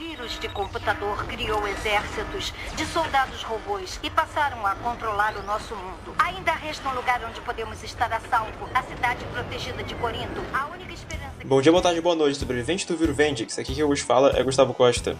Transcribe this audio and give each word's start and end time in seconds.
vírus 0.00 0.38
de 0.40 0.48
computador 0.48 1.26
criou 1.26 1.68
exércitos 1.68 2.54
de 2.74 2.86
soldados 2.86 3.42
robôs 3.42 4.00
e 4.02 4.08
passaram 4.08 4.66
a 4.66 4.74
controlar 4.76 5.36
o 5.36 5.42
nosso 5.42 5.76
mundo. 5.76 6.14
Ainda 6.18 6.52
resta 6.52 6.88
um 6.88 6.94
lugar 6.94 7.20
onde 7.22 7.38
podemos 7.42 7.82
estar 7.84 8.10
a 8.10 8.18
salvo, 8.18 8.66
a 8.72 8.82
cidade 8.82 9.22
protegida 9.26 9.82
de 9.82 9.94
Corinto. 9.96 10.40
A 10.54 10.68
única 10.68 10.94
esperança... 10.94 11.34
Bom 11.44 11.60
dia, 11.60 11.70
boa 11.70 11.82
tarde, 11.82 12.00
boa 12.00 12.16
noite, 12.16 12.38
sobrevivente 12.38 12.86
do 12.86 12.96
Viro 12.96 13.12
Vendix. 13.12 13.58
Aqui 13.58 13.74
quem 13.74 13.84
vos 13.84 14.00
fala 14.00 14.32
é 14.34 14.42
Gustavo 14.42 14.72
Costa. 14.72 15.18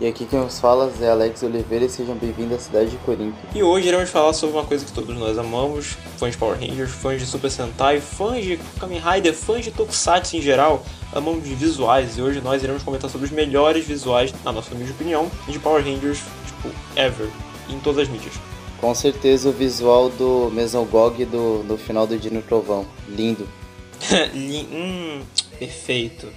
E 0.00 0.06
aqui 0.06 0.26
quem 0.26 0.38
nos 0.38 0.60
fala 0.60 0.92
é 1.00 1.08
Alex 1.08 1.42
Oliveira 1.42 1.84
e 1.84 1.88
sejam 1.88 2.14
bem-vindos 2.14 2.56
à 2.56 2.60
cidade 2.60 2.90
de 2.90 2.96
Corinto. 2.98 3.36
E 3.52 3.64
hoje 3.64 3.88
iremos 3.88 4.08
falar 4.08 4.32
sobre 4.32 4.56
uma 4.56 4.64
coisa 4.64 4.84
que 4.84 4.92
todos 4.92 5.16
nós 5.16 5.36
amamos, 5.36 5.96
fãs 6.16 6.30
de 6.30 6.38
Power 6.38 6.56
Rangers, 6.56 6.92
fãs 6.92 7.20
de 7.20 7.26
Super 7.26 7.50
Sentai, 7.50 8.00
fãs 8.00 8.44
de 8.44 8.60
Kamen 8.78 9.00
Rider, 9.00 9.34
fãs 9.34 9.64
de 9.64 9.72
Tokusatsu 9.72 10.36
em 10.36 10.40
geral, 10.40 10.86
amamos 11.12 11.42
de 11.42 11.52
visuais 11.52 12.16
e 12.16 12.22
hoje 12.22 12.40
nós 12.40 12.62
iremos 12.62 12.84
comentar 12.84 13.10
sobre 13.10 13.26
os 13.26 13.32
melhores 13.32 13.84
visuais, 13.84 14.32
na 14.44 14.52
nossa 14.52 14.72
humilde 14.72 14.92
opinião, 14.92 15.28
de 15.48 15.58
Power 15.58 15.82
Rangers, 15.82 16.20
tipo, 16.46 16.72
ever, 16.94 17.28
em 17.68 17.80
todas 17.80 18.02
as 18.02 18.08
mídias. 18.08 18.34
Com 18.80 18.94
certeza 18.94 19.48
o 19.48 19.52
visual 19.52 20.10
do 20.10 20.48
Mesogog 20.52 21.24
do, 21.24 21.64
do 21.64 21.76
final 21.76 22.06
do 22.06 22.16
Dino 22.16 22.40
Trovão. 22.40 22.86
Lindo. 23.08 23.48
hum, 24.32 25.22
perfeito. 25.58 26.28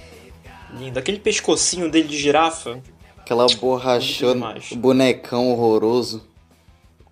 Lindo. 0.76 0.98
Aquele 0.98 1.20
pescocinho 1.20 1.88
dele 1.88 2.08
de 2.08 2.18
girafa, 2.18 2.82
Aquela 3.22 3.46
borrachona, 3.46 4.56
bonecão 4.76 5.52
horroroso. 5.52 6.26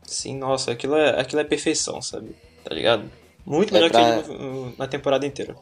Sim, 0.03 0.37
nossa, 0.37 0.73
aquilo 0.73 0.97
é, 0.97 1.21
aquilo 1.21 1.41
é 1.41 1.45
perfeição, 1.45 2.03
sabe? 2.03 2.35
Tá 2.65 2.75
ligado? 2.75 3.09
Muito 3.47 3.73
melhor 3.73 3.87
é 3.87 3.91
pra... 3.91 4.23
que 4.23 4.33
ele 4.33 4.75
na 4.77 4.89
temporada 4.89 5.25
inteira. 5.25 5.55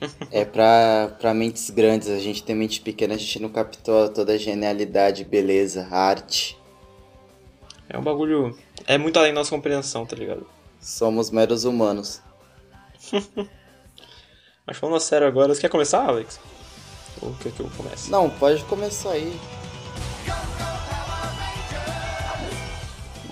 é 0.30 0.44
pra, 0.44 1.16
pra 1.18 1.32
mentes 1.32 1.70
grandes, 1.70 2.08
a 2.08 2.18
gente 2.18 2.42
tem 2.42 2.54
mente 2.54 2.82
pequena, 2.82 3.14
a 3.14 3.16
gente 3.16 3.40
não 3.40 3.48
captou 3.48 4.10
toda 4.10 4.34
a 4.34 4.38
genialidade, 4.38 5.24
beleza, 5.24 5.88
arte. 5.90 6.58
É 7.88 7.96
um 7.96 8.02
bagulho. 8.02 8.56
É 8.86 8.98
muito 8.98 9.18
além 9.18 9.32
da 9.32 9.40
nossa 9.40 9.50
compreensão, 9.50 10.04
tá 10.04 10.14
ligado? 10.14 10.46
Somos 10.78 11.30
meros 11.30 11.64
humanos. 11.64 12.20
Mas 14.66 14.76
falando 14.76 15.00
sério 15.00 15.26
agora, 15.26 15.54
você 15.54 15.62
quer 15.62 15.70
começar, 15.70 16.06
Alex? 16.06 16.38
Ou 17.22 17.32
quer 17.42 17.52
que 17.52 17.60
eu 17.60 17.70
comece? 17.76 18.10
Não, 18.10 18.28
pode 18.28 18.62
começar 18.64 19.12
aí. 19.12 19.38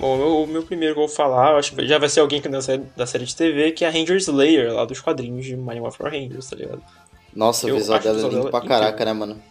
Bom, 0.05 0.44
o 0.44 0.47
meu 0.47 0.62
primeiro 0.62 0.94
que 0.94 1.00
eu 1.00 1.06
vou 1.06 1.16
falar, 1.16 1.56
acho 1.56 1.74
que 1.74 1.86
já 1.86 1.97
vai 1.97 2.10
ser 2.10 2.20
alguém 2.20 2.38
que 2.38 2.47
é 2.47 2.50
da 2.50 2.60
série, 2.60 2.83
da 2.94 3.06
série 3.06 3.24
de 3.24 3.34
TV, 3.34 3.72
que 3.72 3.86
é 3.86 3.88
a 3.88 3.91
Ranger 3.91 4.19
Slayer, 4.19 4.70
lá 4.70 4.84
dos 4.84 5.00
quadrinhos 5.00 5.47
de 5.47 5.56
Mighty 5.56 5.80
Morphin 5.80 6.02
Rangers, 6.02 6.50
tá 6.50 6.56
ligado? 6.56 6.83
Nossa, 7.34 7.66
eu 7.66 7.74
o 7.74 7.78
visual 7.78 7.98
dela 7.98 8.20
é 8.20 8.28
lindo 8.28 8.50
pra 8.50 8.60
caraca, 8.60 9.02
né, 9.02 9.14
mano? 9.14 9.42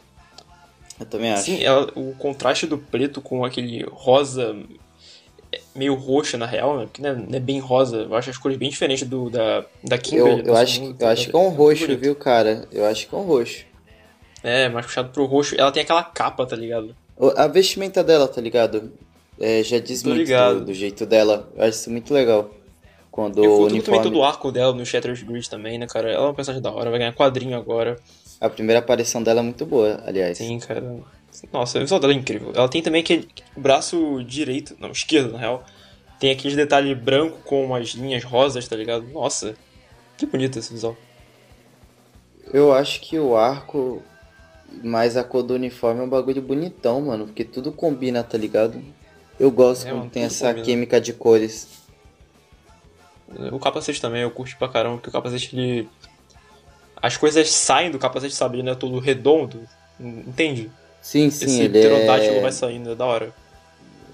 Eu 0.99 1.07
também 1.07 1.31
acho. 1.31 1.45
Sim, 1.45 1.63
ela, 1.63 1.91
o 1.95 2.13
contraste 2.19 2.67
do 2.67 2.77
preto 2.77 3.19
com 3.19 3.43
aquele 3.43 3.83
rosa 3.91 4.55
é, 5.51 5.59
meio 5.73 5.95
roxo, 5.95 6.37
na 6.37 6.45
real, 6.45 6.77
né? 6.77 6.83
Porque 6.83 7.01
não 7.01 7.09
é, 7.09 7.15
não 7.15 7.35
é, 7.35 7.39
bem 7.39 7.59
rosa. 7.59 8.03
Eu 8.03 8.15
acho 8.15 8.29
as 8.29 8.37
cores 8.37 8.55
bem 8.55 8.69
diferentes 8.69 9.07
do, 9.07 9.31
da, 9.31 9.65
da 9.83 9.97
Kimberly. 9.97 10.41
Eu, 10.41 10.53
eu 10.53 10.55
acho, 10.55 10.81
mundo, 10.81 11.01
eu 11.01 11.07
acho 11.07 11.29
que 11.31 11.35
é 11.35 11.39
um 11.39 11.49
roxo, 11.49 11.97
viu, 11.97 12.15
cara? 12.15 12.67
Eu 12.71 12.85
acho 12.85 13.07
que 13.07 13.15
é 13.15 13.17
um 13.17 13.23
roxo. 13.23 13.65
É, 14.43 14.69
mais 14.69 14.85
puxado 14.85 15.09
pro 15.09 15.25
roxo. 15.25 15.55
Ela 15.57 15.71
tem 15.71 15.81
aquela 15.81 16.03
capa, 16.03 16.45
tá 16.45 16.55
ligado? 16.55 16.95
A 17.35 17.47
vestimenta 17.47 18.03
dela, 18.03 18.27
tá 18.27 18.39
ligado? 18.39 18.93
É, 19.43 19.61
já 19.61 19.77
diz 19.77 20.01
Tô 20.01 20.11
muito 20.11 20.31
do, 20.31 20.65
do, 20.67 20.73
jeito 20.73 21.05
dela. 21.05 21.51
Eu 21.53 21.63
acho 21.63 21.77
isso 21.77 21.91
muito 21.91 22.13
legal. 22.13 22.49
Quando 23.11 23.43
eu 23.43 23.51
o 23.51 23.57
uniforme... 23.65 23.81
também 23.83 24.01
todo 24.01 24.17
o 24.17 24.23
arco 24.23 24.49
dela 24.53 24.73
no 24.73 24.85
Shattered 24.85 25.25
Grid 25.25 25.49
também, 25.49 25.77
né, 25.77 25.85
cara? 25.85 26.09
Ela 26.09 26.23
é 26.23 26.27
uma 26.27 26.33
personagem 26.33 26.63
da 26.63 26.71
hora, 26.71 26.89
vai 26.89 26.97
ganhar 26.97 27.13
quadrinho 27.13 27.57
agora. 27.57 27.99
A 28.39 28.49
primeira 28.49 28.79
aparição 28.79 29.21
dela 29.21 29.41
é 29.41 29.43
muito 29.43 29.65
boa, 29.65 30.01
aliás. 30.05 30.37
Sim, 30.37 30.57
cara. 30.59 30.95
Nossa, 31.51 31.77
o 31.77 31.81
visual 31.81 31.99
dela 31.99 32.13
é 32.13 32.15
incrível. 32.15 32.53
Ela 32.55 32.69
tem 32.69 32.81
também 32.81 33.01
aquele 33.01 33.27
braço 33.57 34.23
direito, 34.23 34.77
não, 34.79 34.91
esquerdo, 34.91 35.33
na 35.33 35.39
real. 35.39 35.65
Tem 36.21 36.31
aquele 36.31 36.55
detalhe 36.55 36.95
branco 36.95 37.39
com 37.43 37.65
umas 37.65 37.89
linhas 37.89 38.23
rosas, 38.23 38.65
tá 38.65 38.77
ligado? 38.77 39.05
Nossa, 39.09 39.55
que 40.17 40.25
bonito 40.25 40.57
esse 40.57 40.71
visual. 40.71 40.95
Eu 42.53 42.71
acho 42.71 43.01
que 43.01 43.19
o 43.19 43.35
arco 43.35 44.01
mas 44.81 45.17
a 45.17 45.23
cor 45.23 45.43
do 45.43 45.53
uniforme 45.53 45.99
é 45.99 46.03
um 46.03 46.09
bagulho 46.09 46.41
bonitão, 46.41 47.01
mano. 47.01 47.25
Porque 47.25 47.43
tudo 47.43 47.73
combina, 47.73 48.23
tá 48.23 48.37
ligado? 48.37 48.81
Eu 49.39 49.51
gosto 49.51 49.87
é, 49.87 49.91
quando 49.91 50.09
tem 50.09 50.23
essa 50.23 50.47
combina. 50.47 50.65
química 50.65 51.01
de 51.01 51.13
cores. 51.13 51.67
O 53.51 53.59
capacete 53.59 53.99
também, 53.99 54.21
eu 54.21 54.31
curto 54.31 54.55
pra 54.57 54.69
caramba, 54.69 54.97
porque 54.97 55.09
o 55.09 55.13
capacete 55.13 55.57
ele. 55.57 55.89
As 57.01 57.17
coisas 57.17 57.49
saem 57.49 57.91
do 57.91 57.99
capacete, 57.99 58.33
sabe? 58.33 58.57
Ele 58.57 58.63
não 58.63 58.73
é 58.73 58.75
todo 58.75 58.99
redondo. 58.99 59.67
Entende? 59.99 60.71
Sim, 61.01 61.29
sim. 61.29 61.45
Esse 61.45 61.61
ele 61.61 61.79
é... 61.79 62.41
vai 62.41 62.51
saindo, 62.51 62.91
é 62.91 62.95
da 62.95 63.05
hora. 63.05 63.33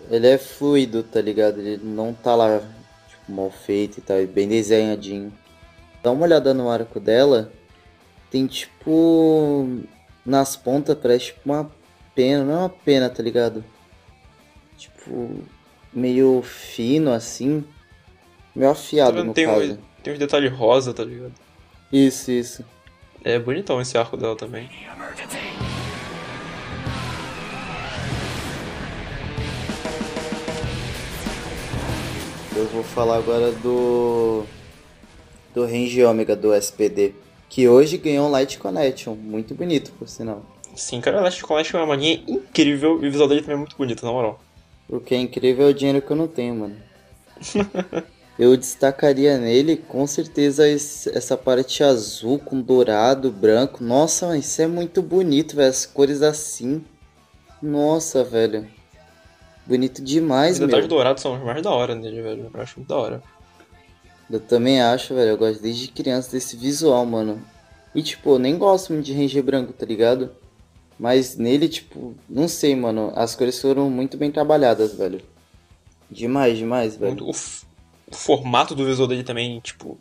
Ele 0.10 0.28
é 0.28 0.38
fluido, 0.38 1.04
tá 1.04 1.22
ligado? 1.22 1.60
Ele 1.60 1.80
não 1.84 2.14
tá 2.14 2.34
lá, 2.34 2.60
tipo, 3.08 3.32
mal 3.32 3.52
feito 3.52 4.00
e 4.00 4.02
tal, 4.02 4.26
bem 4.26 4.48
desenhadinho. 4.48 5.32
Dá 6.02 6.12
uma 6.12 6.24
olhada 6.24 6.54
no 6.54 6.70
arco 6.70 7.00
dela. 7.00 7.52
Tem 8.32 8.48
tipo 8.48 9.68
nas 10.26 10.56
pontas 10.56 10.98
parece 10.98 11.26
tipo 11.26 11.42
uma 11.46 11.70
pena, 12.14 12.44
não 12.44 12.54
é 12.54 12.58
uma 12.58 12.70
pena, 12.70 13.10
tá 13.10 13.22
ligado? 13.22 13.64
Tipo, 15.10 15.42
meio 15.92 16.44
fino 16.44 17.12
assim, 17.12 17.64
meio 18.56 18.70
afiado 18.70 19.24
no 19.24 19.34
tem 19.34 19.48
caso. 19.48 19.74
Um, 19.74 19.78
tem 20.04 20.14
uns 20.14 20.20
detalhes 20.20 20.54
rosa, 20.54 20.94
tá 20.94 21.04
ligado? 21.04 21.34
Isso, 21.92 22.30
isso. 22.30 22.64
É 23.24 23.40
bonitão 23.40 23.82
esse 23.82 23.98
arco 23.98 24.16
dela 24.16 24.36
também. 24.36 24.70
Eu 32.56 32.66
vou 32.68 32.84
falar 32.84 33.18
agora 33.18 33.52
do 33.52 34.44
do 35.56 35.66
Range 35.66 36.04
Ômega 36.04 36.36
do 36.36 36.54
SPD 36.54 37.16
que 37.50 37.68
hoje 37.68 37.98
ganhou 37.98 38.28
um 38.28 38.32
Light 38.32 38.60
Connection, 38.60 39.16
muito 39.16 39.56
bonito, 39.56 39.92
por 39.94 40.08
sinal. 40.08 40.46
Sim, 40.76 41.02
cara, 41.02 41.18
o 41.18 41.24
Light 41.24 41.42
Connection 41.42 41.80
é 41.80 41.82
uma 41.82 41.88
mania 41.88 42.22
incrível 42.28 43.02
e 43.02 43.08
o 43.08 43.12
visual 43.12 43.28
dele 43.28 43.42
também 43.42 43.56
é 43.56 43.60
muito 43.60 43.76
bonito, 43.76 44.06
na 44.06 44.12
moral. 44.12 44.40
O 44.90 45.00
que 45.00 45.14
é 45.14 45.18
incrível 45.20 45.68
é 45.68 45.70
o 45.70 45.74
dinheiro 45.74 46.02
que 46.02 46.12
eu 46.12 46.16
não 46.18 46.28
tenho, 46.28 46.56
mano. 46.56 46.76
eu 48.40 48.58
destacaria 48.58 49.38
nele, 49.38 49.78
com 49.78 50.08
certeza, 50.08 50.68
essa 50.68 51.38
parte 51.38 51.84
azul 51.84 52.40
com 52.40 52.60
dourado, 52.60 53.32
branco. 53.32 53.84
Nossa, 53.84 54.26
mano, 54.26 54.40
isso 54.40 54.62
é 54.62 54.68
muito 54.68 55.02
bonito, 55.04 55.56
velho. 55.56 55.70
As 55.70 55.86
cores 55.86 56.24
assim. 56.24 56.84
Nossa, 57.62 58.24
velho. 58.24 58.68
Bonito 59.68 60.02
demais, 60.02 60.54
Os 60.54 60.66
detalhes 60.66 60.88
dourados 60.88 61.22
são 61.22 61.36
os 61.36 61.44
mais 61.44 61.62
da 61.62 61.70
hora 61.70 61.94
nele, 61.94 62.24
velho. 62.24 62.50
Eu 62.52 62.62
acho 62.62 62.80
muito 62.80 62.90
da 62.90 62.98
hora. 62.98 63.24
Eu 64.28 64.40
também 64.40 64.82
acho, 64.82 65.14
velho. 65.14 65.30
Eu 65.30 65.38
gosto 65.38 65.62
desde 65.62 65.88
criança 65.90 66.32
desse 66.32 66.58
visual, 66.58 67.06
mano. 67.06 67.40
E, 67.94 68.02
tipo, 68.02 68.32
eu 68.32 68.40
nem 68.40 68.58
gosto 68.58 68.92
muito 68.92 69.06
de 69.06 69.14
Ranger 69.14 69.44
branco, 69.44 69.72
tá 69.72 69.86
ligado? 69.86 70.32
Mas 71.00 71.38
nele, 71.38 71.70
tipo, 71.70 72.14
não 72.30 72.48
sei, 72.50 72.76
mano. 72.76 73.14
As 73.16 73.34
cores 73.34 73.60
foram 73.62 73.90
muito 73.90 74.18
bem 74.18 74.30
trabalhadas, 74.30 74.94
velho. 74.94 75.22
Demais, 76.12 76.58
demais, 76.58 76.98
velho. 76.98 77.24
O, 77.24 77.30
o 77.32 78.16
formato 78.16 78.76
do 78.76 78.86
visual 78.86 79.08
dele 79.08 79.24
também, 79.24 79.60
tipo. 79.62 79.98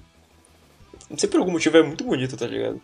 Não 1.08 1.16
sei 1.16 1.28
por 1.28 1.38
algum 1.38 1.52
motivo, 1.52 1.76
é 1.76 1.82
muito 1.82 2.02
bonito, 2.02 2.36
tá 2.36 2.46
ligado? 2.46 2.80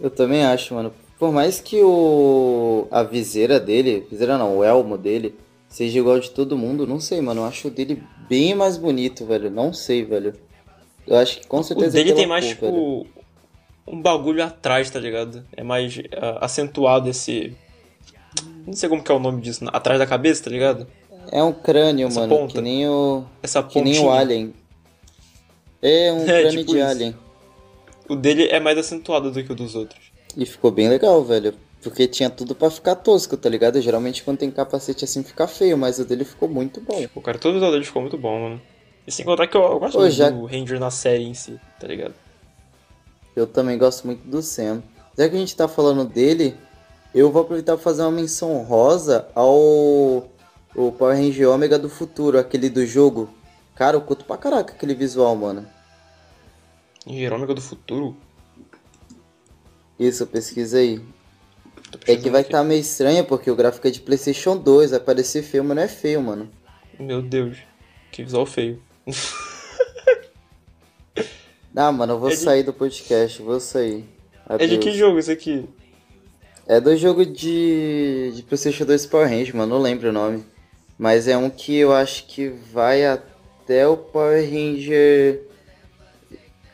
Eu 0.00 0.08
também 0.08 0.44
acho, 0.44 0.74
mano. 0.74 0.92
Por 1.18 1.30
mais 1.30 1.60
que 1.60 1.82
o. 1.82 2.88
a 2.90 3.02
viseira 3.02 3.60
dele. 3.60 4.06
Viseira 4.10 4.38
não, 4.38 4.58
o 4.58 4.64
elmo 4.64 4.96
dele 4.96 5.34
seja 5.68 5.98
igual 5.98 6.18
de 6.18 6.30
todo 6.30 6.56
mundo, 6.56 6.86
não 6.86 6.98
sei, 6.98 7.20
mano. 7.20 7.42
Eu 7.42 7.44
acho 7.46 7.68
o 7.68 7.70
dele 7.70 8.02
bem 8.28 8.54
mais 8.54 8.78
bonito, 8.78 9.26
velho. 9.26 9.50
Não 9.50 9.72
sei, 9.72 10.02
velho. 10.02 10.32
Eu 11.06 11.16
acho 11.16 11.40
que 11.40 11.46
com 11.46 11.62
certeza. 11.62 11.90
O 11.90 11.92
dele 11.92 12.14
tem 12.14 12.26
mais, 12.26 12.46
cor, 12.54 12.54
tipo, 12.54 13.02
velho. 13.02 13.23
Um 13.86 14.00
bagulho 14.00 14.42
atrás, 14.42 14.90
tá 14.90 14.98
ligado? 14.98 15.44
É 15.56 15.62
mais 15.62 15.96
uh, 15.96 16.38
acentuado 16.40 17.08
esse. 17.08 17.56
Não 18.66 18.72
sei 18.72 18.88
como 18.88 19.02
que 19.02 19.12
é 19.12 19.14
o 19.14 19.18
nome 19.18 19.40
disso, 19.40 19.64
atrás 19.72 19.98
da 19.98 20.06
cabeça, 20.06 20.44
tá 20.44 20.50
ligado? 20.50 20.86
É 21.30 21.42
um 21.42 21.52
crânio, 21.52 22.08
Essa 22.08 22.20
mano. 22.20 22.36
Ponta. 22.36 22.54
Que 22.54 22.60
nem 22.60 22.88
o. 22.88 23.24
Essa 23.42 23.62
que 23.62 23.80
nem 23.80 23.98
o 23.98 24.10
Alien. 24.10 24.54
É 25.82 26.12
um 26.12 26.22
é, 26.28 26.42
crânio 26.42 26.50
tipo 26.50 26.72
de 26.72 26.78
isso. 26.78 26.88
Alien. 26.88 27.16
O 28.08 28.16
dele 28.16 28.48
é 28.48 28.60
mais 28.60 28.76
acentuado 28.76 29.30
do 29.30 29.42
que 29.42 29.52
o 29.52 29.54
dos 29.54 29.74
outros. 29.74 30.12
E 30.36 30.44
ficou 30.44 30.70
bem 30.70 30.88
legal, 30.88 31.22
velho. 31.24 31.54
Porque 31.82 32.08
tinha 32.08 32.30
tudo 32.30 32.54
para 32.54 32.70
ficar 32.70 32.94
tosco, 32.96 33.36
tá 33.36 33.48
ligado? 33.48 33.80
Geralmente 33.80 34.22
quando 34.22 34.38
tem 34.38 34.50
capacete 34.50 35.04
assim 35.04 35.22
fica 35.22 35.46
feio, 35.46 35.76
mas 35.76 35.98
o 35.98 36.04
dele 36.04 36.24
ficou 36.24 36.48
muito 36.48 36.80
bom. 36.80 37.06
O 37.14 37.20
cara, 37.20 37.38
todo 37.38 37.58
o 37.58 37.70
dele 37.70 37.84
ficou 37.84 38.00
muito 38.00 38.16
bom, 38.16 38.40
mano. 38.40 38.62
E 39.06 39.12
sem 39.12 39.24
contar 39.24 39.46
que 39.46 39.56
eu, 39.56 39.62
eu 39.62 39.78
gosto 39.78 39.98
Ô, 39.98 40.08
já... 40.08 40.30
do 40.30 40.46
Ranger 40.46 40.80
na 40.80 40.90
série 40.90 41.24
em 41.24 41.34
si, 41.34 41.60
tá 41.78 41.86
ligado? 41.86 42.14
Eu 43.34 43.46
também 43.46 43.76
gosto 43.76 44.06
muito 44.06 44.26
do 44.26 44.42
Sam. 44.42 44.82
Já 45.16 45.28
que 45.28 45.36
a 45.36 45.38
gente 45.38 45.56
tá 45.56 45.68
falando 45.68 46.04
dele, 46.04 46.56
eu 47.14 47.30
vou 47.30 47.42
aproveitar 47.42 47.74
pra 47.74 47.82
fazer 47.82 48.02
uma 48.02 48.10
menção 48.10 48.62
rosa 48.62 49.28
ao 49.34 50.28
o 50.74 50.90
Power 50.90 51.16
Ranger 51.16 51.48
Omega 51.50 51.78
do 51.78 51.88
futuro, 51.88 52.38
aquele 52.38 52.68
do 52.68 52.84
jogo. 52.84 53.30
Cara, 53.76 53.96
eu 53.96 54.00
curto 54.00 54.24
pra 54.24 54.36
caraca 54.36 54.74
aquele 54.74 54.94
visual, 54.94 55.34
mano. 55.36 55.66
Ranger 57.06 57.32
Omega 57.32 57.54
do 57.54 57.60
futuro? 57.60 58.16
Isso, 59.98 60.26
pesquisa 60.26 60.78
aí. 60.78 61.00
É 62.06 62.16
que 62.16 62.28
vai 62.28 62.42
estar 62.42 62.58
tá 62.58 62.64
meio 62.64 62.80
estranho, 62.80 63.24
porque 63.24 63.48
o 63.48 63.54
gráfico 63.54 63.86
é 63.86 63.90
de 63.90 64.00
Playstation 64.00 64.56
2, 64.56 64.90
vai 64.90 65.00
parecer 65.00 65.42
feio, 65.42 65.62
mas 65.62 65.76
não 65.76 65.82
é 65.84 65.88
feio, 65.88 66.20
mano. 66.20 66.50
Meu 66.98 67.22
Deus, 67.22 67.58
que 68.10 68.24
visual 68.24 68.46
feio. 68.46 68.82
ah, 71.76 71.92
mano, 71.92 72.14
eu 72.14 72.18
vou 72.18 72.30
é 72.30 72.36
sair 72.36 72.60
de... 72.60 72.66
do 72.66 72.72
podcast, 72.72 73.42
vou 73.42 73.58
sair. 73.58 74.04
Adeus. 74.46 74.70
É 74.70 74.74
de 74.74 74.78
que 74.78 74.92
jogo 74.92 75.18
isso 75.18 75.30
aqui? 75.30 75.68
É 76.66 76.80
do 76.80 76.96
jogo 76.96 77.26
de, 77.26 78.32
de 78.34 78.42
PlayStation 78.42 78.84
2 78.84 79.06
Power 79.06 79.28
Rangers, 79.28 79.52
mano, 79.52 79.74
não 79.74 79.82
lembro 79.82 80.08
o 80.08 80.12
nome. 80.12 80.44
Mas 80.98 81.28
é 81.28 81.36
um 81.36 81.50
que 81.50 81.76
eu 81.76 81.92
acho 81.92 82.26
que 82.26 82.48
vai 82.48 83.04
até 83.04 83.86
o 83.86 83.96
Power 83.96 84.42
Ranger. 84.42 85.42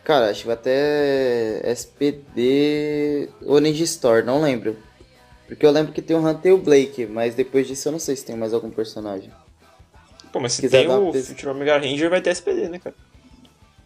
Cara, 0.05 0.31
acho 0.31 0.41
que 0.41 0.47
vai 0.47 0.55
até 0.55 1.61
SPD 1.71 3.29
ou 3.43 3.61
Ninja 3.61 3.85
Store, 3.85 4.25
não 4.25 4.41
lembro. 4.41 4.77
Porque 5.47 5.67
eu 5.67 5.71
lembro 5.71 5.93
que 5.93 6.03
tem 6.03 6.17
o 6.17 6.25
Hunter 6.25 6.53
e 6.53 6.55
o 6.55 6.59
Blake, 6.59 7.07
mas 7.07 7.35
depois 7.35 7.67
disso 7.67 7.89
eu 7.89 7.93
não 7.93 7.99
sei 7.99 8.15
se 8.15 8.25
tem 8.25 8.37
mais 8.37 8.53
algum 8.53 8.71
personagem. 8.71 9.33
Pô, 10.33 10.39
mas 10.39 10.53
se, 10.53 10.63
se 10.63 10.69
tem 10.69 10.89
o 10.89 11.11
pes... 11.11 11.29
Future 11.29 11.49
Omega 11.49 11.79
Ranger, 11.79 12.09
vai 12.09 12.21
ter 12.21 12.31
SPD, 12.31 12.69
né, 12.69 12.79
cara? 12.79 12.95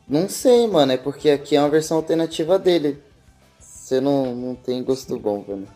Não 0.08 0.28
sei, 0.28 0.66
mano, 0.66 0.92
é 0.92 0.96
porque 0.96 1.30
aqui 1.30 1.56
é 1.56 1.60
uma 1.60 1.70
versão 1.70 1.96
alternativa 1.96 2.58
dele. 2.58 3.02
Você 3.58 4.00
não, 4.00 4.34
não 4.34 4.54
tem 4.54 4.82
gosto 4.82 5.18
bom, 5.18 5.42
velho. 5.42 5.68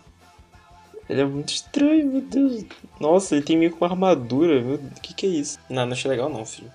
Ele 1.09 1.23
é 1.23 1.25
muito 1.25 1.55
estranho, 1.55 2.07
meu 2.07 2.21
Deus. 2.21 2.65
Nossa, 3.01 3.35
ele 3.35 3.45
tem 3.45 3.57
meio 3.57 3.75
uma 3.75 3.89
armadura. 3.89 4.61
Meu... 4.61 4.75
O 4.75 5.01
que, 5.01 5.15
que 5.15 5.27
é 5.27 5.29
isso? 5.31 5.59
Não, 5.69 5.87
não 5.87 5.93
achei 5.93 6.11
legal 6.11 6.29
não, 6.29 6.45
filho. 6.45 6.71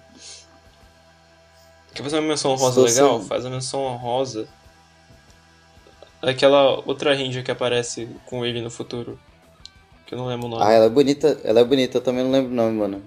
Quer 1.94 2.01
fazer 2.01 2.17
uma 2.17 2.27
menção 2.27 2.55
rosa 2.55 2.81
legal? 2.81 3.21
Faz 3.21 3.45
a 3.45 3.50
menção 3.50 3.95
rosa. 3.97 4.47
Aquela 6.21 6.79
outra 6.88 7.13
Ranger 7.15 7.44
que 7.44 7.51
aparece 7.51 8.09
com 8.25 8.44
ele 8.44 8.61
no 8.61 8.71
futuro. 8.71 9.19
Que 10.07 10.15
eu 10.15 10.17
não 10.17 10.25
lembro 10.25 10.47
o 10.47 10.49
nome. 10.49 10.63
Ah, 10.63 10.71
ela 10.71 10.85
é 10.85 10.89
bonita. 10.89 11.39
Ela 11.44 11.59
é 11.59 11.63
bonita, 11.63 11.97
eu 11.97 12.01
também 12.01 12.23
não 12.23 12.31
lembro 12.31 12.51
o 12.51 12.56
nome, 12.56 12.77
mano. 12.77 13.03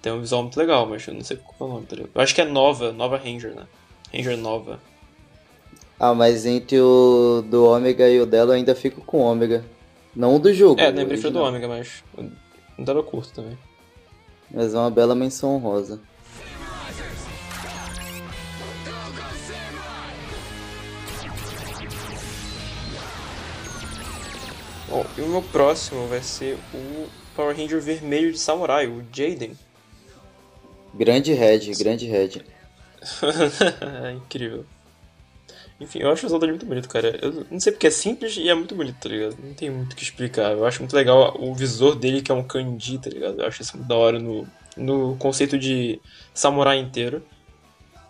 Tem 0.00 0.12
um 0.12 0.20
visual 0.20 0.42
muito 0.42 0.58
legal, 0.58 0.86
mas 0.86 1.06
eu 1.06 1.14
não 1.14 1.22
sei 1.24 1.36
qual 1.36 1.68
é 1.68 1.72
o 1.72 1.74
nome, 1.74 1.86
tá 1.86 1.96
ligado? 1.96 2.12
Eu 2.14 2.20
acho 2.20 2.34
que 2.34 2.40
é 2.40 2.44
Nova, 2.44 2.92
Nova 2.92 3.16
Ranger, 3.16 3.54
né? 3.54 3.66
Ranger 4.14 4.36
Nova. 4.36 4.80
Ah, 5.98 6.14
mas 6.14 6.46
entre 6.46 6.80
o 6.80 7.42
do 7.44 7.64
Ômega 7.64 8.08
e 8.08 8.20
o 8.20 8.26
dela 8.26 8.52
eu 8.52 8.56
ainda 8.56 8.74
fico 8.74 9.00
com 9.00 9.18
o 9.18 9.22
Ômega. 9.22 9.64
Não 10.14 10.36
o 10.36 10.38
do 10.38 10.52
jogo. 10.54 10.80
É, 10.80 10.92
nem 10.92 11.06
prefiro 11.06 11.32
do 11.32 11.40
Ômega, 11.40 11.66
mas 11.66 12.04
o 12.78 12.84
dela 12.84 13.00
eu 13.00 13.04
curto 13.04 13.32
também. 13.32 13.58
Mas 14.50 14.74
é 14.74 14.78
uma 14.78 14.90
bela 14.90 15.14
menção 15.14 15.56
honrosa. 15.56 16.00
Bom, 24.88 25.04
e 25.18 25.20
o 25.20 25.26
meu 25.26 25.42
próximo 25.42 26.06
vai 26.06 26.22
ser 26.22 26.56
o 26.72 27.08
Power 27.36 27.54
Ranger 27.54 27.80
vermelho 27.80 28.32
de 28.32 28.38
Samurai, 28.38 28.86
o 28.86 29.04
Jaden. 29.12 29.52
Grande 30.94 31.32
Red, 31.32 31.72
grande 31.78 32.06
Red. 32.06 32.42
é 34.02 34.12
incrível. 34.16 34.64
Enfim, 35.80 36.00
eu 36.00 36.10
acho 36.10 36.26
o 36.26 36.38
dele 36.38 36.52
muito 36.52 36.66
bonito, 36.66 36.88
cara. 36.88 37.16
Eu 37.22 37.46
não 37.50 37.60
sei 37.60 37.70
porque 37.70 37.86
é 37.86 37.90
simples 37.90 38.36
e 38.36 38.48
é 38.48 38.54
muito 38.54 38.74
bonito, 38.74 38.96
tá 39.00 39.08
ligado? 39.08 39.36
Não 39.40 39.54
tem 39.54 39.70
muito 39.70 39.92
o 39.92 39.96
que 39.96 40.02
explicar. 40.02 40.52
Eu 40.52 40.66
acho 40.66 40.80
muito 40.80 40.94
legal 40.94 41.36
o 41.38 41.54
visor 41.54 41.94
dele, 41.94 42.20
que 42.20 42.32
é 42.32 42.34
um 42.34 42.42
kanji, 42.42 42.98
tá 42.98 43.08
ligado? 43.08 43.40
Eu 43.40 43.46
acho 43.46 43.62
isso 43.62 43.76
muito 43.76 43.88
da 43.88 43.94
hora 43.94 44.18
no, 44.18 44.46
no 44.76 45.16
conceito 45.16 45.56
de 45.56 46.00
samurai 46.34 46.78
inteiro. 46.78 47.22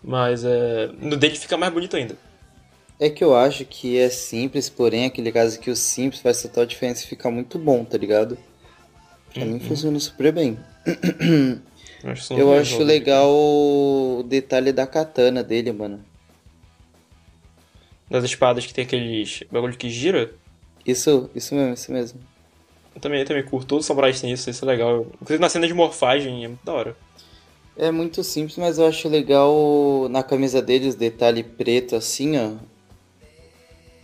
Mas 0.02 0.44
é, 0.44 0.88
no 0.98 1.16
dele 1.16 1.36
fica 1.36 1.58
mais 1.58 1.72
bonito 1.72 1.94
ainda. 1.94 2.16
É 2.98 3.10
que 3.10 3.22
eu 3.22 3.36
acho 3.36 3.64
que 3.66 3.98
é 3.98 4.08
simples, 4.08 4.70
porém 4.70 5.04
aquele 5.04 5.30
caso 5.30 5.60
que 5.60 5.70
o 5.70 5.76
simples 5.76 6.22
faz 6.22 6.40
total 6.42 6.64
diferença 6.64 7.04
e 7.04 7.06
fica 7.06 7.30
muito 7.30 7.58
bom, 7.58 7.84
tá 7.84 7.98
ligado? 7.98 8.38
Pra 9.32 9.42
uhum. 9.42 9.52
mim 9.52 9.60
funciona 9.60 10.00
super 10.00 10.32
bem. 10.32 10.58
Eu 12.02 12.10
acho, 12.10 12.34
eu 12.34 12.54
acho 12.54 12.82
legal 12.82 13.28
o 13.30 14.24
detalhe 14.26 14.72
da 14.72 14.86
katana 14.86 15.42
dele, 15.42 15.72
mano 15.72 16.04
das 18.10 18.24
espadas 18.24 18.64
que 18.64 18.72
tem 18.72 18.84
aqueles 18.84 19.42
bagulho 19.50 19.76
que 19.76 19.90
gira. 19.90 20.32
Isso, 20.86 21.30
isso 21.34 21.54
mesmo, 21.54 21.74
isso 21.74 21.92
mesmo. 21.92 22.20
Eu 22.94 23.00
também, 23.00 23.20
eu 23.20 23.26
também 23.26 23.44
curto, 23.44 23.66
todos 23.66 23.84
os 23.84 23.86
samurais 23.86 24.20
têm 24.20 24.32
isso, 24.32 24.48
isso 24.48 24.64
é 24.64 24.68
legal. 24.68 25.06
Inclusive 25.20 25.40
na 25.40 25.48
cena 25.48 25.66
de 25.66 25.74
morfagem 25.74 26.44
é 26.44 26.48
muito 26.48 26.64
da 26.64 26.72
hora. 26.72 26.96
É 27.76 27.90
muito 27.90 28.24
simples, 28.24 28.56
mas 28.56 28.78
eu 28.78 28.86
acho 28.86 29.08
legal 29.08 30.08
na 30.10 30.22
camisa 30.22 30.60
deles, 30.60 30.94
detalhe 30.94 31.44
preto 31.44 31.94
assim, 31.94 32.36
ó. 32.36 32.52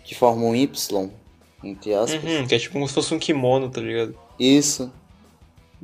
Que 0.04 0.14
forma 0.14 0.44
um 0.44 0.54
Y, 0.54 1.10
entre 1.64 1.94
aspas. 1.94 2.22
Uhum, 2.22 2.46
que 2.46 2.54
é 2.54 2.58
tipo 2.58 2.74
como 2.74 2.86
se 2.86 2.94
fosse 2.94 3.12
um 3.14 3.18
kimono, 3.18 3.70
tá 3.70 3.80
ligado? 3.80 4.14
Isso. 4.38 4.92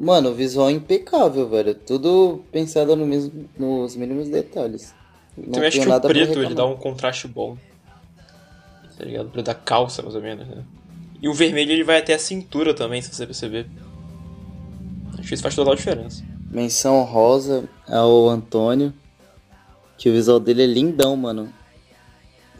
Mano, 0.00 0.30
o 0.30 0.34
visual 0.34 0.70
é 0.70 0.72
impecável, 0.72 1.48
velho. 1.48 1.74
Tudo 1.74 2.42
pensado 2.50 2.96
no 2.96 3.06
mesmo, 3.06 3.48
nos 3.58 3.94
mínimos 3.94 4.28
detalhes. 4.28 4.94
Não 5.36 5.52
Também 5.52 5.68
acho 5.68 5.80
que 5.80 5.88
o 5.88 6.00
preto 6.00 6.42
ele 6.42 6.54
dá 6.54 6.64
um 6.64 6.76
contraste 6.76 7.28
bom 7.28 7.56
tá 9.00 9.06
ligado? 9.06 9.30
Pra 9.30 9.40
dar 9.40 9.54
calça, 9.54 10.02
mais 10.02 10.14
ou 10.14 10.20
menos, 10.20 10.46
né? 10.46 10.62
E 11.22 11.28
o 11.28 11.32
vermelho 11.32 11.72
ele 11.72 11.82
vai 11.82 11.98
até 11.98 12.12
a 12.12 12.18
cintura 12.18 12.74
também, 12.74 13.00
se 13.00 13.12
você 13.12 13.24
perceber. 13.24 13.66
Acho 15.18 15.28
que 15.28 15.34
isso 15.34 15.42
faz 15.42 15.54
total 15.54 15.74
diferença. 15.74 16.22
Menção 16.50 17.02
rosa 17.02 17.68
ao 17.88 18.28
Antônio. 18.28 18.92
Que 19.96 20.10
o 20.10 20.12
visual 20.12 20.38
dele 20.38 20.62
é 20.62 20.66
lindão, 20.66 21.16
mano. 21.16 21.52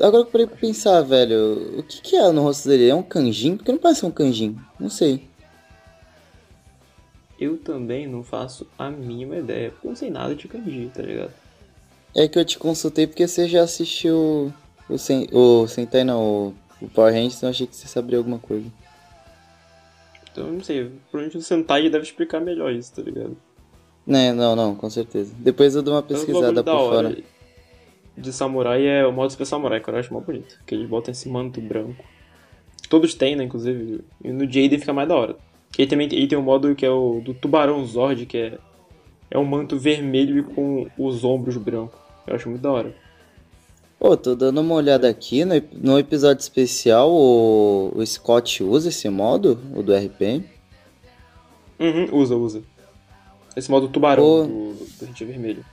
Agora 0.00 0.22
eu 0.22 0.26
parei 0.26 0.46
pra 0.46 0.56
pensar, 0.56 1.02
velho. 1.02 1.78
O 1.78 1.82
que, 1.82 2.00
que 2.00 2.16
é 2.16 2.32
no 2.32 2.42
rosto 2.42 2.68
dele? 2.68 2.88
É 2.88 2.94
um 2.94 3.02
canjin? 3.02 3.56
Porque 3.56 3.72
não 3.72 3.78
parece 3.78 4.04
um 4.06 4.10
canjin. 4.10 4.56
Não 4.78 4.88
sei. 4.88 5.28
Eu 7.40 7.56
também 7.56 8.06
não 8.06 8.22
faço 8.22 8.66
a 8.78 8.90
mínima 8.90 9.36
ideia. 9.36 9.70
Porque 9.70 9.86
eu 9.86 9.90
não 9.90 9.96
sei 9.96 10.10
nada 10.10 10.34
de 10.34 10.46
kanji, 10.46 10.90
tá 10.94 11.02
ligado? 11.02 11.32
É 12.14 12.28
que 12.28 12.38
eu 12.38 12.44
te 12.44 12.58
consultei 12.58 13.06
porque 13.06 13.26
você 13.26 13.48
já 13.48 13.62
assistiu 13.62 14.52
o, 14.88 14.98
Sen, 14.98 15.26
o 15.32 15.66
Sentai 15.66 16.04
não, 16.04 16.22
o, 16.22 16.54
o 16.82 16.88
Power 16.88 17.14
Rangers, 17.14 17.36
então 17.36 17.48
eu 17.48 17.50
achei 17.50 17.66
que 17.66 17.74
você 17.74 17.88
sabia 17.88 18.18
alguma 18.18 18.38
coisa. 18.38 18.66
Então, 20.30 20.48
não 20.48 20.62
sei, 20.62 20.90
provavelmente 21.10 21.38
o 21.38 21.42
Sentai 21.42 21.88
deve 21.88 22.04
explicar 22.04 22.40
melhor 22.40 22.72
isso, 22.72 22.92
tá 22.94 23.02
ligado? 23.02 23.36
Né, 24.06 24.32
não, 24.32 24.56
não, 24.56 24.74
com 24.74 24.90
certeza. 24.90 25.32
Depois 25.38 25.74
eu 25.74 25.82
dou 25.82 25.94
uma 25.94 26.02
pesquisada 26.02 26.64
por 26.64 26.78
fora. 26.78 27.16
De 28.16 28.32
samurai 28.32 28.84
é 28.86 29.06
o 29.06 29.12
modo 29.12 29.30
Super 29.30 29.46
Samurai, 29.46 29.80
que 29.80 29.88
eu 29.88 29.96
acho 29.96 30.12
mais 30.12 30.26
bonito. 30.26 30.58
Que 30.66 30.74
eles 30.74 30.88
botam 30.88 31.12
esse 31.12 31.28
manto 31.28 31.60
branco. 31.60 32.04
Todos 32.88 33.14
têm, 33.14 33.36
né, 33.36 33.44
inclusive. 33.44 34.00
E 34.22 34.32
no 34.32 34.44
Jaden 34.44 34.78
fica 34.78 34.92
mais 34.92 35.08
da 35.08 35.14
hora. 35.14 35.36
Que 35.70 35.82
ele 35.82 35.90
também 35.90 36.08
ele 36.10 36.26
tem 36.26 36.38
um 36.38 36.42
modo 36.42 36.74
que 36.74 36.84
é 36.84 36.90
o 36.90 37.20
do 37.20 37.32
Tubarão 37.32 37.84
Zord, 37.86 38.26
que 38.26 38.36
é, 38.36 38.58
é 39.30 39.38
um 39.38 39.44
manto 39.44 39.78
vermelho 39.78 40.44
com 40.44 40.88
os 40.98 41.24
ombros 41.24 41.56
brancos. 41.56 41.98
Eu 42.26 42.34
acho 42.34 42.48
muito 42.48 42.62
da 42.62 42.70
hora. 42.70 42.94
Pô, 43.98 44.16
tô 44.16 44.34
dando 44.34 44.60
uma 44.60 44.74
olhada 44.74 45.08
aqui, 45.08 45.44
no, 45.44 45.54
no 45.74 45.98
episódio 45.98 46.40
especial 46.40 47.10
o, 47.10 47.92
o 47.94 48.06
Scott 48.06 48.62
usa 48.64 48.88
esse 48.88 49.08
modo, 49.10 49.58
o 49.74 49.82
do 49.82 49.94
RP? 49.94 50.42
Uhum, 51.78 52.08
usa, 52.12 52.34
usa. 52.34 52.62
Esse 53.54 53.70
modo 53.70 53.88
tubarão 53.88 54.24
Pô. 54.24 54.42
do, 54.44 54.86
do 54.98 55.04
Rente 55.04 55.24
Vermelho. 55.24 55.64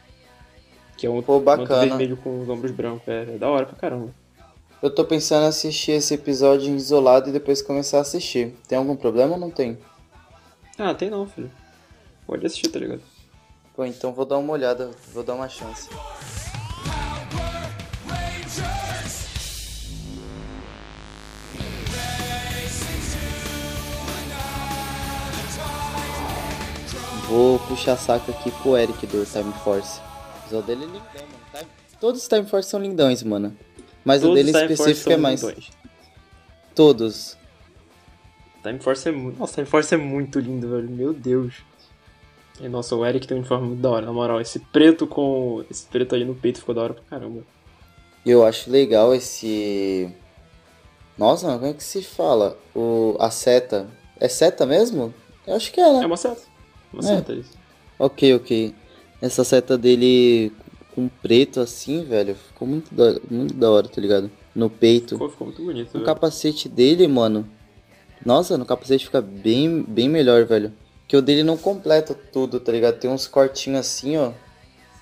Que 0.97 1.07
é 1.07 1.09
um 1.09 1.21
Pô, 1.21 1.39
bacana. 1.39 1.85
vermelho 1.85 2.17
com 2.17 2.41
os 2.41 2.49
ombros 2.49 2.71
brancos. 2.71 3.07
É, 3.07 3.35
é 3.35 3.37
da 3.37 3.47
hora 3.49 3.65
pra 3.65 3.75
caramba. 3.77 4.13
Eu 4.79 4.91
tô 4.91 5.03
pensando 5.03 5.45
em 5.45 5.47
assistir 5.47 5.93
esse 5.93 6.13
episódio 6.13 6.75
isolado 6.75 7.29
e 7.29 7.31
depois 7.31 7.63
começar 7.63 7.97
a 7.97 8.01
assistir. 8.01 8.53
Tem 8.67 8.77
algum 8.77 8.95
problema 8.95 9.33
ou 9.33 9.39
não 9.39 9.49
tem? 9.49 9.75
Ah, 10.77 10.93
tem 10.93 11.09
não, 11.09 11.25
filho. 11.27 11.51
Pode 12.27 12.45
assistir, 12.45 12.69
tá 12.69 12.77
ligado? 12.77 13.01
Pô, 13.75 13.83
então 13.85 14.13
vou 14.13 14.23
dar 14.23 14.37
uma 14.37 14.53
olhada, 14.53 14.91
vou 15.11 15.23
dar 15.23 15.33
uma 15.33 15.49
chance. 15.49 15.89
Vou 27.27 27.57
puxar 27.67 27.97
saco 27.97 28.29
aqui 28.29 28.51
pro 28.51 28.77
Eric 28.77 29.07
do 29.07 29.25
Time 29.25 29.51
Force. 29.63 29.99
O 30.51 30.61
dele 30.61 30.83
é 30.83 30.85
lindão, 30.85 31.01
mano. 31.53 31.67
Todos 31.99 32.21
os 32.21 32.27
Time 32.27 32.45
Force 32.45 32.69
são 32.69 32.79
lindões, 32.79 33.23
mano. 33.23 33.57
Mas 34.07 34.21
Todos 34.21 34.31
o 34.31 34.35
dele 34.35 34.57
em 34.57 34.71
específico 34.71 35.11
é 35.11 35.17
mais. 35.17 35.41
Lindões. 35.41 35.69
Todos. 36.73 37.37
Time 38.63 38.79
Force 38.79 39.09
é 39.09 39.11
muito. 39.11 39.37
Nossa, 39.37 39.55
Time 39.55 39.67
Force 39.67 39.93
é 39.93 39.97
muito 39.97 40.39
lindo, 40.39 40.69
velho. 40.69 40.89
Meu 40.89 41.11
Deus. 41.11 41.55
E, 42.61 42.69
nossa, 42.69 42.95
o 42.95 43.05
Eric 43.05 43.27
tem 43.27 43.35
um 43.35 43.41
uniforme 43.41 43.67
muito 43.67 43.81
da 43.81 43.89
hora, 43.89 44.05
na 44.05 44.13
moral. 44.13 44.39
Esse 44.39 44.59
preto 44.59 45.05
com. 45.07 45.61
Esse 45.69 45.85
preto 45.87 46.15
aí 46.15 46.23
no 46.23 46.33
peito 46.33 46.59
ficou 46.59 46.73
da 46.73 46.83
hora 46.83 46.93
pra 46.93 47.03
caramba. 47.03 47.43
Eu 48.25 48.45
acho 48.45 48.71
legal 48.71 49.13
esse. 49.13 50.09
Nossa, 51.17 51.51
como 51.55 51.65
é 51.65 51.73
que 51.73 51.83
se 51.83 52.01
fala? 52.01 52.57
O... 52.73 53.17
A 53.19 53.29
seta. 53.29 53.89
É 54.21 54.29
seta 54.29 54.65
mesmo? 54.65 55.13
Eu 55.45 55.57
acho 55.57 55.69
que 55.69 55.81
é, 55.81 55.91
né? 55.91 56.03
É 56.03 56.05
uma 56.05 56.15
seta. 56.15 56.43
Uma 56.93 57.03
é. 57.03 57.05
seta, 57.07 57.33
isso. 57.33 57.51
Ok, 57.99 58.35
ok. 58.35 58.73
Essa 59.21 59.43
seta 59.43 59.77
dele 59.77 60.53
com 60.97 61.07
preto 61.07 61.59
assim, 61.59 62.03
velho, 62.03 62.33
ficou 62.33 62.67
muito 62.67 62.91
da, 62.91 63.19
muito 63.29 63.53
da 63.53 63.69
hora, 63.69 63.87
tá 63.87 64.01
ligado? 64.01 64.31
No 64.55 64.67
peito. 64.67 65.13
Ficou, 65.13 65.29
ficou 65.29 65.45
muito 65.45 65.63
bonito. 65.63 65.89
O 65.89 65.93
velho. 65.93 66.05
capacete 66.05 66.67
dele, 66.67 67.07
mano, 67.07 67.47
Nossa, 68.25 68.57
no 68.57 68.65
capacete 68.65 69.05
fica 69.05 69.21
bem, 69.21 69.83
bem 69.83 70.09
melhor, 70.09 70.43
velho. 70.45 70.73
Que 71.07 71.15
o 71.15 71.21
dele 71.21 71.43
não 71.43 71.55
completa 71.55 72.15
tudo, 72.15 72.59
tá 72.59 72.71
ligado? 72.71 72.97
Tem 72.97 73.11
uns 73.11 73.27
cortinhos 73.27 73.81
assim, 73.81 74.17
ó. 74.17 74.31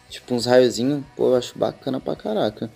Tipo 0.10 0.36
uns 0.36 0.46
raiozinhos. 0.46 1.02
Pô, 1.16 1.30
eu 1.30 1.38
acho 1.38 1.58
bacana 1.58 2.02
pra 2.02 2.14
caraca. 2.14 2.70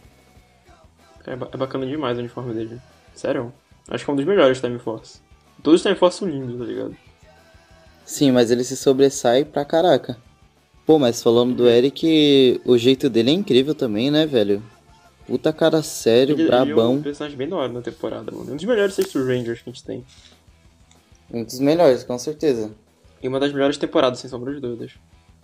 É, 1.27 1.33
é 1.33 1.57
bacana 1.57 1.85
demais 1.85 2.17
o 2.17 2.21
uniforme 2.21 2.53
dele. 2.53 2.79
Sério. 3.13 3.51
Acho 3.89 4.05
que 4.05 4.09
é 4.09 4.13
um 4.13 4.15
dos 4.15 4.25
melhores 4.25 4.61
Time 4.61 4.79
Force. 4.79 5.19
Todos 5.61 5.81
os 5.81 5.83
Time 5.83 5.95
Force 5.95 6.19
são 6.19 6.27
lindos, 6.29 6.57
tá 6.57 6.63
ligado? 6.63 6.95
Sim, 8.05 8.31
mas 8.31 8.49
ele 8.49 8.63
se 8.63 8.77
sobressai 8.77 9.43
pra 9.43 9.65
caraca. 9.65 10.17
Pô, 10.89 10.97
mas 10.97 11.21
falando 11.21 11.53
do 11.53 11.69
Eric, 11.69 12.59
o 12.65 12.75
jeito 12.75 13.11
dele 13.11 13.29
é 13.29 13.33
incrível 13.33 13.75
também, 13.75 14.09
né, 14.09 14.25
velho? 14.25 14.59
Puta 15.27 15.53
cara 15.53 15.83
sério, 15.83 16.33
ele, 16.33 16.47
brabão. 16.47 16.65
Ele 16.65 16.81
é 16.81 16.99
um 16.99 17.01
personagem 17.03 17.37
bem 17.37 17.47
da 17.47 17.57
hora 17.57 17.71
na 17.71 17.81
temporada, 17.83 18.31
mano. 18.31 18.53
Um 18.53 18.55
dos 18.55 18.65
melhores 18.65 18.95
Sexto 18.95 19.19
Rangers 19.19 19.61
que 19.61 19.69
a 19.69 19.71
gente 19.71 19.83
tem. 19.83 20.03
Um 21.31 21.43
dos 21.43 21.59
melhores, 21.59 22.03
com 22.03 22.17
certeza. 22.17 22.71
E 23.21 23.27
uma 23.27 23.39
das 23.39 23.53
melhores 23.53 23.77
temporadas, 23.77 24.17
sem 24.17 24.31
sombra 24.31 24.51
de 24.51 24.59
dúvidas. 24.59 24.93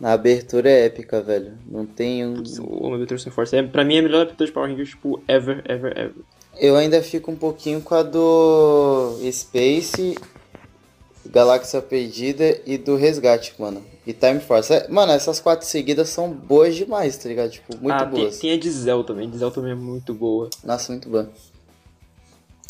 A 0.02 0.14
abertura 0.14 0.68
é 0.68 0.88
épica, 0.88 1.22
velho. 1.22 1.54
Não 1.70 1.86
tem 1.86 2.26
um. 2.26 2.38
Putz, 2.38 2.58
o 2.58 2.96
abertura 2.96 3.20
sem 3.20 3.32
força. 3.32 3.56
É, 3.56 3.62
pra 3.62 3.84
mim 3.84 3.98
é 3.98 4.00
a 4.00 4.02
melhor 4.02 4.22
abertura 4.24 4.48
de 4.48 4.52
Power 4.52 4.68
Rangers, 4.72 4.90
tipo, 4.90 5.22
ever, 5.28 5.62
ever, 5.66 5.96
ever. 5.96 6.26
Eu 6.58 6.76
ainda 6.76 7.04
fico 7.04 7.30
um 7.30 7.36
pouquinho 7.36 7.82
com 7.82 7.94
a 7.94 8.02
do 8.02 9.20
Space, 9.32 10.16
Galáxia 11.30 11.82
Perdida 11.82 12.60
e 12.66 12.78
do 12.78 12.96
Resgate, 12.96 13.54
mano. 13.58 13.82
E 14.06 14.14
Time 14.14 14.40
Force. 14.40 14.72
É, 14.72 14.88
mano, 14.88 15.12
essas 15.12 15.40
quatro 15.40 15.66
seguidas 15.66 16.10
são 16.10 16.32
boas 16.32 16.76
demais, 16.76 17.18
tá 17.18 17.28
ligado? 17.28 17.50
Tipo, 17.50 17.76
muito 17.78 17.92
ah, 17.92 18.06
boas. 18.06 18.38
Tem, 18.38 18.50
tem 18.50 18.54
a 18.54 18.60
Diesel 18.60 19.04
também. 19.04 19.30
Diesel 19.30 19.52
também 19.52 19.72
é 19.72 19.76
muito 19.76 20.14
boa. 20.14 20.50
Nossa, 20.64 20.92
muito 20.92 21.10
boa. 21.10 21.30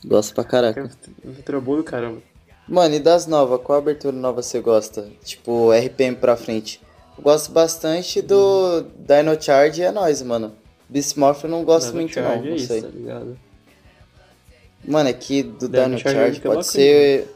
Gosto 0.05 0.33
pra 0.33 0.43
caraca. 0.43 0.89
É 1.23 1.27
abertura 1.27 1.59
boa 1.59 1.77
do 1.77 1.83
caramba. 1.83 2.21
Mano, 2.67 2.95
e 2.95 2.99
das 2.99 3.27
novas? 3.27 3.59
Qual 3.61 3.77
abertura 3.77 4.15
nova 4.15 4.41
você 4.41 4.59
gosta? 4.59 5.07
Tipo, 5.23 5.71
RPM 5.71 6.15
pra 6.15 6.35
frente. 6.35 6.81
Eu 7.17 7.23
gosto 7.23 7.51
bastante 7.51 8.21
do 8.21 8.81
Dino 8.97 9.39
Charge 9.41 9.81
e 9.81 9.83
é 9.83 9.91
nóis, 9.91 10.21
mano. 10.21 10.53
Beastmorph 10.89 11.43
eu 11.43 11.49
não 11.49 11.63
gosto 11.63 11.87
Dino 11.87 12.01
muito 12.01 12.13
Charge 12.13 12.39
não, 12.39 12.45
é 12.45 12.49
não 12.49 12.55
isso, 12.55 12.67
sei. 12.67 12.81
tá 12.81 12.87
ligado? 12.87 13.37
Mano, 14.83 15.09
aqui 15.09 15.43
do 15.43 15.67
Dino 15.67 15.85
Dino, 15.85 15.99
Charge 15.99 16.17
Charge 16.17 16.35
fica 16.35 16.49
pode 16.49 16.65
bacana. 16.65 16.83
ser. 16.83 17.34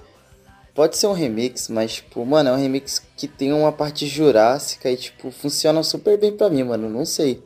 Pode 0.80 0.96
ser 0.96 1.08
um 1.08 1.12
remix, 1.12 1.68
mas, 1.68 1.96
tipo, 1.96 2.26
mano, 2.26 2.52
é 2.52 2.54
um 2.54 2.56
remix 2.56 3.06
que 3.18 3.28
tem 3.28 3.52
uma 3.52 3.70
parte 3.70 4.08
jurássica 4.08 4.90
e, 4.90 4.96
tipo, 4.96 5.30
funciona 5.30 5.84
super 5.84 6.18
bem 6.18 6.32
pra 6.32 6.50
mim, 6.50 6.64
mano. 6.64 6.90
Não 6.90 7.04
sei. 7.04 7.44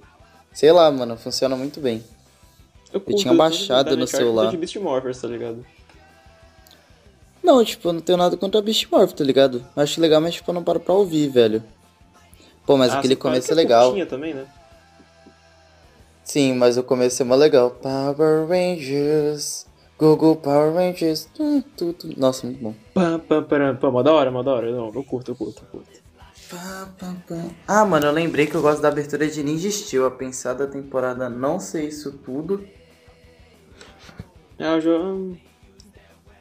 Sei 0.52 0.72
lá, 0.72 0.92
mano, 0.92 1.18
funciona 1.18 1.56
muito 1.56 1.80
bem. 1.80 2.04
Eu, 2.94 3.02
curto 3.02 3.20
tinha 3.20 3.34
baixado 3.34 3.86
do 3.86 3.90
Dino 3.96 4.02
no 4.02 4.08
celular. 4.08 4.52
de 4.52 4.58
Beast 4.58 4.76
Morphers, 4.76 5.20
tá 5.20 5.28
ligado? 5.28 5.66
Não, 7.42 7.66
tipo, 7.66 7.90
eu 7.90 7.94
não 7.94 8.02
tenho 8.02 8.20
nada 8.20 8.38
contra 8.38 8.62
Beast 8.62 8.86
Morph, 8.92 9.14
tá 9.14 9.24
ligado? 9.24 9.66
Eu 9.76 9.82
acho 9.82 10.00
legal, 10.00 10.22
mas, 10.22 10.36
tipo, 10.36 10.52
eu 10.52 10.54
não 10.54 10.64
paro 10.64 10.80
pra 10.80 10.94
ouvir, 10.94 11.28
velho. 11.30 11.64
Pô, 12.68 12.78
mas 12.78 12.94
Ah, 12.94 13.00
aquele 13.00 13.16
começo 13.16 13.48
que 13.48 13.54
é 13.54 13.56
legal. 13.56 13.96
também, 14.06 14.36
né? 14.36 14.46
Sim, 16.24 16.54
mas 16.54 16.78
o 16.78 16.84
começo 16.84 17.20
é 17.24 17.26
mó 17.26 17.34
legal. 17.34 17.72
Power 17.72 18.48
Rangers. 18.48 19.66
Google 20.04 20.36
Power 20.36 20.74
Rangers. 20.74 21.30
Tum, 21.34 21.62
tum. 21.78 21.96
Nossa, 22.18 22.46
muito 22.46 22.62
bom. 22.62 22.76
Pam, 22.94 23.20
pam, 23.20 23.44
pam, 23.44 23.76
pam, 23.78 23.92
mó 23.92 24.04
da 24.04 24.12
hora, 24.12 24.30
mó 24.30 24.44
da 24.44 24.52
hora. 24.52 24.70
Não, 24.70 24.92
eu 24.94 25.04
curto, 25.04 25.32
eu 25.32 25.36
curto, 25.36 25.64
eu 25.64 25.80
curto. 25.80 26.04
Ah, 27.66 27.86
mano, 27.86 28.08
eu 28.08 28.12
lembrei 28.12 28.46
que 28.46 28.54
eu 28.54 28.62
gosto 28.62 28.82
da 28.82 28.90
abertura 28.90 29.26
de 29.28 29.42
Ninja 29.42 29.72
Steel. 29.72 30.06
A 30.06 30.12
pensada 30.12 30.68
temporada 30.68 31.30
não 31.30 31.58
sei 31.58 31.88
isso 31.88 32.12
tudo. 32.12 32.68
É, 34.60 34.76
eu 34.76 34.82
já... 34.82 34.92
Eu 34.92 35.38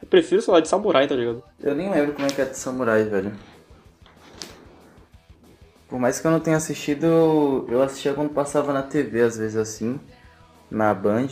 prefiro, 0.09 0.41
sei 0.41 0.53
lá, 0.53 0.59
de 0.59 0.67
samurai, 0.67 1.07
tá 1.07 1.15
ligado? 1.15 1.41
Eu 1.61 1.73
nem 1.73 1.89
lembro 1.89 2.13
como 2.13 2.27
é 2.27 2.29
que 2.29 2.41
é 2.41 2.45
de 2.45 2.57
Samurai, 2.57 3.05
velho. 3.05 3.31
Por 5.87 5.97
mais 5.97 6.19
que 6.19 6.27
eu 6.27 6.31
não 6.31 6.41
tenha 6.41 6.57
assistido, 6.57 7.65
eu 7.69 7.81
assistia 7.81 8.13
quando 8.13 8.29
passava 8.29 8.73
na 8.73 8.83
TV, 8.83 9.21
às 9.21 9.37
vezes 9.37 9.55
assim, 9.55 9.99
na 10.69 10.93
Band. 10.93 11.29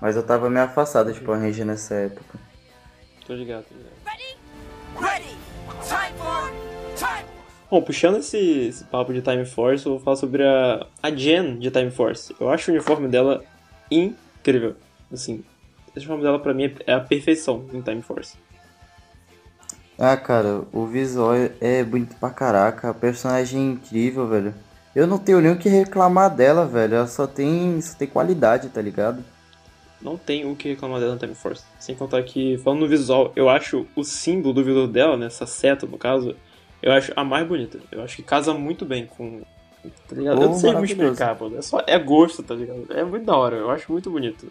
Mas 0.00 0.16
eu 0.16 0.22
tava 0.22 0.48
meio 0.48 0.64
afastado 0.64 1.12
de 1.12 1.20
Power 1.20 1.40
Ranger 1.40 1.66
nessa 1.66 1.94
época. 1.94 2.38
Tô 3.26 3.34
ligado, 3.34 3.64
tô 3.64 3.74
ligado. 3.74 3.90
Ready! 5.00 5.36
Time 5.86 6.18
for 6.18 6.50
time! 6.96 7.28
Bom, 7.70 7.82
puxando 7.82 8.18
esse, 8.18 8.36
esse 8.68 8.84
papo 8.84 9.12
de 9.12 9.22
Time 9.22 9.44
Force, 9.44 9.86
eu 9.86 9.92
vou 9.92 10.00
falar 10.00 10.16
sobre 10.16 10.42
a, 10.44 10.86
a 11.02 11.10
Jen 11.10 11.58
de 11.58 11.70
Time 11.70 11.90
Force. 11.90 12.34
Eu 12.40 12.50
acho 12.50 12.70
o 12.70 12.74
uniforme 12.74 13.08
dela 13.08 13.44
incrível. 13.90 14.74
Assim, 15.12 15.44
esse 15.88 15.98
uniforme 15.98 16.22
dela 16.24 16.38
pra 16.40 16.52
mim 16.54 16.64
é- 16.64 16.74
é 16.88 16.94
a 16.94 17.00
perfeição 17.00 17.66
em 17.72 17.80
Time 17.80 18.02
Force. 18.02 18.36
Ah, 19.98 20.16
cara, 20.16 20.62
o 20.72 20.86
visual 20.86 21.32
é 21.60 21.84
bonito 21.84 22.16
pra 22.16 22.30
caraca, 22.30 22.88
a 22.88 22.94
personagem 22.94 23.60
é 23.60 23.72
incrível, 23.72 24.26
velho. 24.26 24.54
Eu 24.96 25.06
não 25.06 25.18
tenho 25.18 25.40
nem 25.40 25.52
o 25.52 25.58
que 25.58 25.68
reclamar 25.68 26.34
dela, 26.34 26.66
velho. 26.66 26.94
Ela 26.96 27.06
só 27.06 27.26
tem, 27.26 27.80
só 27.80 27.96
tem 27.96 28.08
qualidade, 28.08 28.70
tá 28.70 28.80
ligado? 28.80 29.22
Não 30.00 30.16
tem 30.16 30.50
o 30.50 30.56
que 30.56 30.70
reclamar 30.70 30.98
dela 30.98 31.12
no 31.12 31.18
Time 31.18 31.34
Force. 31.34 31.62
Sem 31.78 31.94
contar 31.94 32.22
que, 32.22 32.56
falando 32.58 32.80
no 32.80 32.88
visual, 32.88 33.32
eu 33.36 33.48
acho 33.48 33.86
o 33.94 34.02
símbolo 34.02 34.54
do 34.54 34.64
vilão 34.64 34.88
dela, 34.88 35.16
né, 35.16 35.26
essa 35.26 35.46
seta 35.46 35.86
no 35.86 35.98
caso, 35.98 36.34
eu 36.82 36.92
acho 36.92 37.12
a 37.14 37.22
mais 37.22 37.46
bonita. 37.46 37.78
Eu 37.92 38.02
acho 38.02 38.16
que 38.16 38.22
casa 38.22 38.54
muito 38.54 38.84
bem 38.86 39.06
com. 39.06 39.42
Tá 40.08 40.14
ligado? 40.16 40.40
eu 40.40 40.48
Oh, 40.48 40.52
não 40.52 40.58
sei 40.58 40.72
como 40.72 40.84
explicar, 40.84 41.38
mano. 41.38 41.58
É, 41.58 41.62
só, 41.62 41.82
é 41.86 41.98
gosto, 41.98 42.42
tá 42.42 42.54
ligado? 42.54 42.86
É 42.90 43.04
muito 43.04 43.26
da 43.26 43.36
hora, 43.36 43.56
eu 43.56 43.70
acho 43.70 43.90
muito 43.92 44.10
bonito. 44.10 44.50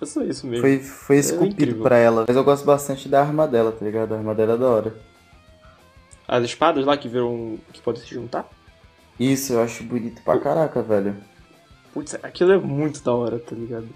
É 0.00 0.06
só 0.06 0.22
isso 0.22 0.46
mesmo. 0.46 0.60
Foi, 0.62 0.78
foi 0.78 1.16
esculpido 1.18 1.62
incrível. 1.62 1.82
pra 1.82 1.98
ela. 1.98 2.24
Mas 2.26 2.36
eu 2.36 2.44
gosto 2.44 2.64
bastante 2.64 3.08
da 3.08 3.20
arma 3.20 3.46
dela, 3.48 3.72
tá 3.72 3.84
ligado? 3.84 4.14
A 4.14 4.18
arma 4.18 4.34
dela 4.34 4.54
é 4.54 4.56
da 4.56 4.66
hora. 4.68 4.94
As 6.26 6.44
espadas 6.44 6.84
lá 6.84 6.96
que 6.96 7.08
viram. 7.08 7.58
que 7.72 7.80
podem 7.80 8.00
se 8.02 8.08
juntar. 8.14 8.48
Isso, 9.18 9.54
eu 9.54 9.62
acho 9.62 9.82
bonito 9.82 10.22
pra 10.22 10.38
caraca, 10.38 10.82
velho. 10.82 11.16
Putz, 11.92 12.14
aquilo 12.22 12.52
é 12.52 12.58
muito 12.58 13.02
da 13.02 13.12
hora, 13.12 13.38
tá 13.40 13.56
ligado? 13.56 13.88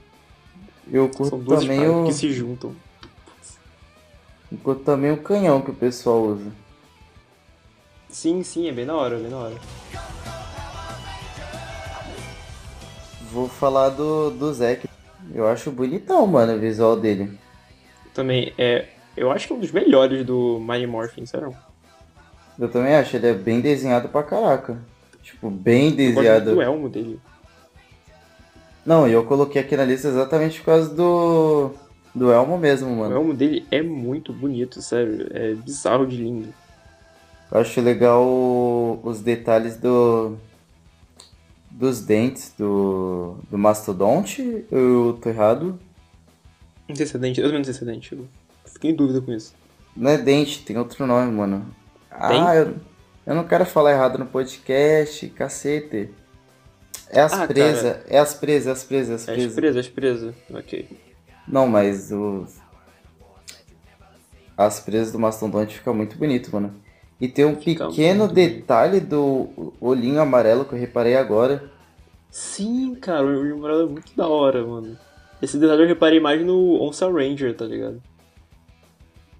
Eu 0.91 1.09
curto 1.09 1.39
também 1.45 1.89
o, 1.89 2.05
que 2.07 2.13
se 2.13 2.33
juntam. 2.33 2.75
eu 4.51 4.59
curto 4.59 4.83
também 4.83 5.13
o 5.13 5.17
canhão 5.17 5.61
que 5.61 5.71
o 5.71 5.75
pessoal 5.75 6.23
usa. 6.23 6.51
Sim, 8.09 8.43
sim, 8.43 8.69
é 8.69 8.73
bem 8.73 8.85
da 8.85 8.95
hora, 8.95 9.17
bem 9.19 9.31
da 9.31 9.37
hora. 9.37 9.55
Vou 13.33 13.49
falar 13.49 13.89
do, 13.91 14.31
do 14.31 14.53
Zack. 14.53 14.87
Eu 15.35 15.47
acho 15.47 15.71
bonitão, 15.71 16.27
mano, 16.27 16.55
o 16.55 16.59
visual 16.59 16.97
dele. 16.97 17.39
Também 18.13 18.53
é. 18.59 18.89
Eu 19.17 19.31
acho 19.31 19.47
que 19.47 19.53
é 19.53 19.57
um 19.57 19.61
dos 19.61 19.71
melhores 19.73 20.25
do 20.27 20.59
Mighty 20.61 20.87
Morphin, 20.87 21.25
sério. 21.25 21.55
Eu 22.59 22.71
também 22.71 22.95
acho, 22.95 23.17
ele 23.17 23.29
é 23.29 23.35
bem 23.35 23.61
desenhado 23.61 24.09
pra 24.09 24.23
caraca. 24.23 24.79
Tipo, 25.23 25.51
bem 25.51 25.87
Eu 25.87 25.91
gosto 25.91 26.15
desenhado. 26.15 26.55
do 26.55 26.63
elmo 26.63 26.89
dele. 26.89 27.19
Não, 28.85 29.07
e 29.09 29.13
eu 29.13 29.25
coloquei 29.25 29.63
aqui 29.63 29.77
na 29.77 29.85
lista 29.85 30.09
exatamente 30.09 30.59
por 30.61 30.67
causa 30.67 30.93
do. 30.95 31.71
Do 32.15 32.31
Elmo 32.31 32.59
mesmo, 32.59 32.91
O 32.91 32.97
mano. 32.97 33.15
elmo 33.15 33.33
dele 33.33 33.67
é 33.71 33.81
muito 33.81 34.33
bonito, 34.35 34.83
sério. 34.83 35.29
É 35.31 35.55
bizarro 35.55 36.07
de 36.07 36.17
lindo. 36.19 36.53
Eu 37.51 37.61
acho 37.61 37.81
legal 37.81 38.23
o- 38.27 39.01
os 39.03 39.21
detalhes 39.21 39.77
do. 39.77 40.37
Dos 41.71 42.01
dentes 42.01 42.53
do. 42.59 43.37
Do 43.51 43.57
Mastodonte. 43.57 44.67
Eu 44.71 45.19
tô 45.23 45.31
errado. 45.31 45.79
Antecedente, 46.89 47.41
eu 47.41 47.47
também 47.47 47.61
não 47.61 47.65
sei 47.65 47.73
se 47.75 47.83
é 47.83 47.87
dente. 47.87 48.13
Eu 48.15 48.27
fiquei 48.67 48.91
em 48.91 48.95
dúvida 48.95 49.21
com 49.23 49.33
isso. 49.33 49.55
Não 49.97 50.11
é 50.11 50.19
dente, 50.19 50.63
tem 50.65 50.77
outro 50.77 51.07
nome, 51.07 51.33
mano. 51.33 51.65
Ah, 52.11 52.55
eu, 52.55 52.75
eu 53.27 53.35
não 53.35 53.45
quero 53.45 53.65
falar 53.65 53.93
errado 53.93 54.19
no 54.19 54.27
podcast, 54.27 55.27
cacete. 55.31 56.11
É 57.13 57.21
as 57.21 57.33
Ah, 57.35 57.47
presas, 57.47 57.99
é 58.09 58.19
as 58.19 58.35
presas, 58.35 58.67
é 58.67 58.71
as 58.73 58.85
presas, 58.85 59.11
É 59.11 59.15
as 59.15 59.21
as 59.21 59.27
presas. 59.37 59.55
presas, 59.55 59.77
as 59.77 59.89
presas. 59.89 60.35
Ok. 60.53 60.89
Não, 61.47 61.67
mas 61.69 62.11
os. 62.11 62.57
As 64.57 64.81
presas 64.81 65.13
do 65.13 65.19
mastodonte 65.19 65.77
fica 65.79 65.93
muito 65.93 66.17
bonito, 66.17 66.51
mano. 66.53 66.75
E 67.21 67.29
tem 67.29 67.45
um 67.45 67.57
Fica 67.57 67.89
pequeno 67.89 68.21
muito 68.21 68.35
bonito. 68.35 68.55
detalhe 68.61 69.01
do 69.01 69.73
olhinho 69.81 70.21
amarelo 70.21 70.65
que 70.65 70.75
eu 70.75 70.79
reparei 70.79 71.17
agora. 71.17 71.71
Sim, 72.31 72.95
cara, 72.95 73.25
o 73.27 73.47
Emerald 73.47 73.83
é 73.83 73.93
muito 73.93 74.17
da 74.17 74.27
hora, 74.27 74.67
mano. 74.67 74.99
Esse 75.41 75.59
detalhe 75.59 75.83
eu 75.83 75.87
reparei 75.89 76.19
mais 76.21 76.45
no 76.45 76.81
Onça 76.83 77.11
Ranger, 77.11 77.55
tá 77.57 77.65
ligado? 77.65 78.03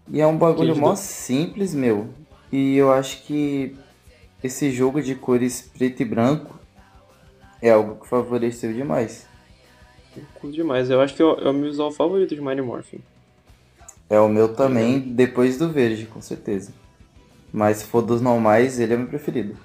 E 0.09 0.21
é 0.21 0.27
um 0.27 0.37
bagulho 0.37 0.77
mó 0.77 0.93
ajudou. 0.93 0.97
simples, 0.97 1.75
meu. 1.75 2.09
E 2.51 2.77
eu 2.77 2.93
acho 2.93 3.23
que 3.25 3.77
esse 4.43 4.71
jogo 4.71 5.01
de 5.01 5.15
cores 5.15 5.63
preto 5.63 6.03
e 6.03 6.05
branco 6.05 6.59
é 7.63 7.71
algo 7.71 7.95
que 8.03 8.09
favoreceu 8.09 8.73
demais. 8.73 9.27
Curto 10.35 10.55
demais. 10.55 10.91
Eu 10.91 11.01
acho 11.01 11.15
que 11.15 11.23
é 11.23 11.25
o, 11.25 11.35
é 11.39 11.49
o 11.49 11.55
meu 11.55 11.71
visual 11.71 11.91
favorito 11.91 12.35
de 12.35 12.41
Mighty 12.41 12.61
Morphin. 12.61 13.01
É 14.11 14.21
o 14.21 14.29
meu 14.29 14.55
também, 14.55 14.99
depois 14.99 15.57
do 15.57 15.71
verde, 15.71 16.05
com 16.05 16.21
certeza. 16.21 16.73
Mas 17.51 17.79
se 17.79 17.85
for 17.85 18.03
dos 18.03 18.21
normais, 18.21 18.79
ele 18.79 18.93
é 18.93 18.97
meu 18.97 19.07
preferido. 19.07 19.57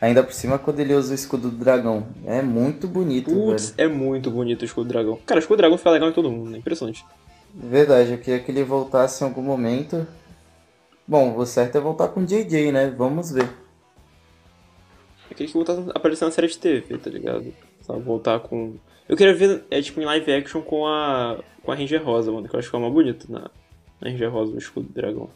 Ainda 0.00 0.24
por 0.24 0.32
cima 0.32 0.58
quando 0.58 0.80
ele 0.80 0.94
usa 0.94 1.12
o 1.12 1.14
escudo 1.14 1.48
do 1.48 1.56
dragão. 1.56 2.08
É 2.24 2.42
muito 2.42 2.88
bonito, 2.88 3.30
Putz, 3.30 3.70
velho. 3.70 3.92
é 3.92 3.94
muito 3.94 4.30
bonito 4.30 4.62
o 4.62 4.64
escudo 4.64 4.88
do 4.88 4.92
dragão. 4.92 5.18
Cara, 5.24 5.38
o 5.38 5.40
escudo 5.40 5.58
do 5.58 5.60
dragão 5.60 5.78
fica 5.78 5.90
legal 5.90 6.08
em 6.08 6.12
todo 6.12 6.30
mundo, 6.30 6.56
é 6.56 6.58
impressionante. 6.58 7.04
Verdade, 7.54 8.10
eu 8.10 8.18
queria 8.18 8.40
que 8.40 8.50
ele 8.50 8.64
voltasse 8.64 9.22
em 9.22 9.26
algum 9.28 9.42
momento. 9.42 10.04
Bom, 11.06 11.36
o 11.36 11.46
certo 11.46 11.76
é 11.76 11.80
voltar 11.80 12.08
com 12.08 12.20
o 12.20 12.24
JJ, 12.24 12.72
né? 12.72 12.92
Vamos 12.96 13.30
ver. 13.30 13.48
Eu 15.32 15.36
queria 15.36 15.46
que 15.46 15.54
voltasse 15.54 15.80
a 15.80 15.92
aparecer 15.96 16.26
na 16.26 16.30
série 16.30 16.46
de 16.46 16.58
TV, 16.58 16.98
tá 16.98 17.08
ligado? 17.08 17.54
Só 17.80 17.98
voltar 17.98 18.38
com. 18.40 18.76
Eu 19.08 19.16
queria 19.16 19.34
ver, 19.34 19.64
é 19.70 19.80
tipo, 19.80 19.98
em 19.98 20.04
live 20.04 20.30
action 20.30 20.60
com 20.60 20.86
a. 20.86 21.38
com 21.62 21.72
a 21.72 21.74
Ranger 21.74 22.04
Rosa, 22.04 22.30
mano, 22.30 22.46
que 22.46 22.54
eu 22.54 22.58
acho 22.60 22.68
que 22.68 22.76
é 22.76 22.78
uma 22.78 22.90
bonita 22.90 23.24
na, 23.30 23.50
na 23.98 24.10
Ranger 24.10 24.30
Rosa, 24.30 24.52
o 24.52 24.58
escudo 24.58 24.88
do 24.88 24.92
dragão. 24.92 25.30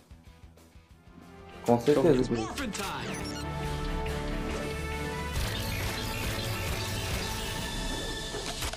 Com 1.62 1.80
certeza. 1.80 2.30
Morphin' 2.34 2.70
time. 2.70 3.16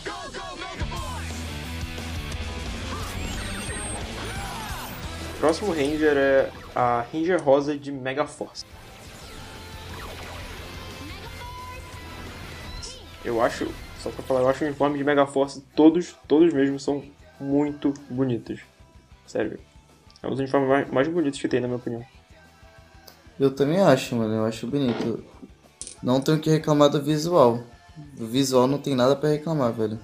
Go, 0.06 0.32
go, 0.32 0.56
Mega 0.56 0.86
Boy. 0.86 1.26
O 5.36 5.40
próximo 5.40 5.74
Ranger 5.74 6.16
é 6.16 6.50
a 6.74 7.06
Ranger 7.12 7.44
Rosa 7.44 7.78
de 7.78 7.92
Mega 7.92 8.26
Force. 8.26 8.64
Eu 13.24 13.42
acho, 13.42 13.68
só 14.00 14.10
pra 14.10 14.24
falar, 14.24 14.42
eu 14.42 14.50
acho 14.50 14.64
o 14.64 14.68
uniforme 14.68 14.98
de 14.98 15.04
Mega 15.04 15.26
Force, 15.26 15.62
todos, 15.76 16.16
todos 16.28 16.54
mesmo 16.54 16.80
são 16.80 17.04
muito 17.40 17.94
bonitos. 18.10 18.60
Sério. 19.28 19.60
É 20.22 20.28
um 20.28 20.32
dos 20.32 20.40
uniformes 20.40 20.70
mais, 20.70 20.90
mais 20.90 21.08
bonitos 21.08 21.40
que 21.40 21.48
tem, 21.48 21.60
na 21.60 21.68
minha 21.68 21.78
opinião. 21.78 22.06
Eu 23.40 23.52
também 23.52 23.80
acho, 23.80 24.16
mano. 24.16 24.34
Eu 24.34 24.46
acho 24.46 24.68
bonito. 24.68 25.24
Não 26.04 26.20
tenho 26.20 26.40
que 26.40 26.50
reclamar 26.50 26.90
do 26.90 27.02
visual. 27.02 27.64
Do 28.18 28.28
visual 28.28 28.68
não 28.68 28.78
tem 28.78 28.96
nada 28.96 29.16
pra 29.16 29.30
reclamar, 29.30 29.72
velho. 29.72 30.00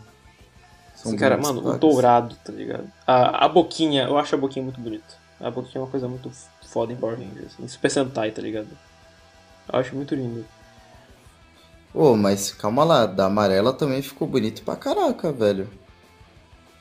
São 0.95 1.11
Assim, 1.11 1.17
cara, 1.17 1.37
mano, 1.37 1.67
o 1.67 1.77
dourado, 1.77 2.35
tá 2.43 2.51
ligado? 2.53 2.89
A, 3.05 3.45
a 3.45 3.49
boquinha, 3.49 4.03
eu 4.03 4.17
acho 4.17 4.35
a 4.35 4.37
boquinha 4.37 4.63
muito 4.63 4.79
bonita. 4.79 5.15
A 5.39 5.51
boquinha 5.51 5.81
é 5.81 5.83
uma 5.83 5.89
coisa 5.89 6.07
muito 6.07 6.31
foda 6.63 6.93
em 6.93 6.95
Power 6.95 7.17
Rangers. 7.17 7.59
Em 7.59 7.67
Super 7.67 7.91
Sentai, 7.91 8.31
tá 8.31 8.41
ligado? 8.41 8.69
Eu 9.71 9.79
acho 9.79 9.95
muito 9.95 10.15
lindo. 10.15 10.45
Ô, 11.95 12.15
mas 12.15 12.51
calma 12.51 12.83
lá, 12.83 13.05
da 13.05 13.25
amarela 13.27 13.71
também 13.71 14.01
ficou 14.01 14.27
bonito 14.27 14.61
pra 14.63 14.75
caraca, 14.75 15.31
velho. 15.31 15.69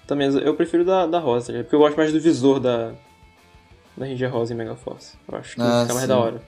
Também, 0.06 0.28
eu 0.38 0.54
prefiro 0.54 0.84
da, 0.84 1.06
da 1.06 1.18
rosa, 1.20 1.52
ligado? 1.52 1.64
Porque 1.66 1.76
eu 1.76 1.80
gosto 1.80 1.96
mais 1.96 2.12
do 2.12 2.20
visor 2.20 2.58
da, 2.60 2.92
da 3.96 4.04
Ranger 4.06 4.30
Rosa 4.32 4.52
em 4.52 4.56
Mega 4.56 4.74
Force. 4.74 5.16
Eu 5.30 5.38
acho 5.38 5.54
que 5.54 5.62
Ah, 5.62 5.82
fica 5.82 5.94
mais 5.94 6.02
sim. 6.02 6.08
da 6.08 6.18
hora. 6.18 6.42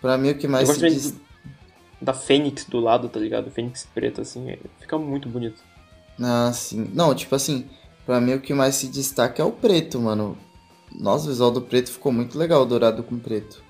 Pra 0.00 0.18
mim 0.18 0.30
o 0.30 0.34
que 0.38 0.46
Eu 0.46 0.50
mais 0.50 0.66
gosto 0.66 0.80
se 0.80 0.84
também 0.86 0.98
diz... 0.98 1.12
do- 1.12 1.20
da 2.02 2.12
Fênix 2.14 2.64
do 2.64 2.80
lado, 2.80 3.08
tá 3.08 3.20
ligado? 3.20 3.50
Fênix 3.50 3.86
preta, 3.94 4.22
assim, 4.22 4.50
é- 4.50 4.58
fica 4.80 4.98
muito 4.98 5.28
bonito. 5.28 5.62
Ah, 6.20 6.50
sim. 6.52 6.90
Não, 6.92 7.14
tipo 7.14 7.34
assim, 7.34 7.68
pra 8.04 8.20
mim 8.20 8.34
o 8.34 8.40
que 8.40 8.52
mais 8.52 8.74
se 8.74 8.88
destaca 8.88 9.40
é 9.40 9.44
o 9.44 9.52
preto, 9.52 9.98
mano. 10.00 10.36
Nossa, 10.98 11.26
o 11.26 11.28
visual 11.28 11.50
do 11.50 11.62
preto 11.62 11.90
ficou 11.92 12.10
muito 12.12 12.36
legal, 12.36 12.66
dourado 12.66 13.02
com 13.02 13.18
preto. 13.18 13.62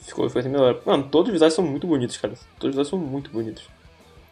Ficou, 0.00 0.28
foi 0.30 0.40
até 0.40 0.48
melhor. 0.50 0.80
Mano, 0.84 1.04
todos 1.10 1.28
os 1.28 1.32
visuais 1.32 1.52
são 1.54 1.64
muito 1.64 1.86
bonitos, 1.86 2.16
cara. 2.16 2.34
Todos 2.58 2.64
os 2.64 2.70
visuais 2.70 2.88
são 2.88 2.98
muito 2.98 3.30
bonitos. 3.30 3.64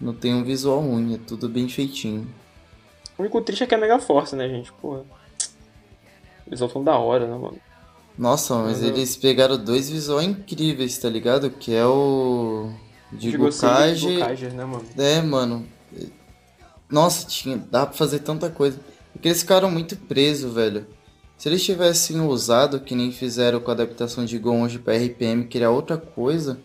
Não 0.00 0.14
tem 0.14 0.34
um 0.34 0.44
visual 0.44 0.80
ruim, 0.80 1.14
é 1.14 1.18
tudo 1.18 1.48
bem 1.48 1.68
feitinho. 1.68 2.26
O 3.16 3.22
único 3.22 3.40
triste 3.42 3.64
é 3.64 3.66
que 3.66 3.74
é 3.74 3.78
Mega 3.78 3.98
Force, 3.98 4.34
né, 4.36 4.48
gente? 4.48 4.72
Porra. 4.72 5.02
Visuais 6.46 6.72
são 6.72 6.82
da 6.82 6.96
hora, 6.96 7.26
né, 7.26 7.36
mano? 7.36 7.58
Nossa, 8.16 8.54
mas 8.56 8.78
Mas 8.78 8.82
eu- 8.82 8.88
eles 8.88 9.16
pegaram 9.16 9.56
dois 9.62 9.88
visuais 9.90 10.26
incríveis, 10.26 10.98
tá 10.98 11.08
ligado? 11.08 11.50
Que 11.50 11.74
é 11.74 11.86
o. 11.86 12.70
De 13.12 13.36
Gokage. 13.36 14.14
Gokage, 14.16 14.46
né, 14.50 14.64
mano? 14.64 14.84
É, 14.96 15.20
mano. 15.22 15.66
Nossa, 16.90 17.26
tinha, 17.26 17.56
dá 17.56 17.86
pra 17.86 17.94
fazer 17.96 18.20
tanta 18.20 18.48
coisa. 18.50 18.80
Porque 19.12 19.28
eles 19.28 19.40
ficaram 19.40 19.70
muito 19.70 19.96
presos, 19.96 20.52
velho. 20.52 20.86
Se 21.38 21.48
eles 21.48 21.64
tivessem 21.64 22.20
usado, 22.20 22.80
que 22.80 22.96
nem 22.96 23.12
fizeram 23.12 23.60
com 23.60 23.70
a 23.70 23.74
adaptação 23.74 24.24
de 24.24 24.38
Gonji 24.38 24.80
pra 24.80 24.96
RPM, 24.96 25.44
que 25.46 25.56
era 25.56 25.70
outra 25.70 25.96
coisa, 25.96 26.58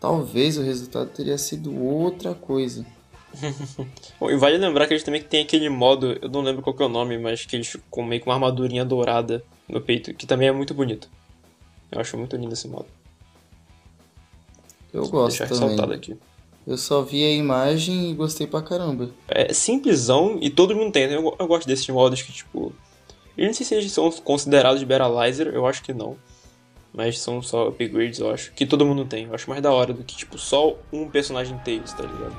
talvez 0.00 0.58
o 0.58 0.62
resultado 0.62 1.08
teria 1.10 1.38
sido 1.38 1.72
outra 1.80 2.34
coisa. 2.34 2.84
Bom, 4.18 4.28
e 4.28 4.36
vale 4.36 4.58
lembrar 4.58 4.88
que 4.88 4.92
eles 4.92 5.04
também 5.04 5.22
tem 5.22 5.42
aquele 5.42 5.68
modo, 5.68 6.18
eu 6.20 6.28
não 6.28 6.42
lembro 6.42 6.62
qual 6.62 6.74
que 6.74 6.82
é 6.82 6.86
o 6.86 6.88
nome, 6.88 7.16
mas 7.16 7.46
que 7.46 7.54
eles 7.54 7.68
ficam 7.68 7.86
com 7.88 8.02
meio 8.04 8.20
com 8.20 8.28
uma 8.30 8.34
armadurinha 8.34 8.84
dourada 8.84 9.42
no 9.68 9.80
peito, 9.80 10.12
que 10.12 10.26
também 10.26 10.48
é 10.48 10.52
muito 10.52 10.74
bonito. 10.74 11.08
Eu 11.90 12.00
acho 12.00 12.16
muito 12.18 12.36
lindo 12.36 12.52
esse 12.52 12.66
modo. 12.66 12.86
Eu 14.92 15.02
Vou 15.02 15.12
gosto 15.12 15.38
deixar 15.38 15.46
ressaltado 15.46 15.82
também. 15.82 15.96
aqui. 15.96 16.16
Eu 16.66 16.76
só 16.76 17.02
vi 17.02 17.24
a 17.24 17.30
imagem 17.30 18.10
e 18.10 18.14
gostei 18.14 18.46
pra 18.46 18.62
caramba. 18.62 19.10
É 19.28 19.52
simplesão 19.52 20.38
e 20.40 20.50
todo 20.50 20.74
mundo 20.74 20.92
tem, 20.92 21.06
né? 21.06 21.16
Eu, 21.16 21.36
eu 21.38 21.46
gosto 21.46 21.66
desses 21.66 21.88
modos 21.88 22.20
que, 22.22 22.32
tipo. 22.32 22.72
Eu 23.36 23.46
não 23.46 23.54
sei 23.54 23.64
se 23.64 23.74
eles 23.74 23.90
são 23.90 24.10
considerados 24.10 24.82
Battleizer, 24.82 25.48
eu 25.48 25.66
acho 25.66 25.82
que 25.82 25.94
não. 25.94 26.16
Mas 26.92 27.18
são 27.18 27.40
só 27.40 27.68
upgrades, 27.68 28.18
eu 28.18 28.30
acho. 28.30 28.52
Que 28.52 28.66
todo 28.66 28.84
mundo 28.84 29.06
tem. 29.06 29.24
Eu 29.24 29.34
acho 29.34 29.48
mais 29.48 29.62
da 29.62 29.72
hora 29.72 29.94
do 29.94 30.04
que, 30.04 30.14
tipo, 30.14 30.36
só 30.36 30.76
um 30.92 31.08
personagem 31.08 31.56
ter 31.58 31.82
isso, 31.82 31.96
tá 31.96 32.02
ligado? 32.02 32.36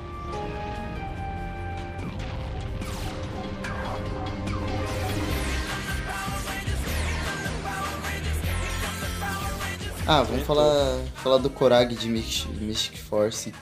Ah, 10.05 10.21
vamos 10.21 10.45
falar, 10.45 10.99
falar 11.15 11.37
do 11.37 11.49
Korag 11.49 11.95
de 11.95 12.09
Mystic, 12.09 12.97
Force. 12.97 13.53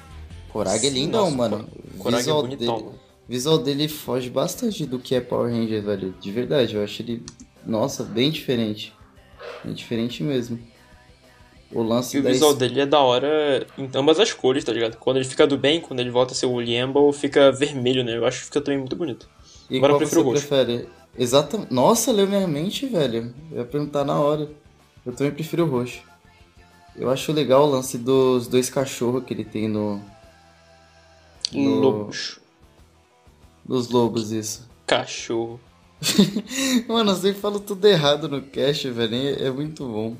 Korag 0.49 0.85
é 0.85 0.89
lindão, 0.89 1.25
nossa, 1.25 1.37
mano. 1.37 1.69
Korag 1.99 2.27
é 2.27 2.33
bonitão, 2.33 2.75
dele, 2.75 2.85
mano. 2.87 2.99
Visual 3.31 3.57
dele 3.57 3.87
foge 3.87 4.29
bastante 4.29 4.85
do 4.85 4.99
que 4.99 5.15
é 5.15 5.21
Power 5.21 5.51
Ranger, 5.51 5.81
velho. 5.81 6.13
De 6.19 6.31
verdade, 6.31 6.75
eu 6.75 6.83
acho 6.83 7.01
ele, 7.01 7.23
nossa, 7.65 8.03
bem 8.03 8.29
diferente. 8.29 8.93
Bem 9.63 9.73
diferente 9.73 10.21
mesmo. 10.23 10.59
O 11.71 11.81
lance 11.81 12.17
E 12.17 12.19
o 12.19 12.23
visual 12.23 12.51
es- 12.51 12.57
dele 12.57 12.81
é 12.81 12.85
da 12.85 12.99
hora 12.99 13.65
em 13.77 13.89
ambas 13.95 14.19
as 14.19 14.33
cores, 14.33 14.63
tá 14.63 14.73
ligado? 14.73 14.97
Quando 14.97 15.15
ele 15.17 15.25
fica 15.25 15.47
do 15.47 15.57
bem, 15.57 15.79
quando 15.79 16.01
ele 16.01 16.09
volta 16.11 16.33
a 16.33 16.35
ser 16.35 16.45
o 16.45 16.59
Liembo, 16.59 17.11
fica 17.13 17.49
vermelho, 17.51 18.03
né? 18.03 18.17
Eu 18.17 18.25
acho 18.25 18.39
que 18.39 18.45
fica 18.47 18.59
também 18.59 18.79
muito 18.79 18.95
bonito. 18.97 19.29
E 19.69 19.77
Agora 19.77 19.93
eu 19.93 19.95
qual 19.95 19.99
prefiro 19.99 20.21
você 20.23 20.27
o 20.27 20.31
roxo. 20.33 20.47
prefere? 20.47 20.89
Exatamente. 21.17 21.73
Nossa, 21.73 22.11
leu 22.11 22.27
minha 22.27 22.45
mente, 22.45 22.85
velho. 22.85 23.33
Eu 23.49 23.59
ia 23.59 23.65
perguntar 23.65 24.03
na 24.03 24.19
hora. 24.19 24.49
Eu 25.05 25.13
também 25.13 25.31
prefiro 25.31 25.63
o 25.63 25.69
roxo. 25.69 26.01
Eu 26.97 27.09
acho 27.09 27.31
legal 27.31 27.65
o 27.65 27.71
lance 27.71 27.97
dos 27.97 28.47
dois 28.47 28.69
cachorros 28.69 29.23
que 29.23 29.33
ele 29.33 29.45
tem 29.45 29.69
no. 29.69 30.01
No- 31.53 31.75
Lobos. 31.79 32.40
Dos 33.65 33.89
lobos, 33.89 34.31
isso. 34.31 34.69
Cachorro. 34.85 35.59
Mano, 36.87 37.11
eu 37.11 37.15
sempre 37.15 37.39
falo 37.39 37.59
tudo 37.59 37.87
errado 37.87 38.27
no 38.27 38.41
cast, 38.41 38.89
velho. 38.89 39.15
É 39.15 39.49
muito 39.51 39.85
bom. 39.85 40.15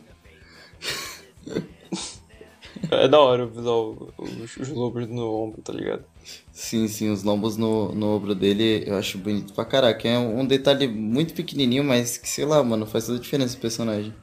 É 2.89 3.07
da 3.07 3.19
hora 3.19 3.45
o 3.45 3.47
visual, 3.47 4.13
os, 4.17 4.57
os 4.57 4.69
lobos 4.69 5.07
no 5.07 5.31
ombro, 5.33 5.61
tá 5.61 5.71
ligado? 5.71 6.03
Sim, 6.51 6.87
sim, 6.87 7.09
os 7.09 7.23
lombos 7.23 7.55
no, 7.55 7.93
no 7.93 8.15
ombro 8.15 8.33
dele 8.33 8.83
eu 8.87 8.95
acho 8.95 9.17
bonito 9.17 9.53
pra 9.53 9.65
caraca. 9.65 10.07
É 10.07 10.17
um 10.17 10.45
detalhe 10.45 10.87
muito 10.87 11.33
pequenininho, 11.33 11.83
mas 11.83 12.17
que 12.17 12.27
sei 12.27 12.45
lá, 12.45 12.63
mano, 12.63 12.85
faz 12.85 13.05
toda 13.05 13.17
a 13.17 13.21
diferença 13.21 13.55
no 13.55 13.61
personagem. 13.61 14.13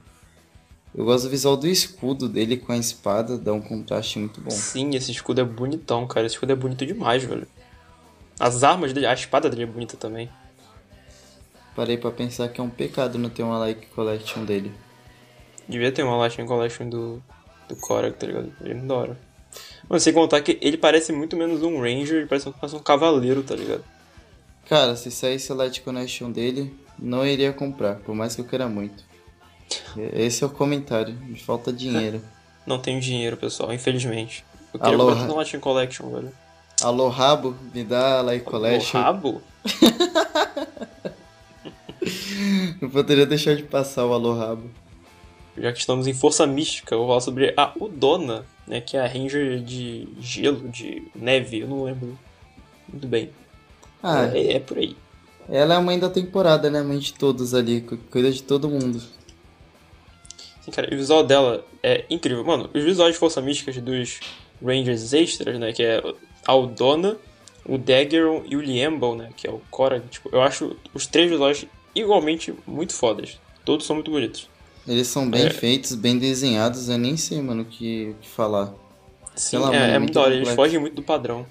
Eu 0.94 1.04
gosto 1.04 1.24
do 1.24 1.30
visual 1.30 1.56
do 1.56 1.68
escudo 1.68 2.28
dele 2.28 2.56
com 2.56 2.72
a 2.72 2.76
espada, 2.76 3.38
dá 3.38 3.52
um 3.52 3.60
contraste 3.60 4.18
muito 4.18 4.40
bom. 4.40 4.50
Sim, 4.50 4.94
esse 4.94 5.12
escudo 5.12 5.40
é 5.40 5.44
bonitão, 5.44 6.06
cara. 6.06 6.26
Esse 6.26 6.34
escudo 6.34 6.52
é 6.52 6.56
bonito 6.56 6.84
demais, 6.84 7.22
velho. 7.22 7.46
As 8.38 8.62
armas 8.62 8.92
dele, 8.92 9.06
a 9.06 9.14
espada 9.14 9.50
dele 9.50 9.64
é 9.64 9.66
bonita 9.66 9.96
também. 9.96 10.28
Parei 11.74 11.96
pra 11.96 12.10
pensar 12.10 12.48
que 12.48 12.60
é 12.60 12.64
um 12.64 12.70
pecado 12.70 13.18
não 13.18 13.30
ter 13.30 13.42
uma 13.42 13.58
like 13.58 13.86
collection 13.88 14.44
dele. 14.44 14.72
Devia 15.68 15.92
ter 15.92 16.02
uma 16.02 16.16
Lightning 16.16 16.46
Collection 16.46 16.88
do, 16.88 17.22
do 17.68 17.76
Korag, 17.76 18.16
tá 18.16 18.26
ligado? 18.26 18.52
Ele 18.60 18.70
é 18.70 18.74
muito 18.74 18.88
da 18.88 18.94
hora. 18.94 19.18
Mano, 19.88 20.00
sem 20.00 20.12
contar 20.12 20.40
que 20.40 20.58
ele 20.60 20.78
parece 20.78 21.12
muito 21.12 21.36
menos 21.36 21.62
um 21.62 21.80
Ranger, 21.80 22.16
ele 22.16 22.26
parece 22.26 22.48
um 22.48 22.78
cavaleiro, 22.80 23.42
tá 23.42 23.54
ligado? 23.54 23.84
Cara, 24.66 24.96
se 24.96 25.10
saísse 25.10 25.52
a 25.52 25.54
light 25.54 25.80
connection 25.82 26.30
dele, 26.30 26.74
não 26.98 27.26
iria 27.26 27.52
comprar, 27.52 27.96
por 27.96 28.14
mais 28.14 28.34
que 28.34 28.40
eu 28.40 28.44
queira 28.44 28.68
muito. 28.68 29.04
Esse 30.12 30.42
é 30.42 30.46
o 30.46 30.50
comentário, 30.50 31.14
me 31.14 31.38
falta 31.38 31.72
dinheiro. 31.72 32.22
Não 32.66 32.78
tenho 32.78 33.00
dinheiro, 33.00 33.34
pessoal, 33.34 33.72
infelizmente. 33.72 34.44
Eu 34.74 34.78
queria 34.78 34.94
Aloha. 34.94 35.16
comprar 35.16 35.36
Lightning 35.36 35.60
Collection, 35.60 36.10
velho. 36.10 36.32
Alô, 36.82 37.08
Rabo, 37.08 37.56
me 37.74 37.82
dá 37.82 38.20
like 38.22 38.44
collection. 38.44 39.00
rabo? 39.00 39.42
Não 42.80 42.88
poderia 42.90 43.26
deixar 43.26 43.56
de 43.56 43.64
passar 43.64 44.06
o 44.06 44.12
Alô 44.12 44.34
Rabo. 44.34 44.70
Já 45.56 45.72
que 45.72 45.80
estamos 45.80 46.06
em 46.06 46.14
Força 46.14 46.46
Mística, 46.46 46.94
eu 46.94 46.98
vou 47.00 47.08
falar 47.08 47.20
sobre 47.20 47.52
a 47.56 47.72
Udona, 47.80 48.46
né? 48.66 48.80
Que 48.80 48.96
é 48.96 49.00
a 49.00 49.08
Ranger 49.08 49.60
de 49.60 50.06
gelo, 50.20 50.68
de 50.68 51.02
neve, 51.16 51.60
eu 51.60 51.66
não 51.68 51.82
lembro 51.82 52.16
muito 52.88 53.08
bem. 53.08 53.30
Ah, 54.00 54.26
É, 54.32 54.52
é 54.54 54.60
por 54.60 54.78
aí. 54.78 54.96
ela 55.48 55.74
é 55.74 55.76
a 55.76 55.80
mãe 55.80 55.98
da 55.98 56.08
temporada, 56.08 56.70
né? 56.70 56.80
Mãe 56.82 56.98
de 57.00 57.12
todos 57.12 57.52
ali, 57.54 57.80
cu- 57.80 57.98
cuida 58.10 58.30
de 58.30 58.42
todo 58.44 58.68
mundo. 58.68 59.02
Sim, 60.60 60.70
cara, 60.70 60.88
e 60.88 60.94
o 60.94 60.98
visual 60.98 61.24
dela 61.24 61.64
é 61.82 62.04
incrível. 62.08 62.44
Mano, 62.44 62.70
os 62.72 62.84
visuais 62.84 63.14
de 63.14 63.18
Força 63.18 63.42
Mística 63.42 63.72
dos 63.80 64.20
Rangers 64.64 65.12
extras, 65.12 65.58
né? 65.58 65.72
Que 65.72 65.82
é 65.82 66.00
a 66.48 66.54
Udona, 66.56 67.18
o 67.66 67.76
Daggeron 67.76 68.42
e 68.48 68.56
o 68.56 68.60
Liembo, 68.62 69.14
né? 69.14 69.28
Que 69.36 69.46
é 69.46 69.50
o 69.50 69.60
Korag. 69.70 70.02
Tipo, 70.08 70.30
eu 70.32 70.40
acho 70.40 70.74
os 70.94 71.06
três 71.06 71.30
visuais 71.30 71.66
igualmente 71.94 72.54
muito 72.66 72.94
fodas. 72.94 73.38
Todos 73.66 73.84
são 73.86 73.96
muito 73.96 74.10
bonitos. 74.10 74.48
Eles 74.86 75.06
são 75.08 75.30
bem 75.30 75.44
É. 75.44 75.50
feitos, 75.50 75.94
bem 75.94 76.18
desenhados, 76.18 76.88
eu 76.88 76.96
nem 76.96 77.18
sei, 77.18 77.42
mano, 77.42 77.62
o 77.62 77.66
que, 77.66 78.14
que 78.22 78.28
falar. 78.28 78.72
Sim, 79.36 79.58
lá, 79.58 79.68
é, 79.68 79.78
mano, 79.78 79.84
é 79.84 79.88
muito 79.90 80.00
muito 80.00 80.14
da 80.14 80.20
hora, 80.22 80.34
eles 80.34 80.48
fogem 80.48 80.80
muito 80.80 80.94
do 80.94 81.02
padrão. 81.02 81.44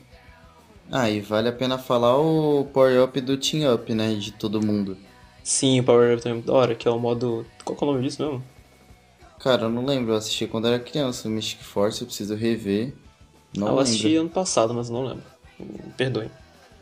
Ah, 0.92 1.08
e 1.10 1.20
vale 1.22 1.48
a 1.48 1.54
pena 1.54 1.78
falar 1.78 2.18
o 2.18 2.66
Power 2.74 3.04
Up 3.04 3.22
do 3.22 3.38
Team 3.38 3.72
Up, 3.72 3.94
né? 3.94 4.16
De 4.16 4.32
todo 4.32 4.66
mundo. 4.66 4.98
Sim, 5.44 5.80
o 5.80 5.84
Power 5.84 6.14
Up 6.14 6.24
também 6.24 6.32
é 6.32 6.36
muito 6.38 6.48
da 6.48 6.54
hora, 6.54 6.74
que 6.74 6.88
é 6.88 6.92
o 6.92 6.98
modo. 6.98 7.46
Qual 7.64 7.78
que 7.78 7.84
é 7.84 7.88
o 7.88 7.92
nome 7.92 8.04
disso 8.04 8.24
mesmo? 8.24 8.44
Cara, 9.40 9.64
eu 9.66 9.70
não 9.70 9.86
lembro, 9.86 10.14
eu 10.14 10.18
assisti 10.18 10.48
quando 10.48 10.68
era 10.68 10.80
criança, 10.80 11.28
o 11.28 11.32
Mystic 11.32 11.62
Force, 11.62 12.02
eu 12.02 12.08
preciso 12.08 12.34
rever. 12.36 12.94
Não 13.58 13.68
eu 13.68 13.76
lembro. 13.76 13.84
assisti 13.84 14.16
ano 14.16 14.30
passado, 14.30 14.74
mas 14.74 14.90
não 14.90 15.04
lembro. 15.06 15.24
Perdoe. 15.96 16.30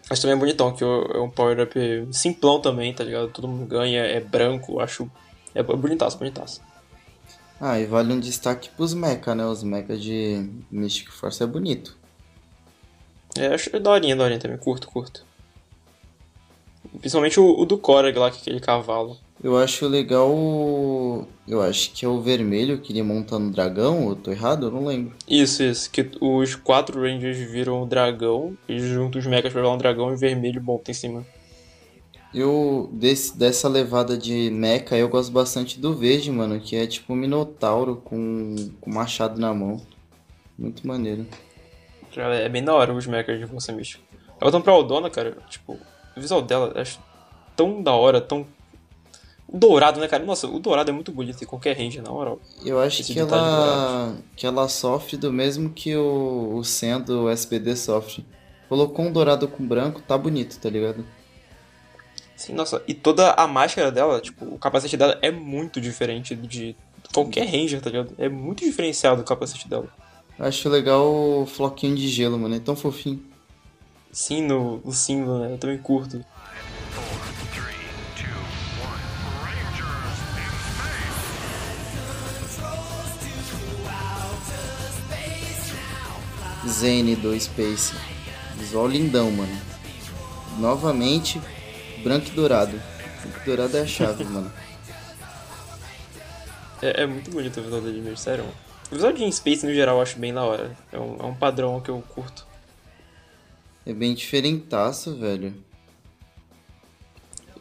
Mas 0.09 0.19
também 0.19 0.35
é 0.35 0.39
bonitão, 0.39 0.73
que 0.73 0.83
é 0.83 1.19
um 1.19 1.29
Power 1.29 1.61
Up 1.61 2.07
simplão 2.11 2.61
também, 2.61 2.93
tá 2.93 3.03
ligado? 3.03 3.29
Todo 3.29 3.47
mundo 3.47 3.65
ganha, 3.65 4.01
é 4.01 4.19
branco, 4.19 4.79
acho. 4.79 5.09
É 5.53 5.63
bonitaço, 5.63 6.17
bonitaço. 6.17 6.61
Ah, 7.59 7.79
e 7.79 7.85
vale 7.85 8.13
um 8.13 8.19
destaque 8.19 8.69
pros 8.69 8.93
mecha, 8.93 9.33
né? 9.33 9.45
Os 9.45 9.63
mecha 9.63 9.97
de 9.97 10.49
Mystic 10.69 11.09
Force 11.09 11.41
é 11.41 11.47
bonito. 11.47 11.97
É, 13.37 13.47
acho 13.47 13.77
daorinha, 13.79 14.15
daorinha 14.15 14.39
também, 14.39 14.57
curto, 14.57 14.87
curto. 14.87 15.25
Principalmente 16.99 17.39
o, 17.39 17.59
o 17.59 17.65
do 17.65 17.77
Korag 17.77 18.17
lá, 18.17 18.29
que 18.29 18.37
é 18.37 18.41
aquele 18.41 18.59
cavalo. 18.59 19.17
Eu 19.45 19.59
acho 19.59 19.87
legal 19.87 20.27
o... 20.31 21.27
Eu 21.47 21.61
acho 21.61 21.91
que 21.91 22.03
é 22.03 22.07
o 22.07 22.19
vermelho 22.19 22.79
que 22.79 22.91
ele 22.91 23.03
monta 23.03 23.37
no 23.37 23.51
dragão, 23.51 24.09
eu 24.09 24.15
tô 24.15 24.31
errado? 24.31 24.65
Eu 24.65 24.71
não 24.71 24.83
lembro. 24.83 25.13
Isso, 25.29 25.61
isso. 25.61 25.91
Que 25.91 26.09
os 26.19 26.55
quatro 26.55 26.99
Rangers 26.99 27.37
viram 27.37 27.83
o 27.83 27.85
dragão, 27.85 28.57
e 28.67 28.79
juntam 28.79 29.19
os 29.19 29.27
mechas 29.27 29.53
pra 29.53 29.61
virar 29.61 29.71
um 29.71 29.77
dragão 29.77 30.11
e 30.11 30.17
vermelho 30.17 30.63
monta 30.63 30.89
em 30.89 30.95
cima. 30.95 31.23
Eu, 32.33 32.89
desse, 32.91 33.37
dessa 33.37 33.69
levada 33.69 34.17
de 34.17 34.49
mecha, 34.49 34.97
eu 34.97 35.07
gosto 35.09 35.31
bastante 35.31 35.79
do 35.79 35.93
verde, 35.93 36.31
mano, 36.31 36.59
que 36.59 36.75
é 36.75 36.87
tipo 36.87 37.13
um 37.13 37.15
minotauro 37.15 37.97
com, 37.97 38.55
com 38.81 38.89
machado 38.89 39.39
na 39.39 39.53
mão. 39.53 39.79
Muito 40.57 40.87
maneiro. 40.87 41.23
É 42.17 42.49
bem 42.49 42.63
da 42.63 42.73
hora 42.73 42.91
os 42.91 43.05
mechas 43.05 43.39
de 43.39 43.45
força 43.45 43.71
mística. 43.71 44.03
Voltando 44.41 44.63
pra 44.63 44.73
Aldona, 44.73 45.07
cara, 45.07 45.37
tipo, 45.47 45.73
o 46.17 46.19
visual 46.19 46.41
dela 46.41 46.73
acho 46.81 46.99
tão 47.55 47.83
da 47.83 47.93
hora, 47.93 48.19
tão. 48.19 48.45
Dourado, 49.57 50.01
né, 50.01 50.07
cara? 50.09 50.25
Nossa, 50.25 50.47
o 50.47 50.59
dourado 50.59 50.91
é 50.91 50.93
muito 50.93 51.13
bonito 51.13 51.41
em 51.41 51.47
qualquer 51.47 51.77
range, 51.77 52.01
na 52.01 52.09
moral. 52.09 52.41
Eu 52.65 52.77
acho 52.77 52.99
Esse 53.01 53.13
que 53.13 53.21
detalhe 53.21 53.41
ela, 53.41 54.17
que 54.35 54.45
ela 54.45 54.67
sofre 54.67 55.15
do 55.15 55.31
mesmo 55.31 55.69
que 55.69 55.95
o, 55.95 56.57
o 56.57 56.63
Sen 56.65 56.99
do 56.99 57.29
SPD 57.29 57.73
sofre. 57.77 58.25
Colocou 58.67 59.05
um 59.05 59.11
dourado 59.13 59.47
com 59.47 59.65
branco, 59.65 60.01
tá 60.01 60.17
bonito, 60.17 60.59
tá 60.59 60.69
ligado? 60.69 61.05
Sim, 62.35 62.51
nossa, 62.51 62.83
e 62.85 62.93
toda 62.93 63.31
a 63.31 63.47
máscara 63.47 63.89
dela, 63.89 64.19
tipo, 64.19 64.43
o 64.43 64.57
capacete 64.57 64.97
dela 64.97 65.17
é 65.21 65.31
muito 65.31 65.79
diferente 65.79 66.35
de 66.35 66.75
qualquer 67.13 67.45
ranger, 67.45 67.79
tá 67.79 67.89
ligado? 67.89 68.13
É 68.17 68.27
muito 68.27 68.65
diferenciado 68.65 69.21
o 69.21 69.25
capacete 69.25 69.69
dela. 69.69 69.87
Acho 70.37 70.67
legal 70.67 71.05
o 71.05 71.45
floquinho 71.45 71.95
de 71.95 72.09
gelo, 72.09 72.37
mano, 72.37 72.55
é 72.55 72.59
tão 72.59 72.75
fofinho. 72.75 73.23
Sim, 74.11 74.41
no, 74.41 74.81
no 74.83 74.91
símbolo, 74.91 75.39
né? 75.39 75.53
Eu 75.53 75.57
também 75.57 75.77
curto. 75.77 76.25
Zane 86.67 87.15
do 87.15 87.39
Space. 87.39 87.95
Visual 88.57 88.87
lindão, 88.87 89.31
mano. 89.31 89.55
Novamente, 90.57 91.41
branco 92.03 92.27
e 92.27 92.31
dourado. 92.31 92.79
Branco 93.21 93.39
e 93.41 93.45
dourado 93.45 93.77
é 93.77 93.81
a 93.81 93.87
chave, 93.87 94.23
mano. 94.25 94.51
É, 96.81 97.03
é 97.03 97.05
muito 97.05 97.31
bonito 97.31 97.59
o 97.59 97.63
visual 97.63 97.81
dele 97.81 98.01
mesmo, 98.01 98.17
sério. 98.17 98.45
O 98.91 98.95
visual 98.95 99.11
de 99.11 99.23
In 99.23 99.31
Space 99.31 99.65
no 99.65 99.73
geral 99.73 99.97
eu 99.97 100.01
acho 100.01 100.17
bem 100.19 100.33
da 100.33 100.43
hora. 100.43 100.75
É 100.91 100.99
um, 100.99 101.17
é 101.19 101.25
um 101.25 101.35
padrão 101.35 101.79
que 101.81 101.89
eu 101.89 102.03
curto. 102.09 102.45
É 103.85 103.93
bem 103.93 104.13
diferentaço, 104.13 105.15
velho. 105.15 105.53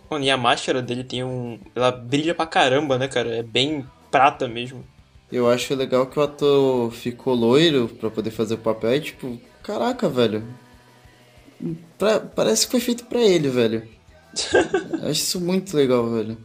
Mano, 0.08 0.24
e 0.24 0.30
a 0.30 0.36
máscara 0.36 0.80
dele 0.80 1.04
tem 1.04 1.24
um. 1.24 1.58
Ela 1.74 1.90
brilha 1.90 2.34
pra 2.34 2.46
caramba, 2.46 2.96
né, 2.98 3.08
cara? 3.08 3.36
É 3.36 3.42
bem 3.42 3.86
prata 4.10 4.46
mesmo. 4.46 4.84
Eu 5.32 5.48
acho 5.50 5.74
legal 5.74 6.06
que 6.06 6.18
o 6.18 6.22
ator 6.22 6.90
ficou 6.92 7.34
loiro 7.34 7.88
pra 7.88 8.10
poder 8.10 8.30
fazer 8.30 8.54
o 8.54 8.58
papel. 8.58 8.94
E, 8.94 9.00
tipo, 9.00 9.40
caraca, 9.62 10.08
velho. 10.08 10.44
Pra- 11.98 12.20
parece 12.20 12.66
que 12.66 12.70
foi 12.72 12.80
feito 12.80 13.04
pra 13.06 13.20
ele, 13.20 13.48
velho. 13.48 13.88
Eu 15.02 15.10
acho 15.10 15.12
isso 15.20 15.40
muito 15.40 15.76
legal, 15.76 16.08
velho. 16.10 16.36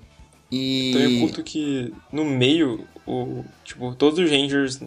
E. 0.51 0.89
Então 0.91 1.01
eu 1.01 1.19
curto 1.21 1.43
que 1.43 1.93
no 2.11 2.25
meio, 2.25 2.87
o. 3.05 3.43
Tipo, 3.63 3.93
todos 3.95 4.19
os 4.19 4.29
Rangers. 4.31 4.79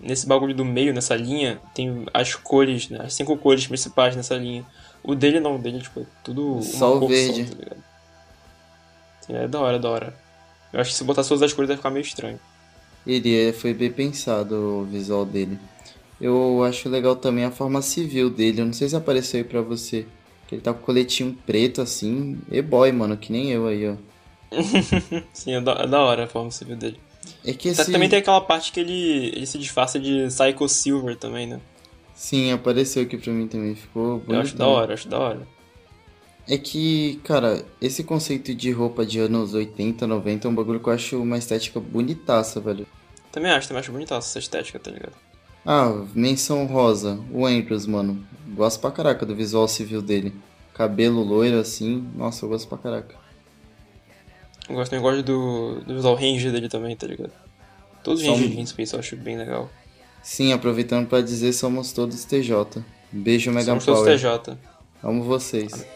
Nesse 0.00 0.26
bagulho 0.28 0.54
do 0.54 0.64
meio, 0.64 0.94
nessa 0.94 1.16
linha, 1.16 1.60
tem 1.74 2.06
as 2.14 2.32
cores, 2.36 2.88
né? 2.88 3.00
As 3.02 3.14
cinco 3.14 3.36
cores 3.36 3.66
principais 3.66 4.14
nessa 4.14 4.36
linha. 4.36 4.64
O 5.02 5.12
dele 5.14 5.40
não, 5.40 5.56
o 5.56 5.58
dele, 5.58 5.80
tipo, 5.80 6.00
é 6.00 6.06
tudo. 6.22 6.52
uma 6.52 6.62
Só 6.62 6.96
o 6.96 7.00
cor 7.00 7.08
verde. 7.08 7.44
tá 7.50 7.56
ligado? 7.56 7.82
É 9.30 9.48
da 9.48 9.60
hora, 9.60 9.76
é 9.76 9.80
da 9.80 9.88
hora. 9.90 10.16
Eu 10.72 10.80
acho 10.80 10.90
que 10.90 10.96
se 10.96 11.02
botar 11.04 11.24
todas 11.24 11.42
as 11.42 11.52
cores 11.52 11.66
vai 11.68 11.76
ficar 11.76 11.90
meio 11.90 12.02
estranho. 12.04 12.38
Ele 13.08 13.48
é- 13.48 13.52
foi 13.52 13.72
bem 13.74 13.90
pensado 13.90 14.54
o 14.54 14.84
visual 14.84 15.24
dele. 15.24 15.58
Eu 16.20 16.62
acho 16.64 16.88
legal 16.88 17.16
também 17.16 17.44
a 17.44 17.50
forma 17.50 17.80
civil 17.80 18.28
dele. 18.28 18.60
Eu 18.60 18.66
não 18.66 18.72
sei 18.72 18.88
se 18.88 18.94
apareceu 18.96 19.38
aí 19.38 19.44
pra 19.44 19.62
você. 19.62 20.06
Que 20.46 20.54
ele 20.56 20.62
tá 20.62 20.72
com 20.74 20.80
o 20.80 20.84
coletinho 20.84 21.36
preto 21.46 21.80
assim. 21.80 22.38
E-boy, 22.50 22.92
mano, 22.92 23.16
que 23.16 23.32
nem 23.32 23.50
eu 23.50 23.66
aí, 23.66 23.88
ó. 23.88 23.94
Sim, 25.32 25.54
é 25.54 25.60
da, 25.60 25.72
é 25.72 25.86
da 25.86 26.00
hora 26.00 26.24
a 26.24 26.26
forma 26.28 26.50
civil 26.50 26.76
dele. 26.76 26.98
É 27.44 27.52
que 27.52 27.68
esse. 27.68 27.90
Também 27.90 28.08
tem 28.08 28.18
aquela 28.18 28.40
parte 28.40 28.72
que 28.72 28.80
ele, 28.80 29.28
ele 29.34 29.46
se 29.46 29.58
disfarça 29.58 29.98
de 29.98 30.26
Psycho 30.28 30.68
Silver 30.68 31.16
também, 31.16 31.46
né? 31.46 31.60
Sim, 32.14 32.50
apareceu 32.52 33.02
aqui 33.02 33.16
pra 33.16 33.32
mim 33.32 33.46
também. 33.46 33.74
Ficou 33.74 34.18
bonito. 34.18 34.32
Eu 34.32 34.40
acho 34.40 34.56
da 34.56 34.66
hora, 34.66 34.94
acho 34.94 35.08
da 35.08 35.18
hora. 35.18 35.46
É 36.48 36.56
que, 36.56 37.20
cara, 37.24 37.62
esse 37.80 38.02
conceito 38.02 38.54
de 38.54 38.70
roupa 38.70 39.04
de 39.04 39.18
anos 39.20 39.52
80, 39.52 40.06
90 40.06 40.48
é 40.48 40.50
um 40.50 40.54
bagulho 40.54 40.80
que 40.80 40.88
eu 40.88 40.92
acho 40.94 41.20
uma 41.22 41.36
estética 41.36 41.78
bonitaça, 41.78 42.58
velho. 42.58 42.86
Também 43.32 43.50
acho, 43.50 43.68
também 43.68 43.80
acho 43.80 43.92
bonitaça 43.92 44.28
essa 44.28 44.38
estética, 44.38 44.78
tá 44.78 44.90
ligado? 44.90 45.12
Ah, 45.66 46.04
menção 46.14 46.64
rosa, 46.66 47.18
o 47.30 47.44
Andrews, 47.46 47.86
mano. 47.86 48.26
Gosto 48.54 48.80
pra 48.80 48.90
caraca 48.90 49.26
do 49.26 49.34
visual 49.34 49.68
civil 49.68 50.00
dele. 50.00 50.34
Cabelo 50.72 51.22
loiro 51.22 51.58
assim, 51.58 52.08
nossa, 52.16 52.44
eu 52.44 52.48
gosto 52.48 52.68
pra 52.68 52.78
caraca. 52.78 53.14
Eu 54.68 54.74
gosto, 54.74 54.94
eu 54.94 55.00
gosto 55.00 55.22
do, 55.22 55.80
do 55.80 55.94
visual 55.94 56.14
range 56.14 56.50
dele 56.50 56.68
também, 56.68 56.94
tá 56.96 57.06
ligado? 57.06 57.32
Todos 58.02 58.22
os 58.22 58.28
um- 58.28 58.32
ranges 58.34 58.56
de 58.56 58.66
Space 58.66 58.94
eu 58.94 59.00
acho 59.00 59.16
bem 59.16 59.36
legal. 59.36 59.68
Sim, 60.22 60.52
aproveitando 60.52 61.06
pra 61.08 61.20
dizer, 61.20 61.52
somos 61.52 61.92
todos 61.92 62.24
TJ. 62.24 62.82
Beijo, 63.10 63.50
Mega 63.50 63.64
Somos 63.66 63.84
todos 63.84 64.00
Power. 64.00 64.18
TJ. 64.18 64.56
Amo 65.02 65.22
vocês. 65.24 65.86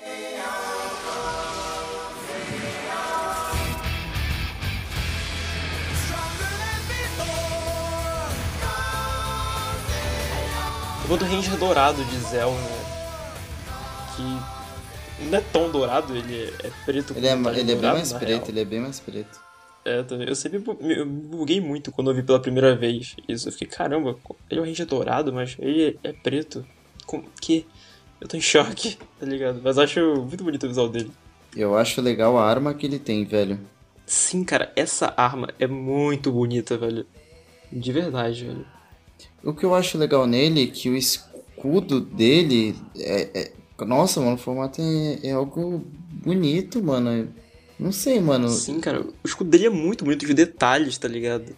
Eu 11.02 11.08
vou 11.08 11.16
do 11.18 11.24
Ranger 11.24 11.56
dourado 11.58 12.04
de 12.04 12.16
Zell, 12.18 12.52
né? 12.52 12.84
Que 14.16 15.24
não 15.24 15.38
é 15.38 15.40
tão 15.40 15.70
dourado, 15.70 16.16
ele 16.16 16.52
é 16.62 16.70
preto 16.84 17.14
Ele 17.16 17.26
é, 17.26 17.32
ele 17.32 17.72
é 17.72 17.74
bem 17.74 17.76
mais 17.92 18.12
preto, 18.12 18.28
real. 18.28 18.48
ele 18.48 18.60
é 18.60 18.64
bem 18.64 18.80
mais 18.80 19.00
preto. 19.00 19.40
É, 19.84 20.04
eu 20.28 20.34
sempre 20.36 20.62
eu 20.80 21.06
buguei 21.06 21.60
muito 21.60 21.90
quando 21.90 22.10
eu 22.10 22.14
vi 22.14 22.22
pela 22.22 22.38
primeira 22.38 22.76
vez 22.76 23.16
isso. 23.28 23.48
Eu 23.48 23.52
fiquei, 23.52 23.66
caramba, 23.66 24.16
ele 24.48 24.60
é 24.60 24.62
um 24.62 24.66
Ranger 24.66 24.86
dourado, 24.86 25.32
mas 25.32 25.56
ele 25.58 25.98
é 26.04 26.12
preto. 26.12 26.64
Com 27.04 27.22
que? 27.40 27.66
Eu 28.20 28.28
tô 28.28 28.36
em 28.36 28.40
choque, 28.40 28.96
tá 29.18 29.26
ligado? 29.26 29.60
Mas 29.62 29.78
acho 29.78 29.98
muito 30.28 30.44
bonito 30.44 30.64
o 30.64 30.68
visual 30.68 30.88
dele. 30.88 31.10
Eu 31.56 31.76
acho 31.76 32.00
legal 32.00 32.38
a 32.38 32.48
arma 32.48 32.72
que 32.72 32.86
ele 32.86 32.98
tem, 32.98 33.24
velho. 33.24 33.58
Sim, 34.06 34.44
cara, 34.44 34.72
essa 34.76 35.12
arma 35.16 35.48
é 35.58 35.66
muito 35.66 36.30
bonita, 36.30 36.78
velho. 36.78 37.04
De 37.72 37.92
verdade, 37.92 38.44
velho. 38.46 38.66
O 39.44 39.52
que 39.52 39.64
eu 39.64 39.74
acho 39.74 39.98
legal 39.98 40.26
nele 40.26 40.64
é 40.64 40.66
que 40.66 40.88
o 40.88 40.96
escudo 40.96 42.00
dele 42.00 42.74
é. 42.96 43.28
é- 43.34 43.52
Nossa, 43.84 44.20
mano, 44.20 44.34
o 44.34 44.38
formato 44.38 44.80
é, 44.80 45.18
é 45.28 45.32
algo 45.32 45.82
bonito, 46.24 46.82
mano. 46.82 47.28
Não 47.78 47.90
sei, 47.90 48.20
mano. 48.20 48.48
Sim, 48.48 48.78
cara, 48.78 49.00
o 49.02 49.12
escudo 49.26 49.50
dele 49.50 49.66
é 49.66 49.70
muito 49.70 50.04
bonito, 50.04 50.22
os 50.24 50.34
detalhes, 50.34 50.96
tá 50.98 51.08
ligado? 51.08 51.56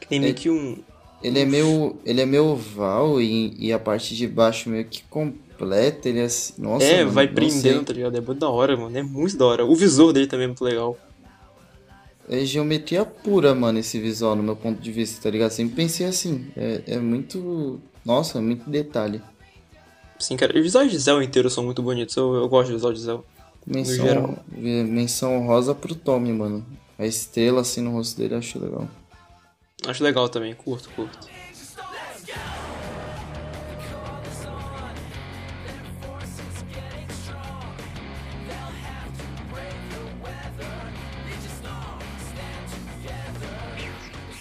Que 0.00 0.06
tem 0.06 0.20
meio 0.20 0.30
É- 0.30 0.34
que 0.34 0.48
um. 0.50 0.76
Ele 1.22 1.40
é 1.40 1.44
meio. 1.44 1.96
Ele 2.04 2.20
é 2.20 2.26
meio 2.26 2.44
oval 2.44 3.20
e, 3.20 3.54
e 3.58 3.72
a 3.72 3.78
parte 3.78 4.14
de 4.14 4.28
baixo 4.28 4.68
meio 4.68 4.84
que 4.84 5.02
completa. 5.04 6.08
Ele 6.08 6.20
é 6.20 6.24
assim. 6.24 6.52
Nossa, 6.58 6.84
é, 6.84 6.98
mano, 6.98 7.10
vai 7.12 7.26
prendendo, 7.26 7.60
sei. 7.60 7.84
tá 7.84 7.92
ligado? 7.94 8.16
É 8.16 8.20
muito 8.20 8.38
da 8.38 8.48
hora, 8.48 8.76
mano. 8.76 8.96
É 8.96 9.02
muito 9.02 9.36
da 9.36 9.46
hora. 9.46 9.64
O 9.64 9.74
visor 9.74 10.12
dele 10.12 10.26
também 10.26 10.44
é 10.44 10.48
muito 10.48 10.62
legal. 10.62 10.96
É 12.28 12.44
geometria 12.44 13.04
pura, 13.04 13.54
mano, 13.54 13.78
esse 13.78 14.00
visual, 14.00 14.34
no 14.34 14.42
meu 14.42 14.56
ponto 14.56 14.80
de 14.80 14.90
vista, 14.90 15.22
tá 15.22 15.30
ligado? 15.30 15.50
Sempre 15.50 15.76
pensei 15.76 16.06
assim. 16.06 16.50
É, 16.56 16.82
é 16.86 16.98
muito. 16.98 17.80
Nossa, 18.04 18.40
muito 18.40 18.68
detalhe. 18.68 19.20
Sim, 20.18 20.36
cara, 20.36 20.56
os 20.56 20.62
visuais 20.62 20.90
de 20.90 20.98
Zell 20.98 21.22
inteiro 21.22 21.50
são 21.50 21.64
muito 21.64 21.82
bonitos. 21.82 22.16
Eu, 22.16 22.34
eu 22.34 22.48
gosto 22.48 22.68
do 22.68 22.74
visual 22.74 22.92
de 22.92 23.00
Zell. 23.00 23.24
Menção, 23.66 24.06
geral. 24.06 24.44
menção 24.56 25.46
rosa 25.46 25.74
pro 25.74 25.94
Tommy, 25.94 26.32
mano. 26.32 26.64
A 26.98 27.06
estrela 27.06 27.62
assim 27.62 27.80
no 27.80 27.92
rosto 27.92 28.16
dele 28.18 28.34
acho 28.34 28.58
legal. 28.58 28.88
Acho 29.86 30.04
legal 30.04 30.28
também, 30.28 30.54
curto, 30.54 30.88
curto. 30.90 31.28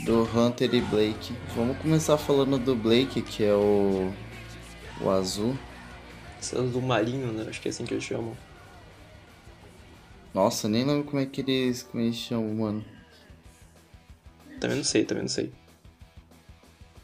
Do 0.03 0.23
Hunter 0.23 0.73
e 0.75 0.81
Blake. 0.81 1.33
Vamos 1.55 1.77
começar 1.77 2.17
falando 2.17 2.57
do 2.57 2.75
Blake, 2.75 3.21
que 3.21 3.43
é 3.43 3.53
o. 3.53 4.11
O 5.01 5.09
azul. 5.09 5.57
Esse 6.41 6.57
é 6.57 6.61
do 6.61 6.81
marinho, 6.81 7.31
né? 7.31 7.45
Acho 7.47 7.61
que 7.61 7.69
é 7.69 7.71
assim 7.71 7.85
que 7.85 7.93
eles 7.93 8.03
chamam. 8.03 8.35
Nossa, 10.33 10.67
nem 10.67 10.83
lembro 10.83 11.05
como 11.05 11.21
é 11.21 11.25
que 11.25 11.39
eles, 11.39 11.83
como 11.83 12.03
eles 12.03 12.17
chamam, 12.17 12.53
mano. 12.53 12.85
Também 14.59 14.77
não 14.77 14.83
sei, 14.83 15.05
também 15.05 15.23
não 15.23 15.29
sei. 15.29 15.51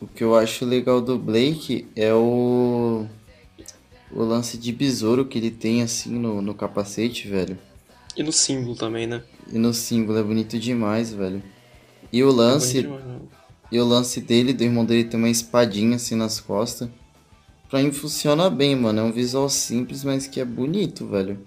O 0.01 0.07
que 0.07 0.23
eu 0.23 0.35
acho 0.35 0.65
legal 0.65 0.99
do 0.99 1.17
Blake 1.17 1.87
é 1.95 2.13
o. 2.13 3.05
O 4.11 4.23
lance 4.23 4.57
de 4.57 4.73
besouro 4.73 5.25
que 5.25 5.37
ele 5.37 5.51
tem 5.51 5.83
assim 5.83 6.17
no, 6.17 6.41
no 6.41 6.53
capacete, 6.53 7.27
velho. 7.29 7.57
E 8.17 8.23
no 8.23 8.31
símbolo 8.33 8.75
também, 8.75 9.07
né? 9.07 9.23
E 9.49 9.57
no 9.57 9.73
símbolo 9.73 10.17
é 10.17 10.23
bonito 10.23 10.59
demais, 10.59 11.13
velho. 11.13 11.41
E 12.11 12.23
o 12.23 12.31
lance. 12.31 12.79
É 12.79 12.83
bonito 12.83 13.01
demais, 13.01 13.21
né? 13.21 13.27
E 13.71 13.79
o 13.79 13.85
lance 13.85 14.19
dele, 14.19 14.51
do 14.51 14.63
irmão 14.63 14.83
dele, 14.83 15.03
tem 15.03 15.19
uma 15.19 15.29
espadinha 15.29 15.95
assim 15.95 16.15
nas 16.15 16.39
costas. 16.39 16.89
Pra 17.69 17.83
mim 17.83 17.91
funciona 17.91 18.49
bem, 18.49 18.75
mano. 18.75 18.99
É 18.99 19.03
um 19.03 19.11
visual 19.11 19.47
simples, 19.47 20.03
mas 20.03 20.25
que 20.25 20.39
é 20.39 20.45
bonito, 20.45 21.05
velho. 21.05 21.39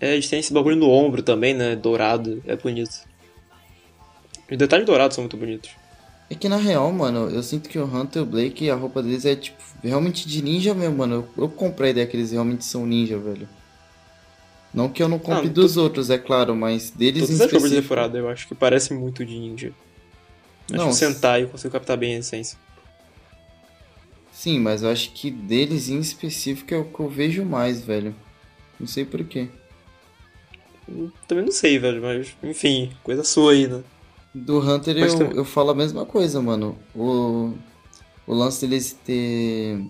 É, 0.00 0.14
eles 0.14 0.28
têm 0.28 0.40
esse 0.40 0.52
bagulho 0.52 0.76
no 0.76 0.88
ombro 0.88 1.22
também, 1.22 1.52
né? 1.52 1.76
Dourado, 1.76 2.42
é 2.46 2.56
bonito. 2.56 3.00
Os 4.50 4.58
detalhes 4.58 4.86
dourados 4.86 5.14
são 5.14 5.22
muito 5.22 5.36
bonitos. 5.36 5.70
É 6.30 6.34
que 6.34 6.48
na 6.48 6.56
real, 6.56 6.90
mano, 6.90 7.28
eu 7.28 7.42
sinto 7.42 7.68
que 7.68 7.78
o 7.78 7.84
Hunter 7.84 8.22
e 8.22 8.24
o 8.24 8.26
Blake, 8.26 8.70
a 8.70 8.74
roupa 8.74 9.02
deles 9.02 9.26
é 9.26 9.36
tipo 9.36 9.62
realmente 9.82 10.26
de 10.26 10.42
ninja 10.42 10.74
mesmo, 10.74 10.96
mano. 10.96 11.26
Eu, 11.36 11.44
eu 11.44 11.48
comprei 11.48 11.88
a 11.88 11.90
ideia 11.90 12.06
que 12.06 12.16
eles 12.16 12.32
realmente 12.32 12.64
são 12.64 12.86
ninja, 12.86 13.18
velho. 13.18 13.46
Não 14.74 14.88
que 14.88 15.00
eu 15.02 15.08
não 15.08 15.18
compre 15.20 15.46
Ah, 15.48 15.52
dos 15.52 15.76
outros, 15.76 16.10
é 16.10 16.18
claro, 16.18 16.54
mas 16.56 16.90
deles 16.90 17.22
em 17.22 17.26
Todas 17.26 17.40
as 17.42 17.52
roupas 17.52 17.52
de 17.52 17.66
específico. 17.66 17.88
furada 17.88 18.18
eu 18.18 18.28
acho 18.28 18.48
que 18.48 18.54
parecem 18.56 18.96
muito 18.98 19.24
de 19.24 19.38
ninja. 19.38 19.72
Acho 20.64 20.76
Não, 20.76 20.84
que 20.86 20.90
o 20.90 20.94
Sentai 20.94 21.42
eu 21.44 21.48
consigo 21.48 21.72
captar 21.72 21.96
bem 21.96 22.16
a 22.16 22.18
essência. 22.18 22.58
Sim, 24.32 24.58
mas 24.58 24.82
eu 24.82 24.90
acho 24.90 25.12
que 25.12 25.30
deles 25.30 25.88
em 25.88 26.00
específico 26.00 26.74
é 26.74 26.76
o 26.78 26.84
que 26.84 26.98
eu 27.00 27.08
vejo 27.08 27.44
mais, 27.44 27.82
velho. 27.84 28.14
Não 28.80 28.86
sei 28.86 29.04
porquê. 29.04 29.48
Também 31.28 31.44
não 31.44 31.52
sei, 31.52 31.78
velho, 31.78 32.02
mas 32.02 32.36
enfim, 32.42 32.92
coisa 33.02 33.22
sua 33.24 33.52
aí, 33.52 33.66
né? 33.68 33.82
Do 34.34 34.58
Hunter 34.58 34.98
Mas 34.98 35.12
eu, 35.12 35.18
também- 35.20 35.36
eu 35.36 35.44
falo 35.44 35.70
a 35.70 35.74
mesma 35.74 36.04
coisa, 36.04 36.42
mano. 36.42 36.76
O, 36.94 37.52
o 38.26 38.34
lance 38.34 38.66
deles 38.66 38.92
ter 39.04 39.80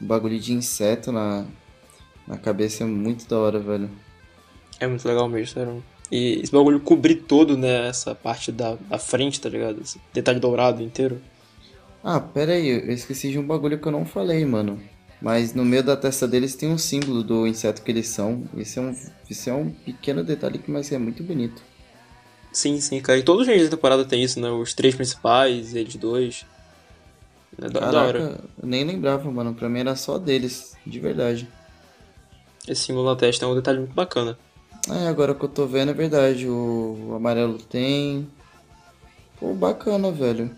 bagulho 0.00 0.38
de 0.40 0.52
inseto 0.52 1.12
na, 1.12 1.46
na 2.26 2.36
cabeça 2.36 2.82
é 2.82 2.86
muito 2.86 3.26
da 3.28 3.38
hora, 3.38 3.60
velho. 3.60 3.88
É 4.82 4.86
muito 4.88 5.06
legal 5.06 5.28
mesmo, 5.28 5.54
sério. 5.54 5.84
E 6.10 6.40
esse 6.42 6.50
bagulho 6.50 6.80
cobrir 6.80 7.14
todo, 7.14 7.56
né, 7.56 7.86
essa 7.88 8.16
parte 8.16 8.50
da, 8.50 8.74
da 8.74 8.98
frente, 8.98 9.40
tá 9.40 9.48
ligado? 9.48 9.80
Esse 9.80 10.00
detalhe 10.12 10.40
dourado 10.40 10.82
inteiro. 10.82 11.22
Ah, 12.02 12.18
pera 12.18 12.54
aí, 12.54 12.66
eu 12.68 12.92
esqueci 12.92 13.30
de 13.30 13.38
um 13.38 13.46
bagulho 13.46 13.78
que 13.78 13.86
eu 13.86 13.92
não 13.92 14.04
falei, 14.04 14.44
mano. 14.44 14.82
Mas 15.20 15.54
no 15.54 15.64
meio 15.64 15.84
da 15.84 15.96
testa 15.96 16.26
deles 16.26 16.56
tem 16.56 16.68
um 16.68 16.76
símbolo 16.76 17.22
do 17.22 17.46
inseto 17.46 17.80
que 17.80 17.92
eles 17.92 18.08
são. 18.08 18.42
Esse 18.56 18.80
é 18.80 18.82
um, 18.82 18.96
esse 19.30 19.48
é 19.50 19.54
um 19.54 19.70
pequeno 19.70 20.24
detalhe, 20.24 20.58
que 20.58 20.68
mas 20.68 20.90
é 20.90 20.98
muito 20.98 21.22
bonito. 21.22 21.62
Sim, 22.52 22.80
sim, 22.80 23.00
cara. 23.00 23.20
E 23.20 23.22
todos 23.22 23.42
os 23.42 23.48
rangers 23.48 23.70
da 23.70 23.76
temporada 23.76 24.04
tem 24.04 24.20
isso, 24.20 24.40
né? 24.40 24.50
Os 24.50 24.74
três 24.74 24.96
principais, 24.96 25.76
eles 25.76 25.94
dois. 25.94 26.44
É 27.56 27.70
da, 27.70 27.88
da 27.88 28.02
hora. 28.02 28.18
Caraca, 28.18 28.44
eu 28.60 28.68
nem 28.68 28.82
lembrava, 28.84 29.30
mano. 29.30 29.54
Pra 29.54 29.68
mim 29.68 29.78
era 29.78 29.94
só 29.94 30.18
deles, 30.18 30.76
de 30.84 30.98
verdade. 30.98 31.48
Esse 32.66 32.86
símbolo 32.86 33.08
na 33.08 33.14
testa 33.14 33.44
é 33.44 33.48
um 33.48 33.54
detalhe 33.54 33.78
muito 33.78 33.94
bacana. 33.94 34.36
É, 34.90 35.06
agora 35.08 35.34
que 35.34 35.44
eu 35.44 35.48
tô 35.48 35.66
vendo 35.66 35.90
é 35.90 35.94
verdade. 35.94 36.48
O, 36.48 37.12
amarelo 37.16 37.58
tem. 37.58 38.26
Pô, 39.38 39.54
bacana, 39.54 40.10
velho. 40.10 40.50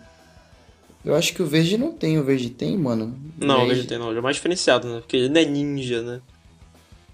Eu 1.05 1.15
acho 1.15 1.35
que 1.35 1.43
o 1.43 1.47
verde 1.47 1.77
não 1.77 1.93
tem. 1.93 2.19
O 2.19 2.25
verde 2.25 2.49
tem, 2.51 2.77
mano? 2.79 3.15
Não, 3.39 3.57
o 3.57 3.59
Verde- 3.59 3.75
verde 3.75 3.89
tem 3.89 3.99
não, 3.99 4.09
ele 4.11 4.19
é 4.19 4.23
mais 4.23 4.37
diferenciado, 4.37 4.89
né? 4.89 5.01
Porque 5.01 5.17
ele 5.17 5.29
não 5.29 5.41
é 5.41 5.45
ninja, 5.45 6.03
né? 6.03 6.21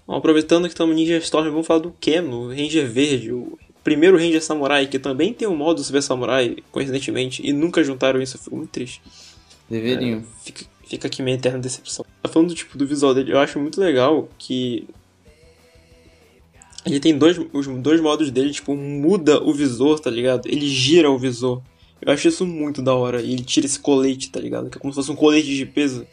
Bom, 0.07 0.15
aproveitando 0.15 0.63
que 0.63 0.69
estamos 0.69 0.95
Ninja 0.95 1.17
Storm, 1.17 1.49
vamos 1.51 1.67
falar 1.67 1.81
do 1.81 1.91
Ken, 1.99 2.21
o 2.23 2.47
Ranger 2.49 2.89
Verde, 2.89 3.31
o 3.31 3.57
primeiro 3.83 4.17
Ranger 4.17 4.41
Samurai, 4.43 4.87
que 4.87 4.97
também 4.97 5.33
tem 5.33 5.47
o 5.47 5.55
modo 5.55 5.83
Super 5.83 6.01
Samurai, 6.01 6.55
coincidentemente, 6.71 7.45
e 7.45 7.53
nunca 7.53 7.83
juntaram 7.83 8.21
isso, 8.21 8.35
eu 8.37 8.41
fico 8.41 8.55
muito 8.55 8.69
triste. 8.71 9.01
Deveriam. 9.69 10.19
É, 10.19 10.23
fica, 10.43 10.65
fica 10.85 11.07
aqui 11.07 11.21
minha 11.21 11.35
eterna 11.35 11.59
decepção. 11.59 12.05
Tá 12.23 12.29
falando 12.29 12.53
tipo, 12.55 12.77
do 12.77 12.85
visual 12.87 13.13
dele, 13.13 13.31
eu 13.33 13.39
acho 13.39 13.59
muito 13.59 13.79
legal 13.79 14.27
que. 14.37 14.87
Ele 16.85 16.99
tem 16.99 17.17
dois, 17.17 17.37
os 17.53 17.67
dois 17.67 18.01
modos 18.01 18.31
dele, 18.31 18.51
tipo, 18.51 18.75
muda 18.75 19.41
o 19.43 19.53
visor, 19.53 19.99
tá 19.99 20.09
ligado? 20.09 20.47
Ele 20.47 20.67
gira 20.67 21.09
o 21.11 21.17
visor. 21.17 21.61
Eu 22.01 22.11
acho 22.11 22.27
isso 22.27 22.45
muito 22.45 22.81
da 22.81 22.93
hora. 22.95 23.21
E 23.21 23.33
ele 23.33 23.43
tira 23.43 23.65
esse 23.67 23.79
colete, 23.79 24.31
tá 24.31 24.39
ligado? 24.39 24.69
Que 24.69 24.77
é 24.77 24.81
como 24.81 24.91
se 24.91 24.95
fosse 24.95 25.11
um 25.11 25.15
colete 25.15 25.55
de 25.55 25.65
peso. 25.65 26.07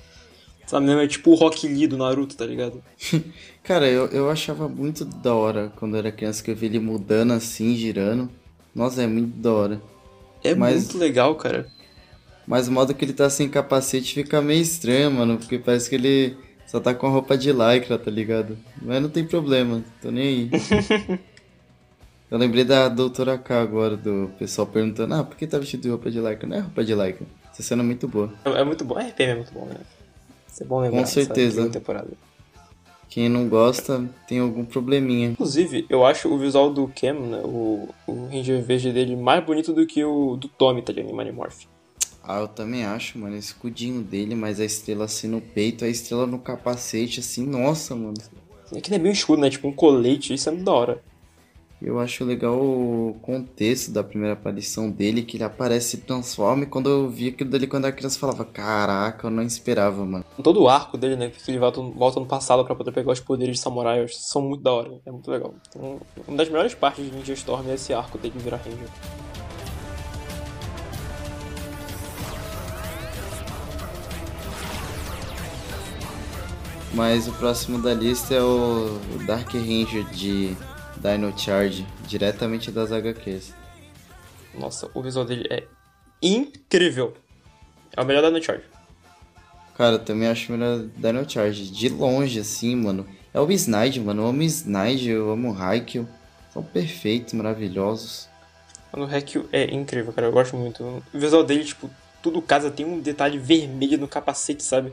Sabe, 0.67 0.85
mesmo? 0.85 1.01
É 1.01 1.07
tipo 1.07 1.31
o 1.31 1.35
Rock 1.35 1.67
Lee 1.67 1.87
do 1.87 1.97
Naruto, 1.97 2.37
tá 2.37 2.45
ligado? 2.45 2.83
Cara, 3.65 3.89
eu, 3.89 4.07
eu 4.09 4.29
achava 4.29 4.69
muito 4.69 5.05
da 5.07 5.35
hora 5.35 5.73
quando 5.77 5.95
eu 5.95 6.01
era 6.01 6.13
criança 6.13 6.43
que 6.45 6.51
eu 6.51 6.57
via 6.57 6.69
ele 6.69 6.79
mudando 6.79 7.33
assim, 7.33 7.75
girando. 7.75 8.29
Nossa, 8.75 9.03
é 9.03 9.07
muito 9.07 9.35
da 9.39 9.51
hora. 9.53 9.83
É 10.45 10.55
Mas- 10.55 10.85
muito 10.85 10.99
legal, 10.99 11.35
cara. 11.37 11.67
Mas 12.47 12.69
o 12.69 12.73
modo 12.73 12.95
que 12.95 13.05
ele 13.05 13.13
tá 13.15 13.29
sem 13.31 13.49
capacete 13.49 14.15
fica 14.15 14.41
meio 14.43 14.61
estranho, 14.63 15.11
mano. 15.11 15.39
Porque 15.39 15.59
parece 15.59 15.89
que 15.89 15.97
ele 15.97 16.37
só 16.69 16.79
tá 16.79 16.95
com 16.95 17.07
a 17.07 17.11
roupa 17.11 17.37
de 17.37 17.51
lycra, 17.51 17.99
tá 17.99 18.11
ligado? 18.11 18.59
Mas 18.81 19.01
não 19.01 19.09
tem 19.09 19.25
problema, 19.25 19.83
tô 20.03 20.11
nem 20.11 20.29
aí. 20.29 20.51
eu 22.31 22.37
lembrei 22.37 22.63
da 22.63 22.91
doutora 22.91 23.39
K 23.39 23.59
agora, 23.59 23.97
do 23.97 24.31
pessoal 24.39 24.67
perguntando, 24.67 25.15
ah, 25.15 25.25
por 25.25 25.35
que 25.35 25.47
tá 25.47 25.59
vestido 25.59 25.85
de 25.85 25.89
roupa 25.89 26.11
de 26.11 26.21
lycra? 26.21 26.47
Não 26.47 26.57
é 26.59 26.61
roupa 26.61 26.85
de 26.85 26.95
lycra. 26.95 27.27
Essa 27.51 27.63
cena 27.63 27.83
é 27.83 27.87
muito 27.87 28.07
boa. 28.07 28.31
É, 28.45 28.51
é 28.51 28.65
muito 28.65 28.85
bom. 28.85 28.99
A 28.99 29.03
RPM 29.03 29.33
é 29.33 29.35
muito 29.37 29.53
bom, 29.53 29.65
né? 29.65 29.77
Isso 30.47 30.63
é 30.63 30.67
bom 30.67 30.81
lembrar. 30.81 31.01
Com 31.01 31.07
certeza. 31.07 31.71
Temporada. 31.71 32.11
Quem 33.09 33.31
não 33.31 33.49
gosta 33.49 34.07
tem 34.27 34.39
algum 34.39 34.67
probleminha. 34.67 35.29
Inclusive, 35.29 35.87
eu 35.89 36.05
acho 36.05 36.29
o 36.29 36.37
visual 36.37 36.71
do 36.71 36.87
Cam, 36.89 37.15
né, 37.15 37.41
o, 37.43 37.89
o 38.07 38.27
Ranger 38.27 38.63
verde 38.63 38.93
dele, 38.93 39.17
mais 39.17 39.43
bonito 39.43 39.73
do 39.73 39.87
que 39.87 40.05
o 40.05 40.37
do 40.37 40.49
Tommy, 40.49 40.83
tá 40.83 40.93
ligado? 40.93 41.11
Em 41.11 41.17
Manimorph. 41.17 41.65
Ah, 42.31 42.41
eu 42.41 42.49
também 42.49 42.85
acho, 42.85 43.19
mano, 43.19 43.35
esse 43.37 43.49
escudinho 43.49 44.03
dele, 44.03 44.35
mas 44.35 44.61
a 44.61 44.65
estrela 44.67 45.07
assim 45.07 45.27
no 45.27 45.41
peito, 45.41 45.83
a 45.83 45.89
estrela 45.89 46.27
no 46.27 46.39
capacete, 46.39 47.21
assim, 47.21 47.47
nossa, 47.47 47.97
mano. 47.97 48.19
É 48.71 48.83
que 48.83 48.91
não 48.91 48.97
é 48.99 49.01
bem 49.01 49.13
escuro, 49.13 49.41
né? 49.41 49.49
Tipo 49.49 49.69
um 49.69 49.73
colete, 49.73 50.35
isso 50.35 50.47
é 50.47 50.53
muito 50.53 50.67
da 50.67 50.73
hora. 50.73 51.03
Eu 51.81 51.99
acho 51.99 52.27
legal 52.27 52.55
o 52.55 53.17
contexto 53.23 53.93
da 53.93 54.05
primeira 54.05 54.35
aparição 54.35 54.91
dele, 54.91 55.23
que 55.23 55.39
ele 55.39 55.45
aparece 55.45 55.97
e 55.97 56.01
se 56.01 56.05
transforma, 56.05 56.65
e 56.65 56.67
quando 56.67 56.91
eu 56.91 57.09
vi 57.09 57.29
aquilo 57.29 57.49
dali 57.49 57.67
quando 57.67 57.87
era 57.87 57.97
criança, 57.97 58.17
eu 58.17 58.21
falava, 58.21 58.45
caraca, 58.45 59.29
eu 59.29 59.31
não 59.31 59.43
esperava, 59.43 60.05
mano. 60.05 60.25
Todo 60.43 60.61
o 60.61 60.69
arco 60.69 60.99
dele, 60.99 61.17
né? 61.17 61.31
Que 61.31 61.51
ele 61.51 61.59
volta, 61.59 61.81
volta 61.81 62.21
no 62.21 62.27
passado 62.27 62.63
pra 62.63 62.75
poder 62.75 62.93
pegar 62.93 63.11
os 63.11 63.21
poderes 63.21 63.57
de 63.57 63.63
samurai, 63.63 64.01
eu 64.01 64.05
acho 64.05 64.17
que 64.17 64.23
são 64.23 64.43
muito 64.43 64.63
da 64.63 64.73
hora. 64.73 65.01
É 65.07 65.11
muito 65.11 65.31
legal. 65.31 65.55
Então, 65.71 65.99
uma 66.27 66.37
das 66.37 66.49
melhores 66.51 66.75
partes 66.75 67.07
de 67.07 67.11
Ninja 67.11 67.33
Storm 67.33 67.71
é 67.71 67.75
esse 67.75 67.95
arco 67.95 68.19
dele 68.19 68.35
virar 68.37 68.59
Ranger. 68.59 69.38
Mas 76.95 77.29
o 77.29 77.33
próximo 77.33 77.81
da 77.81 77.93
lista 77.93 78.35
é 78.35 78.43
o 78.43 78.99
o 79.15 79.27
Dark 79.27 79.53
Ranger 79.53 80.05
de 80.11 80.57
Dino 80.97 81.37
Charge, 81.39 81.87
diretamente 82.07 82.71
das 82.71 82.91
HQs. 82.91 83.53
Nossa, 84.55 84.91
o 84.95 85.03
visual 85.03 85.25
dele 85.25 85.47
é 85.51 85.65
incrível. 86.23 87.15
É 87.97 88.01
o 88.01 88.05
melhor 88.05 88.23
da 88.23 88.31
No 88.31 88.43
Charge. 88.43 88.65
Cara, 89.77 89.95
eu 89.95 89.99
também 90.01 90.29
acho 90.29 90.51
melhor 90.51 90.85
Dino 90.97 91.29
Charge, 91.29 91.71
de 91.71 91.89
longe, 91.89 92.41
assim, 92.41 92.75
mano. 92.75 93.07
É 93.33 93.41
o 93.41 93.51
Snide, 93.53 94.01
mano, 94.01 94.23
eu 94.23 94.27
amo 94.27 94.41
o 94.41 94.45
Snide, 94.45 95.11
eu 95.11 95.31
amo 95.31 95.53
o 95.53 95.63
Haikyuu. 95.63 96.09
São 96.53 96.63
perfeitos, 96.63 97.35
maravilhosos. 97.35 98.29
Mano, 98.93 99.07
o 99.07 99.15
Haikyuu 99.15 99.49
é 99.53 99.73
incrível, 99.73 100.13
cara. 100.13 100.27
Eu 100.27 100.33
gosto 100.33 100.57
muito. 100.57 100.83
O 100.83 101.19
visual 101.19 101.45
dele, 101.45 101.65
tipo, 101.65 101.89
tudo 102.23 102.43
casa 102.43 102.71
tem 102.71 102.85
um 102.85 102.99
detalhe 102.99 103.39
vermelho 103.39 103.99
no 103.99 104.09
capacete, 104.09 104.63
sabe? 104.63 104.93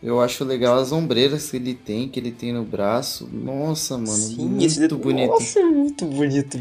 Eu 0.00 0.20
acho 0.20 0.44
legal 0.44 0.78
as 0.78 0.92
ombreiras 0.92 1.50
que 1.50 1.56
ele 1.56 1.74
tem, 1.74 2.08
que 2.08 2.20
ele 2.20 2.30
tem 2.30 2.52
no 2.52 2.62
braço. 2.62 3.28
Nossa, 3.32 3.94
mano, 3.96 4.08
Sim, 4.08 4.48
muito 4.48 4.64
esse 4.64 4.88
bonito. 4.88 5.30
Nossa, 5.30 5.58
é 5.58 5.64
muito 5.64 6.04
bonito 6.06 6.56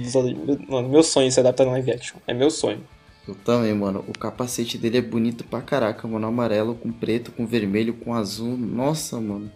Mano, 0.67 0.89
meu 0.89 1.04
sonho 1.04 1.28
é 1.28 1.32
se 1.32 1.39
adaptar 1.39 1.65
no 1.65 1.71
live 1.71 1.91
action. 1.91 2.17
É 2.26 2.34
meu 2.34 2.50
sonho. 2.50 2.82
Eu 3.28 3.36
também, 3.36 3.73
mano. 3.76 4.04
O 4.08 4.17
capacete 4.17 4.78
dele 4.78 4.97
é 4.97 5.02
bonito 5.02 5.43
pra 5.43 5.62
caraca, 5.62 6.08
mano. 6.08 6.26
Amarelo 6.26 6.73
com 6.76 6.91
preto, 6.91 7.32
com 7.32 7.45
vermelho, 7.45 7.93
com 7.93 8.13
azul. 8.13 8.58
Nossa, 8.58 9.19
mano. 9.21 9.52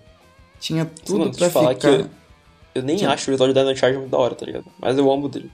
Tinha 0.60 0.86
tudo 0.86 1.20
Mano, 1.20 1.32
pra 1.36 1.48
eu 1.48 1.52
falar 1.52 1.74
ficar. 1.74 2.04
que 2.04 2.10
Eu 2.76 2.84
nem 2.84 2.98
Tinha- 2.98 3.10
acho 3.10 3.32
o 3.32 3.36
de 3.38 3.54
Dino 3.54 3.76
Charge 3.76 3.98
muito 3.98 4.12
da 4.12 4.18
hora, 4.18 4.36
tá 4.36 4.46
ligado? 4.46 4.66
Mas 4.80 4.98
eu 4.98 5.12
amo 5.12 5.28
dele. 5.28 5.50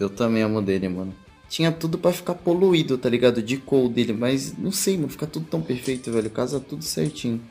Eu 0.00 0.08
também 0.08 0.42
amo 0.42 0.62
dele, 0.62 0.88
mano. 0.88 1.14
Tinha 1.52 1.70
tudo 1.70 1.98
pra 1.98 2.14
ficar 2.14 2.34
poluído, 2.34 2.96
tá 2.96 3.10
ligado? 3.10 3.42
De 3.42 3.58
cor 3.58 3.86
dele, 3.86 4.14
mas 4.14 4.56
não 4.56 4.72
sei, 4.72 4.96
mano. 4.96 5.10
Fica 5.10 5.26
tudo 5.26 5.44
tão 5.44 5.60
perfeito, 5.60 6.10
velho. 6.10 6.30
Casa 6.30 6.58
tudo 6.58 6.82
certinho. 6.82 7.42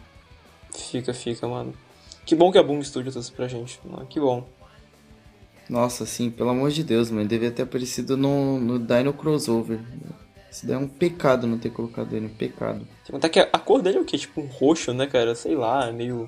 Fica, 0.76 1.14
fica, 1.14 1.48
mano. 1.48 1.72
Que 2.26 2.34
bom 2.34 2.52
que 2.52 2.58
a 2.58 2.64
Boom 2.64 2.84
Studio 2.84 3.12
trouxe 3.12 3.32
pra 3.32 3.48
gente. 3.48 3.80
mano. 3.86 4.08
Que 4.08 4.20
bom. 4.20 4.50
Nossa, 5.70 6.04
assim, 6.04 6.32
pelo 6.32 6.50
amor 6.50 6.72
de 6.72 6.84
Deus, 6.84 7.12
mano. 7.12 7.28
Devia 7.28 7.52
ter 7.52 7.62
aparecido 7.62 8.18
no, 8.18 8.60
no 8.60 8.80
Dino 8.80 9.14
Crossover. 9.14 9.80
Isso 10.52 10.66
daí 10.66 10.76
é 10.76 10.80
um 10.80 10.88
pecado 10.88 11.46
não 11.46 11.60
ter 11.60 11.70
colocado 11.70 12.12
ele, 12.16 12.26
um 12.26 12.30
pecado. 12.34 12.80
Sem 13.06 13.14
contar 13.14 13.30
que 13.30 13.40
a, 13.40 13.60
cor 13.60 13.84
dele 13.84 14.00
é 14.00 14.02
o 14.02 14.04
quê? 14.06 14.18
Tipo 14.18 14.42
um 14.42 14.48
roxo, 14.48 14.96
né, 14.96 15.06
cara? 15.06 15.36
Sei 15.36 15.56
lá, 15.56 15.88
é 15.88 15.92
meio. 15.92 16.28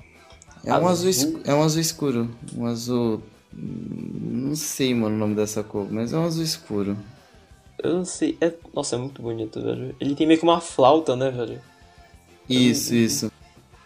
É 0.64 0.72
um 0.74 0.86
azul, 0.86 1.08
Azul. 1.10 1.40
é 1.44 1.52
um 1.52 1.62
azul 1.64 1.80
escuro. 1.80 2.30
Um 2.56 2.66
azul. 2.66 3.20
hum, 3.52 4.46
Não 4.48 4.54
sei, 4.54 4.94
mano, 4.94 5.16
o 5.16 5.18
nome 5.18 5.34
dessa 5.34 5.64
cor, 5.64 5.88
mas 5.90 6.12
é 6.12 6.16
um 6.16 6.24
azul 6.24 6.44
escuro. 6.44 6.96
Eu 7.84 7.92
não 7.98 8.04
sei. 8.04 8.36
É... 8.40 8.50
Nossa, 8.72 8.96
é 8.96 8.98
muito 8.98 9.20
bonito, 9.20 9.60
velho. 9.60 9.94
Ele 10.00 10.14
tem 10.14 10.26
meio 10.26 10.38
que 10.38 10.44
uma 10.44 10.60
flauta, 10.60 11.14
né, 11.14 11.30
velho? 11.30 11.60
Isso, 12.48 12.94
isso. 12.94 13.32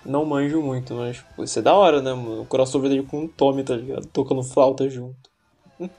Não 0.04 0.24
manjo 0.24 0.62
muito, 0.62 0.94
mas 0.94 1.18
pô, 1.36 1.42
isso 1.42 1.58
é 1.58 1.62
da 1.62 1.74
hora, 1.74 2.00
né, 2.00 2.14
mano? 2.14 2.42
O 2.42 2.46
crossover 2.46 2.88
dele 2.88 3.02
com 3.02 3.24
o 3.24 3.28
Tommy, 3.28 3.64
tá 3.64 3.76
ligado? 3.76 4.06
Tocando 4.06 4.42
flauta 4.42 4.88
junto. 4.88 5.28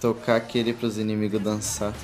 Tocar 0.00 0.36
aquele 0.36 0.72
pros 0.72 0.98
inimigos 0.98 1.40
dançar. 1.40 1.94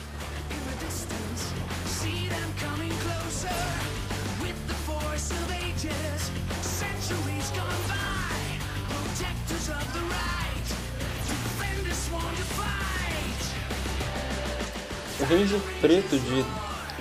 Ranger 15.30 15.60
preto 15.80 16.18
de 16.18 16.44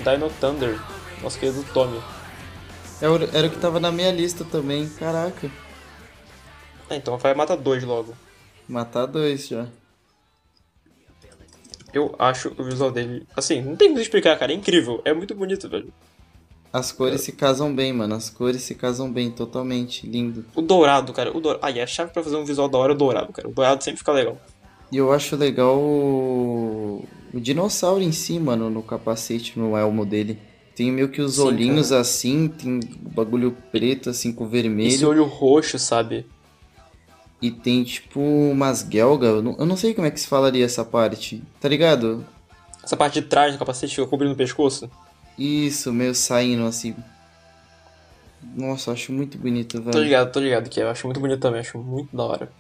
Dino 0.04 0.30
Thunder, 0.40 0.80
nosso 1.22 1.40
querido 1.40 1.64
Tommy. 1.74 2.00
Era, 3.02 3.12
o- 3.12 3.36
era 3.36 3.48
o 3.48 3.50
que 3.50 3.58
tava 3.58 3.80
na 3.80 3.92
minha 3.92 4.12
lista 4.12 4.44
também, 4.46 4.88
caraca. 4.90 5.50
É, 6.90 6.96
então 6.96 7.18
vai 7.18 7.34
matar 7.34 7.56
dois 7.56 7.84
logo. 7.84 8.14
Matar 8.68 9.06
dois 9.08 9.48
já. 9.48 9.68
Eu 11.94 12.16
acho 12.20 12.54
o 12.58 12.64
visual 12.64 12.92
dele. 12.92 13.26
Assim, 13.36 13.62
não 13.62 13.76
tem 13.76 13.88
como 13.90 14.00
explicar, 14.00 14.38
cara. 14.38 14.52
É 14.52 14.56
incrível. 14.56 15.02
É 15.04 15.12
muito 15.14 15.34
bonito, 15.34 15.68
velho. 15.68 15.92
As 16.72 16.92
cores 16.92 17.22
se 17.22 17.32
casam 17.32 17.74
bem, 17.76 17.92
mano. 17.92 18.14
As 18.14 18.30
cores 18.30 18.62
se 18.62 18.76
casam 18.76 19.12
bem, 19.12 19.32
totalmente. 19.32 20.06
Lindo. 20.06 20.46
O 20.56 20.62
dourado, 20.62 21.12
cara. 21.14 21.36
O 21.36 21.42
dourado. 21.42 21.66
Ah, 21.66 21.72
e 21.72 21.82
a 21.82 21.88
chave 21.88 22.12
pra 22.12 22.22
fazer 22.24 22.36
um 22.36 22.46
visual 22.46 22.70
da 22.70 22.78
hora 22.78 22.94
é 22.94 22.96
o 22.96 22.98
dourado, 22.98 23.34
cara. 23.34 23.48
O 23.48 23.52
dourado 23.52 23.84
sempre 23.84 23.98
fica 23.98 24.12
legal. 24.12 24.38
E 24.92 24.98
eu 24.98 25.12
acho 25.12 25.36
legal 25.36 25.78
o, 25.78 27.06
o 27.34 27.40
dinossauro 27.40 28.02
em 28.02 28.12
si, 28.12 28.40
mano, 28.40 28.70
no 28.70 28.82
capacete, 28.82 29.58
no 29.58 29.78
elmo 29.78 30.06
dele. 30.06 30.40
Tem 30.76 30.92
meio 30.92 31.10
que 31.10 31.22
os 31.22 31.36
Sim, 31.36 31.42
olhinhos 31.42 31.90
cara. 31.90 32.02
assim, 32.02 32.48
tem 32.48 32.80
o 33.06 33.10
bagulho 33.10 33.56
preto 33.72 34.10
assim 34.10 34.32
com 34.32 34.46
Esse 34.46 34.52
vermelho. 34.52 35.10
olho 35.10 35.26
roxo, 35.26 35.78
sabe? 35.78 36.26
E 37.42 37.52
tem 37.52 37.84
tipo 37.84 38.20
umas 38.20 38.86
gelga. 38.90 39.28
Eu 39.28 39.42
não, 39.42 39.56
eu 39.60 39.66
não 39.66 39.78
sei 39.78 39.94
como 39.94 40.08
é 40.08 40.12
que 40.12 40.20
se 40.20 40.28
falaria 40.28 40.66
essa 40.66 40.84
parte. 40.84 41.44
Tá 41.60 41.68
ligado? 41.70 42.26
Essa 42.84 42.98
parte 42.98 43.22
de 43.22 43.28
trás 43.28 43.54
do 43.54 43.60
capacete 43.60 43.94
fica 43.96 44.08
cobrindo 44.08 44.34
o 44.34 44.38
pescoço. 44.38 44.90
Isso, 45.38 45.94
meio 45.94 46.16
saindo 46.16 46.66
assim. 46.66 46.96
Nossa, 48.56 48.90
eu 48.90 48.94
acho 48.94 49.12
muito 49.12 49.38
bonito, 49.38 49.80
velho. 49.82 49.92
Tô 49.92 50.00
ligado, 50.00 50.32
tô 50.32 50.40
ligado. 50.40 50.70
Que 50.70 50.80
eu 50.80 50.90
acho 50.90 51.06
muito 51.06 51.20
bonito 51.20 51.40
também. 51.40 51.60
Acho 51.60 51.78
muito 51.78 52.16
da 52.16 52.24
hora. 52.24 52.52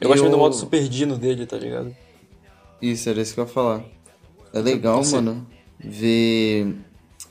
Eu, 0.00 0.04
Eu- 0.04 0.08
gosto 0.08 0.22
muito 0.22 0.32
do 0.32 0.38
modo 0.38 0.54
super 0.54 0.88
dino 0.88 1.16
dele, 1.18 1.46
tá 1.46 1.56
ligado? 1.56 1.94
Isso, 2.80 3.08
era 3.08 3.20
isso 3.20 3.34
que 3.34 3.40
eu 3.40 3.44
ia 3.44 3.50
falar. 3.50 3.82
É 4.52 4.60
legal, 4.60 5.02
mano, 5.06 5.46
ver, 5.78 6.76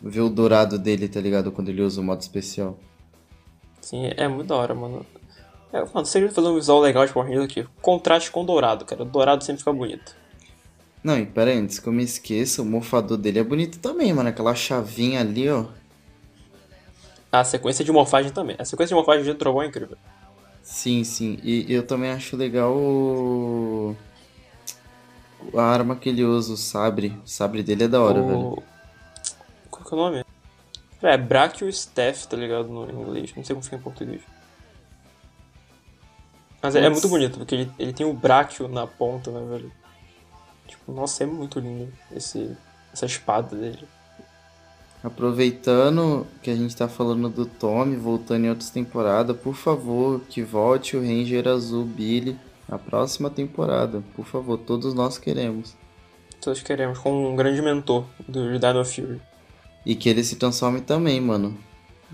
ver 0.02 0.22
o 0.22 0.30
dourado 0.30 0.78
dele, 0.80 1.08
tá 1.08 1.22
ligado? 1.22 1.52
Quando 1.52 1.70
ele 1.70 1.82
usa 1.82 2.02
o 2.02 2.04
modo 2.04 2.22
especial. 2.22 2.78
Sim, 3.82 4.10
é 4.18 4.28
muito 4.28 4.48
da 4.48 4.56
hora, 4.56 4.74
mano. 4.74 5.06
É, 5.72 5.84
mano, 5.94 6.06
se 6.06 6.18
ele 6.18 6.30
fazer 6.30 6.48
um 6.48 6.56
visual 6.56 6.80
legal 6.80 7.06
de 7.06 7.14
Power 7.14 7.28
Rangers 7.28 7.46
aqui, 7.46 7.68
contraste 7.82 8.30
com 8.32 8.42
o 8.44 8.46
dourado, 8.46 8.86
cara. 8.86 9.04
O 9.04 9.06
dourado 9.06 9.44
sempre 9.44 9.60
fica 9.60 9.74
bonito. 9.74 10.16
Não, 11.04 11.18
e 11.20 11.26
pera 11.26 11.52
aí, 11.52 11.58
antes 11.58 11.80
que 11.80 11.88
eu 11.88 11.94
me 11.94 12.04
esqueça, 12.04 12.62
o 12.62 12.66
morfador 12.66 13.18
dele 13.18 13.40
é 13.40 13.44
bonito 13.44 13.80
também, 13.80 14.14
mano. 14.14 14.30
Aquela 14.30 14.56
chavinha 14.56 15.20
ali, 15.20 15.50
ó. 15.50 15.66
A 17.32 17.44
sequência 17.44 17.84
de 17.84 17.92
morfagem 17.92 18.32
também. 18.32 18.56
A 18.60 18.64
sequência 18.66 18.94
de 18.94 18.96
morfagem 18.96 19.24
de 19.26 19.34
Trovão 19.34 19.64
é 19.64 19.68
incrível. 19.68 19.98
Sim, 20.64 21.04
sim. 21.04 21.38
E 21.44 21.72
eu 21.72 21.86
também 21.86 22.10
acho 22.10 22.38
legal 22.38 22.74
o... 22.74 23.96
A 25.54 25.62
arma 25.62 25.98
que 25.98 26.08
ele 26.08 26.24
usa, 26.24 26.54
o 26.54 26.58
sabre. 26.58 27.10
O 27.24 27.28
sabre 27.28 27.62
dele 27.62 27.84
é 27.84 27.88
da 27.88 28.02
hora, 28.02 28.22
velho. 28.22 28.40
o... 28.40 28.64
Qual 29.70 29.86
que 29.86 29.94
é 29.94 29.98
o 29.98 30.00
nome? 30.00 30.26
É, 31.02 31.18
Brachio 31.18 31.68
Staff, 31.68 32.28
tá 32.30 32.38
ligado? 32.38 32.70
No 32.70 32.90
inglês. 32.90 33.34
Não 33.36 33.44
sei 33.44 33.54
como 33.54 33.64
fica 33.64 33.76
em 33.76 33.82
português. 33.82 34.22
Mas 36.62 36.78
é, 36.78 36.86
é 36.86 36.90
muito 36.90 37.10
bonito, 37.10 37.38
porque 37.40 37.56
ele, 37.56 37.72
ele 37.78 37.92
tem 37.92 38.06
o 38.06 38.14
Brachio 38.14 38.70
na 38.70 38.88
ponta, 38.88 39.30
né, 39.32 39.46
velho? 39.46 39.72
Tipo, 40.66 40.94
nossa, 40.94 41.24
é 41.24 41.26
muito 41.26 41.60
lindo 41.60 41.92
esse, 42.10 42.56
essa 42.94 43.06
espada 43.06 43.54
dele. 43.54 43.86
Aproveitando 45.04 46.26
que 46.42 46.50
a 46.50 46.56
gente 46.56 46.76
tá 46.76 46.88
falando 46.88 47.28
do 47.28 47.46
Tommy, 47.46 47.98
voltando 47.98 48.46
em 48.46 48.50
outras 48.50 48.70
temporadas, 48.70 49.36
por 49.36 49.54
favor, 49.54 50.22
que 50.30 50.42
volte 50.42 50.96
o 50.96 51.02
Ranger 51.02 51.48
Azul 51.50 51.84
Billy 51.84 52.40
na 52.70 52.80
próxima 52.80 53.30
temporada. 53.30 54.02
Por 54.16 54.26
favor, 54.26 54.58
todos 54.58 54.94
nós 54.94 55.18
queremos. 55.18 55.76
Todos 56.40 56.62
queremos, 56.62 56.98
com 57.00 57.34
um 57.34 57.36
grande 57.36 57.62
mentor 57.62 58.06
do 58.28 58.58
Dino 58.58 58.86
Fury. 58.86 59.22
E 59.86 59.94
que 59.94 60.08
ele 60.08 60.24
se 60.24 60.38
transforme 60.38 60.80
também, 60.80 61.20
mano. 61.20 61.58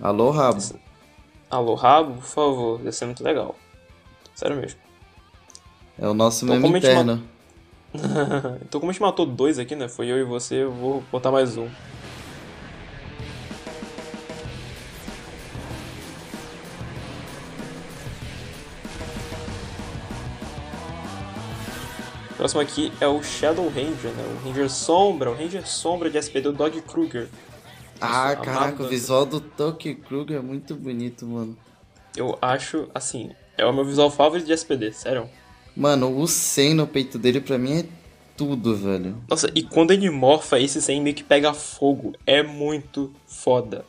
Alô, 0.01 0.31
rabo. 0.31 0.59
Alô, 1.49 1.73
Rabo, 1.73 2.13
por 2.13 2.23
favor, 2.23 2.81
ia 2.83 2.91
ser 2.91 3.05
muito 3.05 3.23
legal. 3.23 3.55
Sério 4.35 4.55
mesmo. 4.55 4.79
É 5.97 6.07
o 6.07 6.13
nosso 6.13 6.45
Então, 6.45 6.59
meme 6.59 6.77
interno. 6.77 7.23
então, 8.61 8.79
como 8.79 8.91
a 8.91 8.93
gente 8.93 9.01
matou 9.01 9.25
dois 9.25 9.57
aqui, 9.57 9.75
né? 9.75 9.87
Foi 9.87 10.07
eu 10.07 10.19
e 10.19 10.23
você, 10.23 10.63
eu 10.63 10.71
vou 10.71 11.03
botar 11.11 11.31
mais 11.31 11.57
um. 11.57 11.67
Próximo 22.39 22.61
aqui 22.61 22.89
é 23.01 23.07
o 23.07 23.21
Shadow 23.21 23.67
Ranger, 23.67 24.11
né? 24.11 24.23
O 24.23 24.47
Ranger 24.47 24.69
Sombra, 24.69 25.29
o 25.29 25.35
Ranger 25.35 25.67
Sombra 25.67 26.09
de 26.09 26.17
SPD, 26.17 26.47
o 26.47 26.53
Dog 26.53 26.81
Kruger. 26.83 27.27
Ah, 27.99 28.29
Nossa, 28.29 28.35
caraca, 28.37 28.81
o 28.81 28.87
visual 28.87 29.25
do 29.25 29.41
Tucker 29.41 29.97
Kruger 29.97 30.37
é 30.37 30.41
muito 30.41 30.73
bonito, 30.73 31.25
mano. 31.25 31.57
Eu 32.15 32.39
acho, 32.41 32.87
assim, 32.95 33.31
é 33.57 33.65
o 33.65 33.73
meu 33.73 33.83
visual 33.83 34.09
favorito 34.09 34.45
de 34.45 34.53
SPD, 34.53 34.93
sério. 34.93 35.29
Mano, 35.75 36.17
o 36.17 36.25
100 36.25 36.75
no 36.75 36.87
peito 36.87 37.19
dele 37.19 37.41
pra 37.41 37.57
mim 37.57 37.79
é 37.79 37.85
tudo, 38.37 38.73
velho. 38.73 39.21
Nossa, 39.27 39.51
e 39.53 39.61
quando 39.61 39.91
ele 39.91 40.09
morfa, 40.09 40.57
esse 40.57 40.81
100 40.81 41.01
meio 41.01 41.15
que 41.17 41.25
pega 41.25 41.53
fogo. 41.53 42.13
É 42.25 42.41
muito 42.41 43.13
foda. 43.27 43.83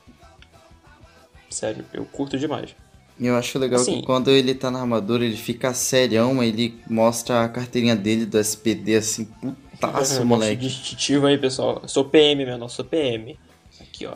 Sério, 1.49 1.85
eu 1.93 2.05
curto 2.05 2.37
demais. 2.37 2.75
Eu 3.20 3.37
acho 3.37 3.59
legal 3.59 3.80
Assim- 3.80 4.00
que 4.00 4.06
quando 4.06 4.30
ele 4.30 4.54
tá 4.54 4.70
na 4.70 4.80
armadura, 4.80 5.24
ele 5.24 5.37
fica 5.37 5.74
serião, 5.74 6.42
ele 6.42 6.80
mostra 6.88 7.44
a 7.44 7.48
carteirinha 7.50 7.94
dele 7.94 8.24
do 8.24 8.38
SPD 8.38 8.96
assim, 8.96 9.26
putaço, 9.70 10.24
moleque. 10.24 10.62
distintivo 10.66 11.26
aí, 11.26 11.37
pessoal. 11.37 11.80
Eu 11.83 11.88
sou 11.88 12.04
PM, 12.06 12.44
meu, 12.46 12.56
não 12.56 12.68
sou 12.68 12.85
PM. 12.85 13.38
Aqui, 13.80 14.06
ó. 14.06 14.14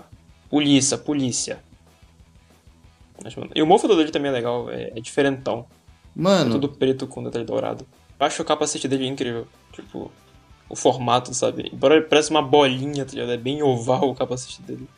Polícia, 0.49 0.97
polícia. 0.97 1.59
E 3.55 3.63
o 3.63 3.67
morfador 3.67 3.97
dele 3.97 4.11
também 4.11 4.31
é 4.31 4.35
legal, 4.35 4.71
é, 4.71 4.93
é 4.97 5.01
diferentão. 5.01 5.67
É 5.71 6.21
Mano, 6.23 6.53
tudo 6.53 6.69
preto 6.69 7.07
com 7.07 7.23
detalhe 7.23 7.45
dourado. 7.45 7.87
Eu 8.19 8.27
acho 8.27 8.43
o 8.43 8.45
capacete 8.45 8.87
dele 8.89 9.07
incrível. 9.07 9.47
Tipo, 9.73 10.11
o 10.69 10.77
formato, 10.77 11.33
sabe? 11.35 11.71
Embora 11.73 11.97
ele 11.97 12.05
parece 12.07 12.31
uma 12.31 12.43
bolinha, 12.43 13.05
tá 13.05 13.13
ligado? 13.13 13.33
É 13.33 13.37
bem 13.37 13.63
oval 13.63 14.11
o 14.11 14.15
capacete 14.15 14.63
dele. 14.63 14.89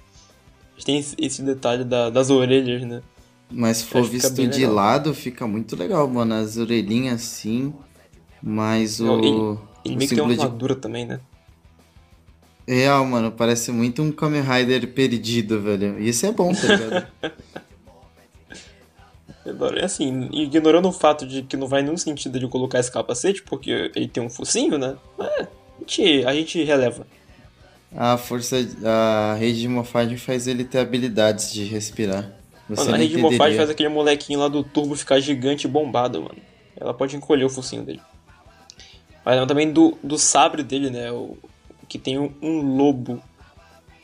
Tem 0.84 0.98
esse, 0.98 1.16
esse 1.18 1.42
detalhe 1.42 1.84
da- 1.84 2.10
das 2.10 2.28
orelhas, 2.30 2.82
né? 2.82 3.02
Mas 3.50 3.78
se 3.78 3.84
for 3.84 4.04
visto 4.04 4.34
de 4.34 4.46
legal. 4.46 4.74
lado, 4.74 5.14
fica 5.14 5.46
muito 5.46 5.76
legal, 5.76 6.08
mano. 6.08 6.34
As 6.34 6.56
orelhinhas 6.56 7.22
assim, 7.22 7.72
mas 8.42 9.00
o. 9.00 9.58
Ele 9.84 9.94
o 9.94 9.96
meio 9.96 10.08
que 10.08 10.14
tem 10.14 10.24
uma 10.24 10.30
símbolo 10.30 10.34
de 10.34 10.40
armadura 10.42 10.74
também, 10.74 11.06
né? 11.06 11.20
Real, 12.66 13.04
mano, 13.04 13.30
parece 13.30 13.70
muito 13.70 14.02
um 14.02 14.10
Kamen 14.10 14.42
Rider 14.42 14.92
perdido, 14.92 15.60
velho. 15.60 16.00
E 16.00 16.08
isso 16.08 16.26
é 16.26 16.32
bom, 16.32 16.52
tá 16.52 16.66
ligado? 16.66 17.06
E 19.76 19.84
assim, 19.84 20.28
ignorando 20.32 20.88
o 20.88 20.92
fato 20.92 21.24
de 21.24 21.42
que 21.42 21.56
não 21.56 21.68
vai 21.68 21.80
nenhum 21.80 21.96
sentido 21.96 22.36
ele 22.36 22.48
colocar 22.48 22.80
esse 22.80 22.90
capacete, 22.90 23.44
porque 23.44 23.92
ele 23.94 24.08
tem 24.08 24.20
um 24.20 24.28
focinho, 24.28 24.76
né? 24.76 24.96
É, 25.20 25.42
a 25.42 25.48
gente, 25.78 26.24
a 26.24 26.34
gente 26.34 26.64
releva. 26.64 27.06
a 27.94 28.16
força. 28.16 28.56
A 28.84 29.36
rede 29.38 29.60
de 29.60 29.68
morfagem 29.68 30.16
faz 30.16 30.48
ele 30.48 30.64
ter 30.64 30.78
habilidades 30.78 31.52
de 31.52 31.62
respirar. 31.62 32.35
Mano, 32.68 32.94
a 32.94 32.96
rede 32.96 33.18
entenderia. 33.18 33.56
faz 33.56 33.70
aquele 33.70 33.88
molequinho 33.88 34.40
lá 34.40 34.48
do 34.48 34.64
turbo 34.64 34.96
ficar 34.96 35.20
gigante 35.20 35.66
e 35.66 35.70
bombado, 35.70 36.20
mano. 36.20 36.38
Ela 36.76 36.92
pode 36.92 37.16
encolher 37.16 37.44
o 37.44 37.50
focinho 37.50 37.84
dele. 37.84 38.00
Mas 39.24 39.34
lembra 39.34 39.46
também 39.48 39.72
do, 39.72 39.96
do 40.02 40.18
sabre 40.18 40.62
dele, 40.62 40.90
né? 40.90 41.10
O, 41.10 41.36
que 41.88 41.98
tem 41.98 42.18
um, 42.18 42.32
um 42.42 42.76
lobo 42.76 43.22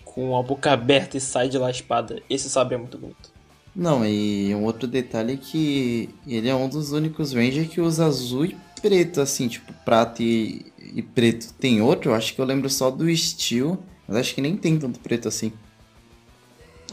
com 0.04 0.36
a 0.36 0.42
boca 0.42 0.72
aberta 0.72 1.16
e 1.16 1.20
sai 1.20 1.48
de 1.48 1.58
lá 1.58 1.68
a 1.68 1.70
espada. 1.70 2.22
Esse 2.28 2.48
sabre 2.48 2.74
é 2.74 2.78
muito 2.78 2.98
bonito. 2.98 3.32
Não, 3.74 4.04
e 4.04 4.54
um 4.54 4.64
outro 4.64 4.86
detalhe 4.86 5.34
é 5.34 5.36
que 5.36 6.10
ele 6.26 6.48
é 6.48 6.54
um 6.54 6.68
dos 6.68 6.92
únicos 6.92 7.32
Ranger 7.32 7.68
que 7.68 7.80
usa 7.80 8.06
azul 8.06 8.44
e 8.44 8.56
preto, 8.80 9.20
assim, 9.20 9.48
tipo, 9.48 9.72
prata 9.84 10.22
e, 10.22 10.66
e 10.78 11.00
preto. 11.02 11.54
Tem 11.54 11.80
outro, 11.80 12.10
eu 12.10 12.14
acho 12.14 12.34
que 12.34 12.40
eu 12.40 12.44
lembro 12.44 12.68
só 12.68 12.90
do 12.90 13.14
Steel, 13.16 13.78
mas 14.06 14.18
acho 14.18 14.34
que 14.34 14.42
nem 14.42 14.56
tem 14.56 14.78
tanto 14.78 15.00
preto 15.00 15.28
assim. 15.28 15.52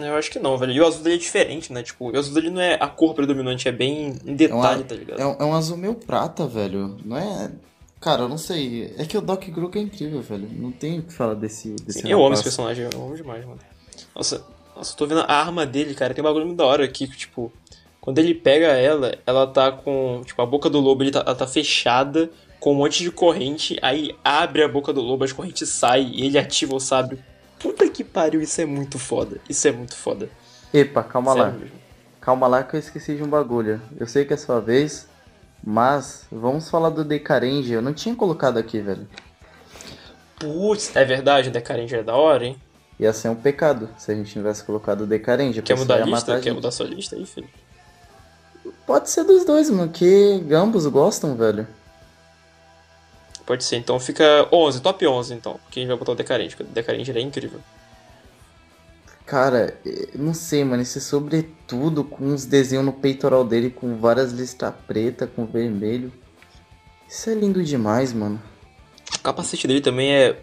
Eu 0.08 0.16
acho 0.16 0.32
que 0.32 0.39
não, 0.39 0.58
velho. 0.58 0.72
E 0.72 0.80
o 0.82 0.86
azul 0.88 1.04
dele 1.04 1.16
é 1.16 1.20
diferente, 1.20 1.72
né? 1.74 1.84
Tipo, 1.84 2.12
o 2.12 2.18
azul 2.18 2.34
dele 2.34 2.50
não 2.50 2.62
é 2.62 2.76
a 2.80 2.88
cor 2.88 3.14
predominante, 3.14 3.68
é 3.68 3.72
bem 3.72 4.18
em 4.26 4.30
É 4.30 4.32
um, 4.32 4.36
detalhe, 4.36 4.82
a- 4.82 4.86
tá 4.86 4.95
ligado? 4.95 5.20
é 5.20 5.26
um- 5.26 5.36
é 5.39 5.43
um 5.45 5.54
azul 5.54 5.78
meio 5.78 5.93
prata, 5.95 6.45
velho. 6.47 6.97
Não 7.04 7.18
é. 7.18 7.52
Cara, 8.02 8.22
eu 8.24 8.30
não 8.30 8.38
sei. 8.38 8.93
É 8.97 9.06
que 9.06 9.18
o 9.18 9.22
Doc 9.22 9.43
Grook 9.50 9.78
é 9.78 9.82
incrível, 9.82 10.22
velho. 10.22 10.47
Não 10.54 10.72
tem 10.72 11.00
o 11.00 11.04
que 11.04 11.14
falar 11.14 11.34
desse, 11.34 11.76
desse 11.86 12.10
eu 12.10 12.24
amo 12.24 12.34
esse 12.34 12.43
personagem, 12.43 12.88
eu 12.93 13.02
amo 13.04 13.16
demais, 13.16 13.43
mano. 13.45 13.60
Nossa, 14.16 14.43
nossa, 14.76 14.93
eu 14.93 14.97
tô 14.97 15.06
vendo 15.06 15.22
a 15.22 15.34
arma 15.34 15.66
dele, 15.66 15.93
cara. 15.93 16.14
Tem 16.14 16.24
um 16.24 16.28
bagulho 16.28 16.45
muito 16.45 16.58
da 16.58 16.66
hora 16.66 16.86
aqui, 16.86 17.08
que, 17.08 17.18
tipo, 17.18 17.52
quando 18.00 18.20
ele 18.20 18.34
pega 18.34 18.68
ela, 18.68 19.18
ela 19.26 19.45
tá 19.45 19.72
com. 19.72 20.22
Tipo, 20.26 20.41
a 20.41 20.45
boca 20.45 20.70
do 20.70 20.80
lobo 20.80 21.04
ele 21.04 21.12
tá, 21.12 21.20
ela 21.26 21.36
tá 21.36 21.45
fechada 21.45 22.30
com 22.60 22.72
um 22.72 22.76
monte 22.76 23.04
de 23.04 23.12
corrente. 23.12 23.78
Aí 23.82 24.16
abre 24.24 24.64
a 24.64 24.68
boca 24.70 24.93
do 24.93 25.02
lobo, 25.02 25.26
as 25.26 25.34
correntes 25.34 25.68
saem 25.68 26.10
e 26.14 26.26
ele 26.26 26.38
ativa 26.38 26.74
o 26.76 26.80
sabre. 26.80 27.20
Puta 27.60 27.88
que 27.89 28.03
pariu, 28.03 28.41
isso 28.41 28.60
é 28.62 28.66
muito 28.66 28.97
foda. 28.97 29.38
Isso 29.49 29.68
é 29.68 29.72
muito 29.72 29.95
foda. 29.95 30.30
Epa, 30.74 31.03
calma 31.03 31.34
lá. 31.34 31.45
Sério 31.45 31.60
mesmo. 31.60 31.80
Calma 32.22 32.47
lá 32.47 32.64
que 32.64 32.76
eu 32.76 32.80
esqueci 32.80 33.16
de 33.16 33.24
um 33.24 33.28
bagulho. 33.28 33.82
Eu 33.97 34.07
sei 34.07 34.26
que 34.26 34.34
é 34.34 34.38
sua 34.38 34.60
vez, 34.60 35.07
mas 35.64 36.26
vamos 36.32 36.70
falar 36.70 36.89
do 36.89 37.03
Decarange. 37.03 37.72
Eu 37.72 37.82
não 37.82 37.93
tinha 37.93 38.16
colocado 38.16 38.57
aqui, 38.57 38.80
velho. 38.80 39.07
Putz, 40.38 40.95
é 40.95 41.03
verdade, 41.03 41.49
o 41.49 41.51
Decarange 41.51 41.95
é 41.95 42.03
da 42.03 42.16
hora, 42.16 42.45
hein? 42.45 42.57
Ia 42.99 43.14
ser 43.14 43.30
um 43.30 43.36
pecado 43.36 43.89
se 43.97 44.12
a 44.12 44.16
gente 44.16 44.32
tivesse 44.32 44.64
colocado 44.64 45.01
o 45.01 45.07
Decarange. 45.07 45.62
Quer 45.62 45.78
mudar 45.78 46.01
a 46.01 46.05
lista? 46.05 46.36
a 46.36 46.39
Quer 46.39 46.53
mudar 46.53 46.72
sua 46.72 46.86
lista 46.86 47.16
aí, 47.16 47.26
filho? 47.26 47.49
Pode 48.86 49.10
ser 49.10 49.24
dos 49.24 49.45
dois, 49.45 49.70
mano, 49.70 49.91
que 49.91 50.43
ambos 50.51 50.86
gostam, 50.88 51.36
velho. 51.36 51.68
Pode 53.50 53.64
ser, 53.64 53.78
então 53.78 54.00
fica 54.00 54.47
11, 54.54 54.80
top 54.80 55.08
11 55.08 55.34
então. 55.34 55.60
Quem 55.72 55.88
vai 55.88 55.97
botar 55.97 56.12
o 56.12 56.16
Decarange? 56.16 56.56
Porque 56.56 56.70
o 56.70 56.72
Decarange 56.72 57.10
ele 57.10 57.18
é 57.18 57.24
incrível. 57.24 57.60
Cara, 59.26 59.76
não 60.14 60.36
sei, 60.36 60.64
mano, 60.64 60.84
esse 60.84 61.02
sobretudo 61.02 62.04
com 62.04 62.26
uns 62.26 62.45
desenhos 62.45 62.86
no 62.86 62.93
peitoral 62.93 63.43
dele 63.43 63.72
com 63.72 63.97
várias 63.97 64.32
listas 64.32 64.72
preta 64.86 65.26
com 65.26 65.47
vermelho. 65.47 66.14
Isso 67.08 67.28
é 67.28 67.34
lindo 67.34 67.64
demais, 67.64 68.14
mano. 68.14 68.39
O 69.16 69.20
capacete 69.24 69.68
dele 69.68 69.82
também 69.82 70.14
é 70.14 70.38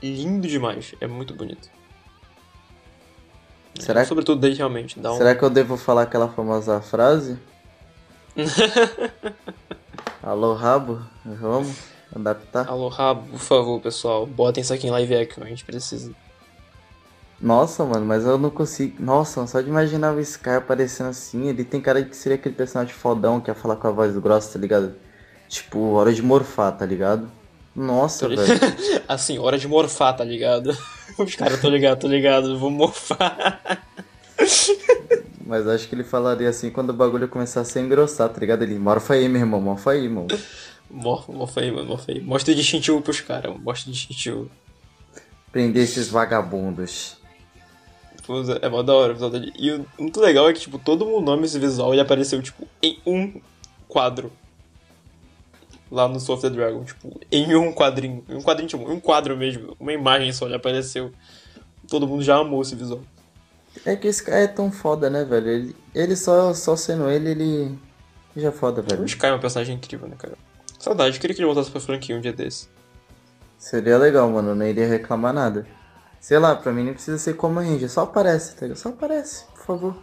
lindo 0.00 0.46
demais. 0.46 0.94
É 1.00 1.08
muito 1.08 1.34
bonito. 1.34 1.68
Será 3.76 4.02
que, 4.02 4.06
Sobretudo 4.06 4.40
dele 4.40 4.54
realmente. 4.54 5.00
Dá 5.00 5.12
um... 5.12 5.16
será 5.16 5.34
que 5.34 5.42
eu 5.42 5.50
devo 5.50 5.76
falar 5.76 6.02
aquela 6.02 6.28
famosa 6.28 6.80
frase? 6.80 7.40
Alô, 10.22 10.54
rabo? 10.54 11.02
Vamos 11.24 11.95
adaptar? 12.18 12.68
Alô, 12.68 12.88
Rabo, 12.88 13.28
por 13.28 13.38
favor, 13.38 13.80
pessoal. 13.80 14.26
Botem 14.26 14.62
isso 14.62 14.72
aqui 14.72 14.86
em 14.86 14.90
live 14.90 15.14
action, 15.14 15.44
a 15.44 15.48
gente 15.48 15.64
precisa. 15.64 16.12
Nossa, 17.40 17.84
mano, 17.84 18.06
mas 18.06 18.24
eu 18.24 18.38
não 18.38 18.48
consigo. 18.48 19.02
Nossa, 19.02 19.46
só 19.46 19.60
de 19.60 19.68
imaginar 19.68 20.14
o 20.14 20.20
Sky 20.20 20.50
aparecendo 20.50 21.08
assim, 21.08 21.48
ele 21.48 21.64
tem 21.64 21.80
cara 21.80 22.02
de 22.02 22.08
que 22.08 22.16
seria 22.16 22.36
aquele 22.36 22.54
personagem 22.54 22.94
fodão 22.94 23.40
que 23.40 23.50
ia 23.50 23.54
falar 23.54 23.76
com 23.76 23.86
a 23.88 23.90
voz 23.90 24.16
grossa, 24.16 24.54
tá 24.54 24.58
ligado? 24.58 24.94
Tipo, 25.48 25.92
hora 25.92 26.12
de 26.12 26.22
morfar, 26.22 26.76
tá 26.76 26.86
ligado? 26.86 27.30
Nossa, 27.74 28.26
velho. 28.26 28.42
assim, 29.06 29.38
hora 29.38 29.58
de 29.58 29.68
morfar, 29.68 30.16
tá 30.16 30.24
ligado? 30.24 30.76
Os 31.18 31.34
caras, 31.34 31.60
tô 31.60 31.68
ligado, 31.68 32.00
tô 32.00 32.08
ligado, 32.08 32.58
vou 32.58 32.70
morfar. 32.70 33.82
Mas 35.46 35.68
acho 35.68 35.88
que 35.88 35.94
ele 35.94 36.02
falaria 36.02 36.48
assim 36.48 36.70
quando 36.70 36.90
o 36.90 36.94
bagulho 36.94 37.28
começasse 37.28 37.78
a 37.78 37.82
engrossar, 37.82 38.28
tá 38.30 38.40
ligado? 38.40 38.62
Ele, 38.62 38.78
morfa 38.78 39.14
aí, 39.14 39.28
meu 39.28 39.42
irmão, 39.42 39.60
morfa 39.60 39.92
aí, 39.92 40.04
irmão. 40.04 40.26
Morfa 40.96 41.60
aí, 41.60 41.70
mano, 41.70 41.88
morfa 41.88 42.10
aí. 42.10 42.20
Mostra 42.20 42.52
o 42.52 42.56
distintivo 42.56 43.02
pros 43.02 43.20
caras, 43.20 43.54
mostra 43.60 43.90
o 43.90 43.92
distintivo. 43.92 44.50
Prender 45.52 45.84
esses 45.84 46.08
vagabundos. 46.08 47.18
É 48.60 48.68
mó 48.68 48.82
da 48.82 48.94
hora 48.94 49.12
o 49.12 49.14
visual 49.14 49.30
dele. 49.30 49.52
E 49.58 49.70
o 49.72 49.86
muito 49.98 50.20
legal 50.20 50.48
é 50.48 50.52
que, 50.52 50.60
tipo, 50.60 50.78
todo 50.78 51.04
mundo 51.04 51.30
ama 51.30 51.44
esse 51.44 51.58
visual 51.58 51.94
e 51.94 52.00
apareceu, 52.00 52.42
tipo, 52.42 52.66
em 52.82 52.98
um 53.06 53.40
quadro. 53.86 54.32
Lá 55.90 56.08
no 56.08 56.18
Soul 56.18 56.38
of 56.38 56.48
the 56.48 56.52
Dragon, 56.52 56.82
tipo, 56.82 57.20
em 57.30 57.54
um 57.54 57.72
quadrinho. 57.72 58.24
Em 58.28 58.34
um 58.34 58.42
quadrinho, 58.42 58.68
tipo, 58.68 58.90
um 58.90 58.98
quadro 58.98 59.36
mesmo. 59.36 59.76
Uma 59.78 59.92
imagem 59.92 60.32
só 60.32 60.46
ele 60.46 60.56
apareceu. 60.56 61.12
Todo 61.86 62.08
mundo 62.08 62.24
já 62.24 62.36
amou 62.36 62.62
esse 62.62 62.74
visual. 62.74 63.02
É 63.84 63.94
que 63.94 64.08
esse 64.08 64.24
cara 64.24 64.38
é 64.38 64.48
tão 64.48 64.72
foda, 64.72 65.08
né, 65.10 65.24
velho? 65.24 65.48
Ele, 65.48 65.76
ele 65.94 66.16
só, 66.16 66.52
só 66.54 66.74
sendo 66.74 67.08
ele, 67.08 67.30
ele 67.30 67.78
já 68.34 68.48
é 68.48 68.52
foda, 68.52 68.80
O 68.80 68.84
velho. 68.84 69.04
Sky 69.04 69.26
é 69.26 69.34
um 69.34 69.38
personagem 69.38 69.76
incrível, 69.76 70.08
né, 70.08 70.16
cara? 70.18 70.36
Saudade, 70.86 71.18
queria 71.18 71.34
que 71.34 71.40
ele 71.42 71.46
voltasse 71.46 71.68
pra 71.68 71.80
franquia 71.80 72.16
um 72.16 72.20
dia 72.20 72.32
desse. 72.32 72.68
Seria 73.58 73.98
legal, 73.98 74.30
mano, 74.30 74.50
eu 74.50 74.54
não 74.54 74.64
iria 74.64 74.86
reclamar 74.86 75.32
nada. 75.34 75.66
Sei 76.20 76.38
lá, 76.38 76.54
pra 76.54 76.70
mim 76.70 76.84
não 76.84 76.92
precisa 76.92 77.18
ser 77.18 77.34
como 77.34 77.58
a 77.58 77.62
Ranger, 77.64 77.90
só 77.90 78.02
aparece, 78.02 78.54
tá 78.54 78.62
ligado? 78.62 78.78
Só 78.78 78.90
aparece, 78.90 79.46
por 79.46 79.66
favor. 79.66 79.96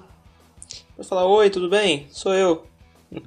Vai 0.97 1.05
falar, 1.05 1.25
oi, 1.25 1.49
tudo 1.49 1.69
bem? 1.69 2.07
Sou 2.11 2.33
eu. 2.33 2.65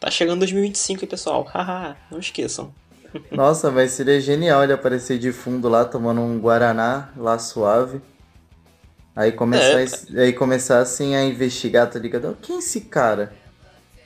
Tá 0.00 0.10
chegando 0.10 0.38
2025, 0.40 1.04
hein, 1.04 1.08
pessoal? 1.08 1.44
Haha, 1.52 1.98
não 2.10 2.18
esqueçam. 2.18 2.72
Nossa, 3.30 3.70
mas 3.70 3.90
seria 3.90 4.18
genial 4.18 4.64
ele 4.64 4.72
aparecer 4.72 5.18
de 5.18 5.32
fundo 5.32 5.68
lá, 5.68 5.84
tomando 5.84 6.22
um 6.22 6.38
Guaraná 6.40 7.10
lá 7.14 7.38
suave. 7.38 8.00
Aí 9.14 9.32
começar, 9.32 9.82
É. 10.14 10.22
aí 10.22 10.32
começar 10.32 10.78
assim 10.78 11.14
a 11.14 11.22
investigar, 11.24 11.90
tá 11.90 11.98
ligado? 11.98 12.38
Quem 12.40 12.56
é 12.56 12.58
esse 12.58 12.82
cara? 12.82 13.34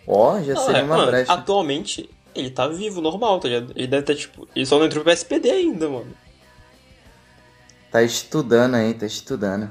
Ó, 0.09 0.41
já 0.41 0.55
Não, 0.55 0.64
seria 0.64 0.80
é, 0.80 0.84
uma 0.84 0.97
mano, 0.97 1.11
brecha. 1.11 1.32
atualmente, 1.32 2.09
ele 2.35 2.51
tá 2.51 2.68
vivo, 2.68 3.01
normal, 3.01 3.41
tá 3.41 3.49
ligado? 3.49 3.72
Ele 3.76 3.87
deve 3.87 4.03
estar, 4.03 4.14
tipo... 4.14 4.49
Ele 4.55 4.66
só 4.66 4.78
não 4.78 4.87
entrou 4.87 5.03
pro 5.03 5.12
SPD 5.12 5.51
ainda, 5.51 5.89
mano. 5.89 6.12
Tá 7.91 8.03
estudando 8.03 8.76
aí, 8.76 8.95
tá 8.95 9.07
estudando. 9.07 9.70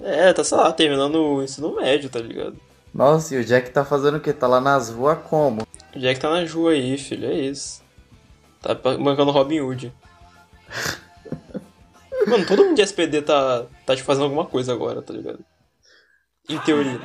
É, 0.00 0.32
tá, 0.32 0.44
sei 0.44 0.56
lá, 0.58 0.72
terminando 0.72 1.16
o 1.16 1.42
ensino 1.42 1.74
médio, 1.74 2.10
tá 2.10 2.20
ligado? 2.20 2.56
Nossa, 2.94 3.34
e 3.34 3.38
o 3.38 3.44
Jack 3.44 3.70
tá 3.70 3.84
fazendo 3.84 4.18
o 4.18 4.20
quê? 4.20 4.32
Tá 4.32 4.46
lá 4.46 4.60
nas 4.60 4.90
ruas 4.90 5.18
como? 5.24 5.62
O 5.94 5.98
Jack 5.98 6.20
tá 6.20 6.30
na 6.30 6.48
rua 6.48 6.72
aí, 6.72 6.96
filho, 6.98 7.28
é 7.28 7.34
isso. 7.34 7.82
Tá 8.60 8.74
bancando 8.74 9.30
Robin 9.30 9.60
Hood. 9.60 9.92
Mano, 12.26 12.46
todo 12.46 12.64
mundo 12.64 12.76
de 12.76 12.82
SPD 12.82 13.22
tá, 13.22 13.66
tá 13.86 13.94
tipo, 13.94 14.06
fazendo 14.06 14.24
alguma 14.24 14.44
coisa 14.44 14.72
agora, 14.72 15.00
tá 15.00 15.12
ligado? 15.14 15.38
Em 16.48 16.58
teoria. 16.58 17.00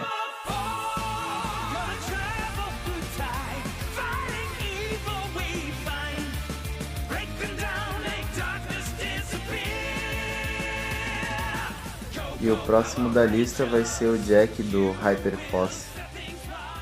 E 12.43 12.51
o 12.51 12.57
próximo 12.57 13.09
da 13.09 13.23
lista 13.23 13.65
vai 13.65 13.85
ser 13.85 14.07
o 14.07 14.17
Jack 14.17 14.61
do 14.63 14.91
Hyperforce. 14.91 15.87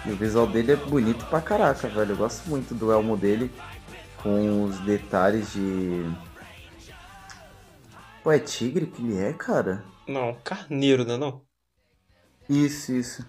E 0.04 0.12
o 0.12 0.16
visual 0.16 0.48
dele 0.48 0.72
é 0.72 0.76
bonito 0.76 1.24
pra 1.28 1.40
caraca, 1.40 1.88
velho. 1.88 2.14
Eu 2.14 2.18
gosto 2.18 2.50
muito 2.50 2.74
do 2.74 2.92
elmo 2.92 3.16
dele. 3.16 3.52
Com 4.24 4.64
os 4.64 4.80
detalhes 4.80 5.54
de. 5.54 6.04
Pô, 8.24 8.32
é 8.32 8.40
tigre 8.40 8.88
que 8.88 9.04
ele 9.04 9.20
é, 9.20 9.34
cara? 9.34 9.84
Não, 10.08 10.36
carneiro, 10.44 11.06
né 11.06 11.16
não? 11.16 11.44
Isso, 12.50 12.92
isso. 12.94 13.24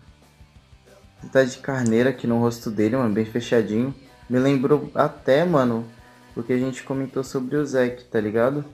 Detalhe 1.23 1.51
de 1.51 1.59
carneira 1.59 2.09
aqui 2.09 2.27
no 2.27 2.39
rosto 2.39 2.71
dele, 2.71 2.97
mano, 2.97 3.13
bem 3.13 3.27
fechadinho. 3.27 3.95
Me 4.31 4.39
lembrou 4.39 4.91
até, 4.95 5.45
mano, 5.45 5.87
o 6.35 6.43
que 6.43 6.55
a 6.55 6.59
gente 6.59 6.83
comentou 6.83 7.23
sobre 7.23 7.57
o 7.57 7.67
Zack, 7.67 8.05
tá 8.05 8.19
ligado? 8.19 8.65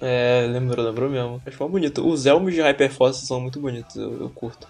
É, 0.00 0.46
lembrou, 0.50 0.84
lembrou 0.84 1.10
mesmo. 1.10 1.42
Acho 1.44 1.62
mó 1.62 1.68
bonito. 1.68 2.06
Os 2.06 2.24
elmos 2.26 2.54
de 2.54 2.62
Hyperforce 2.62 3.26
são 3.26 3.40
muito 3.40 3.60
bonitos, 3.60 3.96
eu, 3.96 4.20
eu 4.20 4.30
curto. 4.30 4.66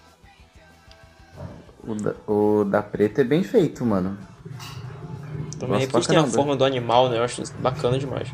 O 1.83 1.95
da, 1.95 2.13
o 2.27 2.63
da 2.63 2.83
preta 2.83 3.21
é 3.21 3.23
bem 3.23 3.43
feito, 3.43 3.85
mano. 3.85 4.17
Também 5.57 5.87
porque 5.87 6.07
têm 6.07 6.17
a 6.17 6.25
forma 6.25 6.55
do 6.55 6.65
animal, 6.65 7.09
né? 7.09 7.17
Eu 7.17 7.23
acho 7.23 7.41
isso 7.41 7.53
bacana 7.59 7.97
demais. 7.97 8.29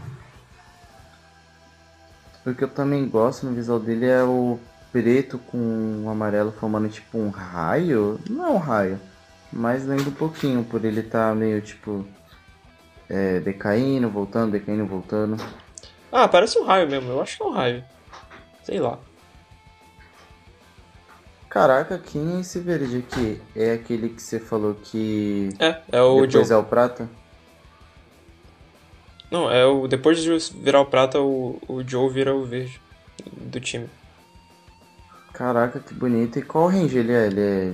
O 2.45 2.53
que 2.53 2.63
eu 2.63 2.69
também 2.69 3.07
gosto 3.07 3.45
no 3.45 3.53
visual 3.53 3.79
dele 3.79 4.05
é 4.05 4.23
o 4.23 4.57
preto 4.91 5.37
com 5.37 6.03
o 6.05 6.09
amarelo 6.09 6.51
formando 6.51 6.89
tipo 6.89 7.17
um 7.17 7.29
raio. 7.29 8.19
Não 8.29 8.45
é 8.45 8.49
um 8.49 8.57
raio, 8.57 8.99
mas 9.51 9.85
lembra 9.85 10.09
um 10.09 10.13
pouquinho 10.13 10.63
por 10.63 10.83
ele 10.83 11.01
estar 11.01 11.35
meio 11.35 11.61
tipo 11.61 12.05
é, 13.09 13.39
decaindo, 13.39 14.09
voltando, 14.09 14.51
decaindo, 14.51 14.85
voltando. 14.85 15.37
Ah, 16.11 16.27
parece 16.27 16.57
um 16.59 16.63
raio 16.65 16.89
mesmo, 16.89 17.09
eu 17.11 17.21
acho 17.21 17.37
que 17.37 17.43
é 17.43 17.45
um 17.45 17.51
raio. 17.51 17.83
Sei 18.63 18.79
lá. 18.79 18.97
Caraca, 21.49 21.97
quem 21.97 22.37
é 22.37 22.39
esse 22.41 22.59
verde 22.59 22.97
aqui? 22.97 23.41
É 23.55 23.73
aquele 23.73 24.09
que 24.09 24.21
você 24.21 24.39
falou 24.39 24.75
que 24.75 25.49
É, 25.59 25.81
é 25.91 26.01
o 26.01 26.21
depois 26.25 26.47
Joe. 26.47 26.57
é 26.57 26.59
o 26.59 26.63
prata? 26.63 27.09
Não, 29.31 29.51
é 29.51 29.65
o. 29.65 29.87
Depois 29.87 30.19
de 30.21 30.37
virar 30.61 30.81
o 30.81 30.85
prata, 30.85 31.19
o, 31.19 31.59
o 31.67 31.83
Joe 31.87 32.09
vira 32.09 32.33
o 32.35 32.45
verde 32.45 32.79
do 33.25 33.59
time. 33.59 33.89
Caraca, 35.33 35.79
que 35.79 35.93
bonito. 35.93 36.39
E 36.39 36.41
qual 36.41 36.67
range 36.67 36.97
ele 36.97 37.11
é? 37.13 37.27
Ele 37.27 37.41
é 37.41 37.73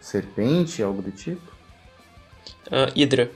serpente, 0.00 0.82
algo 0.82 1.02
do 1.02 1.10
tipo? 1.10 1.40
Ah, 2.70 2.90
Hydra. 2.94 3.30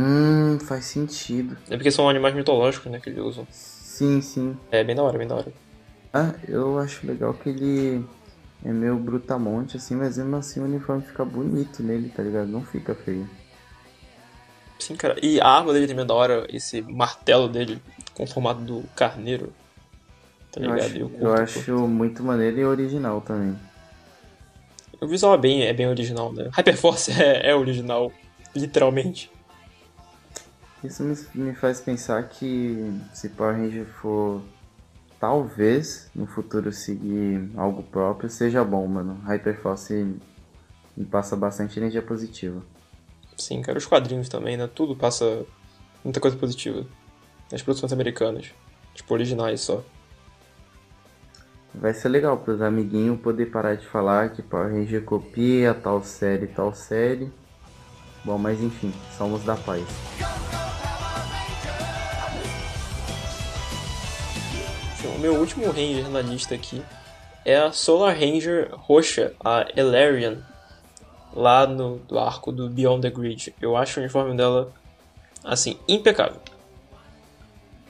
Hum, 0.00 0.60
faz 0.60 0.84
sentido. 0.84 1.56
É 1.68 1.76
porque 1.76 1.90
são 1.90 2.08
animais 2.08 2.32
mitológicos, 2.32 2.90
né, 2.90 3.00
que 3.00 3.10
eles 3.10 3.18
usam. 3.20 3.44
Sim, 3.50 4.20
sim. 4.22 4.56
É 4.70 4.84
bem 4.84 4.94
da 4.94 5.02
hora, 5.02 5.18
bem 5.18 5.26
da 5.26 5.34
hora. 5.34 5.52
Ah, 6.14 6.32
eu 6.46 6.78
acho 6.78 7.04
legal 7.04 7.34
que 7.34 7.48
ele 7.48 8.04
é 8.64 8.72
meio 8.72 8.96
brutamonte, 8.96 9.76
assim, 9.76 9.96
mas 9.96 10.16
mesmo 10.16 10.36
assim 10.36 10.60
o 10.60 10.64
uniforme 10.64 11.02
fica 11.02 11.24
bonito 11.24 11.82
nele, 11.82 12.08
tá 12.10 12.22
ligado? 12.22 12.46
Não 12.46 12.62
fica 12.62 12.94
feio. 12.94 13.28
Sim, 14.78 14.94
cara. 14.94 15.16
E 15.20 15.40
a 15.40 15.48
arma 15.48 15.72
dele 15.72 15.88
também 15.88 16.04
é 16.04 16.06
da 16.06 16.14
hora, 16.14 16.46
esse 16.48 16.80
martelo 16.82 17.48
dele, 17.48 17.82
com 18.14 18.22
o 18.22 18.26
formato 18.26 18.60
do 18.60 18.84
carneiro. 18.94 19.52
Tá 20.52 20.60
Eu 20.60 20.70
ligado? 20.70 20.86
acho, 20.86 20.96
eu, 20.96 21.00
eu 21.00 21.08
curto, 21.10 21.42
acho 21.42 21.88
muito 21.88 22.22
maneiro 22.22 22.60
e 22.60 22.64
original 22.64 23.20
também. 23.20 23.58
O 25.00 25.08
visual 25.08 25.34
é 25.34 25.38
bem, 25.38 25.62
é 25.66 25.72
bem 25.72 25.88
original, 25.88 26.32
né? 26.32 26.48
Hyperforce 26.52 27.10
é, 27.20 27.50
é 27.50 27.54
original, 27.56 28.12
literalmente. 28.54 29.28
Isso 30.82 31.02
me, 31.34 31.54
faz 31.54 31.80
pensar 31.80 32.22
que 32.28 32.92
se 33.12 33.28
Power 33.30 33.56
Ranger 33.56 33.84
for 33.84 34.42
talvez 35.18 36.08
no 36.14 36.26
futuro 36.26 36.72
seguir 36.72 37.50
algo 37.56 37.82
próprio, 37.82 38.30
seja 38.30 38.62
bom, 38.62 38.86
mano. 38.86 39.20
Hyperforce 39.26 40.16
me 40.96 41.04
passa 41.04 41.34
bastante 41.34 41.78
energia 41.78 42.02
positiva. 42.02 42.62
Sim, 43.36 43.60
cara. 43.62 43.78
Os 43.78 43.86
quadrinhos 43.86 44.28
também, 44.28 44.56
né? 44.56 44.68
Tudo 44.72 44.94
passa 44.94 45.44
muita 46.04 46.20
coisa 46.20 46.36
positiva. 46.36 46.86
Nas 47.50 47.62
produções 47.62 47.92
americanas. 47.92 48.52
Tipo, 48.94 49.14
originais 49.14 49.60
só. 49.60 49.82
Vai 51.74 51.94
ser 51.94 52.08
legal 52.08 52.38
pros 52.38 52.60
amiguinhos 52.60 53.20
poder 53.20 53.46
parar 53.46 53.76
de 53.76 53.86
falar 53.86 54.30
que 54.30 54.42
Power 54.42 54.72
Ranger 54.72 55.04
copia 55.04 55.74
tal 55.74 56.02
série, 56.02 56.46
tal 56.46 56.74
série. 56.74 57.32
Bom, 58.28 58.36
mas 58.36 58.60
enfim, 58.62 58.92
somos 59.16 59.42
da 59.42 59.56
paz. 59.56 59.82
O 65.16 65.18
meu 65.18 65.34
último 65.36 65.64
Ranger 65.70 66.10
na 66.10 66.20
lista 66.20 66.54
aqui 66.54 66.82
é 67.42 67.56
a 67.56 67.72
Solar 67.72 68.14
Ranger 68.14 68.68
roxa, 68.74 69.32
a 69.42 69.66
Elarian, 69.74 70.42
lá 71.32 71.66
no 71.66 71.96
do 72.00 72.18
arco 72.18 72.52
do 72.52 72.68
Beyond 72.68 73.00
the 73.00 73.10
Grid. 73.10 73.54
Eu 73.62 73.74
acho 73.78 73.98
o 73.98 74.02
uniforme 74.02 74.36
dela, 74.36 74.74
assim, 75.42 75.78
impecável. 75.88 76.38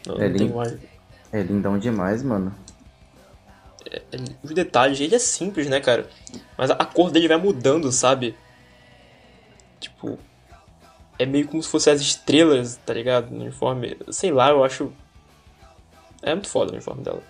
Não, 0.07 0.21
É 0.23 0.29
não 0.29 0.55
mais. 0.55 0.79
É 1.33 1.43
lindão 1.43 1.77
demais, 1.81 2.23
mano. 2.23 2.55
Os 4.45 4.53
detalhes, 4.53 5.01
ele 5.01 5.17
é 5.17 5.19
simples, 5.19 5.67
né, 5.69 5.81
cara? 5.81 6.09
Mas 6.57 6.71
a- 6.71 6.75
a 6.75 6.85
cor 6.85 7.11
dele 7.11 7.27
vai 7.27 7.39
mudando, 7.39 7.91
sabe? 7.91 8.37
Tipo, 9.81 10.19
é 11.19 11.27
meio 11.27 11.49
como 11.49 11.63
se 11.63 11.69
fosse 11.69 11.91
as 11.91 12.01
estrelas, 12.01 12.77
tá 12.85 12.95
ligado? 12.95 13.31
No 13.31 13.43
uniforme. 13.43 13.97
Sei 14.11 14.31
lá, 14.31 14.51
eu 14.51 14.65
acho. 14.65 14.93
É 16.23 16.35
muito 16.35 16.49
foda 16.49 16.71
o 16.71 16.75
uniforme 16.75 17.03
dela. 17.03 17.23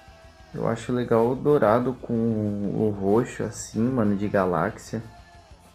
Eu 0.55 0.67
acho 0.67 0.93
legal 0.93 1.31
o 1.31 1.35
dourado 1.35 1.95
com 2.01 2.13
o 2.15 2.91
roxo 2.91 3.43
assim, 3.43 3.81
mano, 3.81 4.17
de 4.17 4.29
galáxia. 4.29 5.03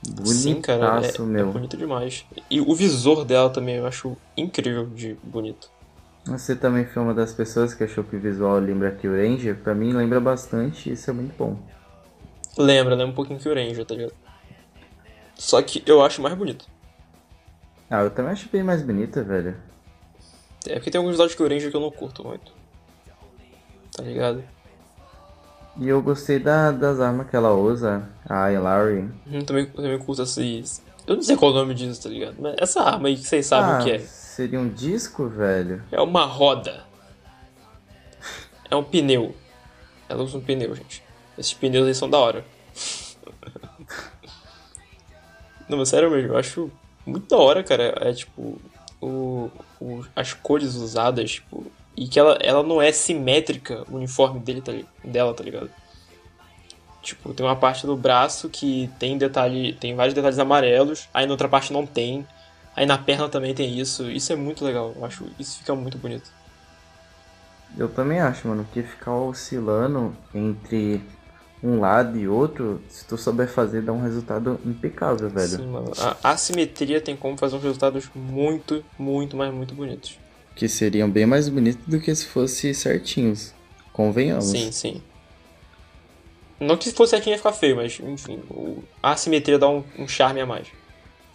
Bonitaço, 0.05 0.33
Sim, 0.33 0.61
cara, 0.61 1.01
é, 1.05 1.15
é 1.15 1.21
meu. 1.21 1.51
bonito 1.51 1.77
demais. 1.77 2.25
E 2.49 2.59
o 2.59 2.75
visor 2.75 3.23
dela 3.23 3.49
também 3.49 3.75
eu 3.75 3.85
acho 3.87 4.17
incrível 4.35 4.85
de 4.87 5.15
bonito. 5.23 5.71
Você 6.25 6.55
também 6.55 6.85
foi 6.85 7.01
uma 7.03 7.13
das 7.13 7.33
pessoas 7.33 7.73
que 7.73 7.83
achou 7.83 8.03
que 8.03 8.15
o 8.15 8.19
visual 8.19 8.57
lembra 8.57 8.91
que 8.91 9.07
o 9.07 9.11
Ranger? 9.11 9.55
Pra 9.57 9.75
mim 9.75 9.93
lembra 9.93 10.19
bastante 10.19 10.89
e 10.89 10.93
isso 10.93 11.09
é 11.09 11.13
muito 11.13 11.35
bom. 11.37 11.57
Lembra, 12.57 12.95
lembra 12.95 13.11
um 13.11 13.15
pouquinho 13.15 13.39
que 13.39 13.47
o 13.47 13.53
Ranger, 13.53 13.85
tá 13.85 13.95
ligado? 13.95 14.13
Só 15.35 15.61
que 15.61 15.83
eu 15.85 16.01
acho 16.03 16.21
mais 16.21 16.35
bonito. 16.35 16.65
Ah, 17.93 18.01
eu 18.01 18.09
também 18.09 18.31
acho 18.31 18.49
bem 18.49 18.63
mais 18.63 18.81
bonita, 18.81 19.21
velho. 19.21 19.55
É 20.65 20.73
porque 20.73 20.89
tem 20.89 20.97
alguns 20.97 21.35
que 21.35 21.43
o 21.43 21.47
Ranger 21.47 21.69
que 21.69 21.77
eu 21.77 21.79
não 21.79 21.91
curto 21.91 22.27
muito. 22.27 22.51
Tá 23.95 24.01
ligado? 24.01 24.43
E 25.77 25.89
eu 25.89 26.01
gostei 26.01 26.39
da- 26.39 26.71
das 26.71 26.99
armas 26.99 27.29
que 27.29 27.35
ela 27.35 27.53
usa, 27.53 28.09
a 28.27 28.51
Hilary. 28.51 29.07
Hum, 29.27 29.45
também, 29.45 29.67
também 29.67 29.99
curto 29.99 30.23
esses. 30.23 30.81
Eu 31.05 31.17
não 31.17 31.21
sei 31.21 31.37
qual 31.37 31.51
é 31.51 31.53
o 31.53 31.57
nome 31.59 31.75
disso, 31.75 32.01
tá 32.01 32.09
ligado? 32.09 32.35
Mas 32.39 32.55
essa 32.57 32.81
arma 32.81 33.09
aí 33.09 33.15
que 33.15 33.27
vocês 33.27 33.45
sabem 33.45 33.75
ah, 33.75 33.79
o 33.79 33.83
que 33.83 33.91
é. 33.91 33.99
seria 33.99 34.59
um 34.59 34.69
disco, 34.69 35.27
velho? 35.27 35.83
É 35.91 36.01
uma 36.01 36.25
roda. 36.25 36.85
É 38.71 38.75
um 38.75 38.83
pneu. 38.83 39.35
Ela 40.09 40.23
usa 40.23 40.35
um 40.35 40.41
pneu, 40.41 40.73
gente. 40.73 41.03
Esses 41.37 41.53
pneus 41.53 41.87
aí 41.87 41.93
são 41.93 42.09
da 42.09 42.17
hora. 42.17 42.43
Não, 45.69 45.77
mas 45.77 45.89
sério 45.89 46.09
mesmo, 46.09 46.33
eu 46.33 46.37
acho 46.37 46.71
muito 47.05 47.27
da 47.27 47.37
hora, 47.37 47.63
cara. 47.63 47.95
É 48.01 48.13
tipo. 48.13 48.59
O, 49.01 49.49
o- 49.81 50.05
as 50.15 50.33
cores 50.33 50.75
usadas, 50.75 51.31
tipo. 51.31 51.65
E 51.95 52.07
que 52.07 52.19
ela, 52.19 52.37
ela 52.41 52.63
não 52.63 52.81
é 52.81 52.91
simétrica, 52.91 53.83
o 53.89 53.97
uniforme 53.97 54.39
dele, 54.39 54.61
tá, 54.61 54.71
dela, 55.03 55.33
tá 55.33 55.43
ligado? 55.43 55.69
Tipo, 57.01 57.33
tem 57.33 57.45
uma 57.45 57.55
parte 57.55 57.85
do 57.85 57.97
braço 57.97 58.49
que 58.49 58.89
tem 58.97 59.17
detalhe. 59.17 59.73
Tem 59.73 59.93
vários 59.95 60.13
detalhes 60.13 60.39
amarelos, 60.39 61.07
aí 61.13 61.25
na 61.25 61.33
outra 61.33 61.49
parte 61.49 61.73
não 61.73 61.85
tem. 61.85 62.25
Aí 62.75 62.85
na 62.85 62.97
perna 62.97 63.27
também 63.29 63.53
tem 63.53 63.77
isso. 63.77 64.09
Isso 64.09 64.31
é 64.31 64.35
muito 64.35 64.63
legal. 64.65 64.93
Eu 64.95 65.05
acho 65.05 65.25
isso 65.37 65.57
fica 65.59 65.75
muito 65.75 65.97
bonito. 65.97 66.31
Eu 67.77 67.89
também 67.89 68.19
acho, 68.19 68.47
mano, 68.47 68.67
que 68.71 68.81
ficar 68.83 69.13
oscilando 69.15 70.15
entre 70.33 71.01
um 71.63 71.79
lado 71.79 72.19
e 72.19 72.27
outro, 72.27 72.81
se 72.89 73.05
tu 73.05 73.17
souber 73.17 73.47
fazer, 73.47 73.81
dá 73.81 73.93
um 73.93 74.01
resultado 74.01 74.59
impecável, 74.65 75.29
velho. 75.29 75.47
Sim, 75.47 75.67
mano. 75.67 75.91
A 76.21 76.31
assimetria 76.31 76.99
tem 76.99 77.15
como 77.15 77.37
fazer 77.37 77.55
uns 77.55 77.63
resultados 77.63 78.09
muito, 78.13 78.83
muito, 78.99 79.37
mas 79.37 79.53
muito 79.53 79.73
bonitos. 79.73 80.19
Que 80.55 80.67
seriam 80.67 81.09
bem 81.09 81.25
mais 81.25 81.47
bonitos 81.47 81.85
do 81.87 82.01
que 82.01 82.13
se 82.13 82.25
fosse 82.25 82.73
certinhos. 82.73 83.53
Convenhamos. 83.93 84.45
Sim, 84.45 84.71
sim. 84.73 85.01
Não 86.59 86.75
que 86.75 86.85
se 86.85 86.93
fosse 86.93 87.11
certinho 87.11 87.33
ia 87.33 87.37
ficar 87.37 87.53
feio, 87.53 87.77
mas 87.77 87.99
enfim, 87.99 88.39
a 89.01 89.11
assimetria 89.11 89.57
dá 89.57 89.69
um, 89.69 89.83
um 89.97 90.07
charme 90.07 90.41
a 90.41 90.45
mais. 90.45 90.67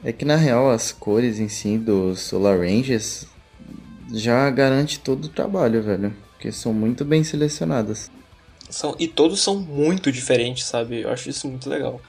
É 0.05 0.13
que 0.13 0.25
na 0.25 0.37
real 0.37 0.71
as 0.71 0.93
cores 0.93 1.41
em 1.41 1.49
si 1.49 1.79
dos 1.79 2.21
Solar 2.21 2.59
Rangers 2.59 3.27
já 4.13 4.49
garante 4.51 5.01
todo 5.01 5.25
o 5.25 5.29
trabalho, 5.29 5.83
velho. 5.83 6.15
Porque 6.33 6.53
são 6.53 6.73
muito 6.73 7.05
bem 7.05 7.25
selecionadas. 7.25 8.11
São, 8.71 8.95
e 8.99 9.09
todos 9.09 9.41
são 9.41 9.59
muito 9.59 10.13
diferentes, 10.13 10.65
sabe? 10.65 11.03
Eu 11.03 11.11
acho 11.11 11.29
isso 11.31 11.49
muito 11.49 11.69
legal. 11.69 12.01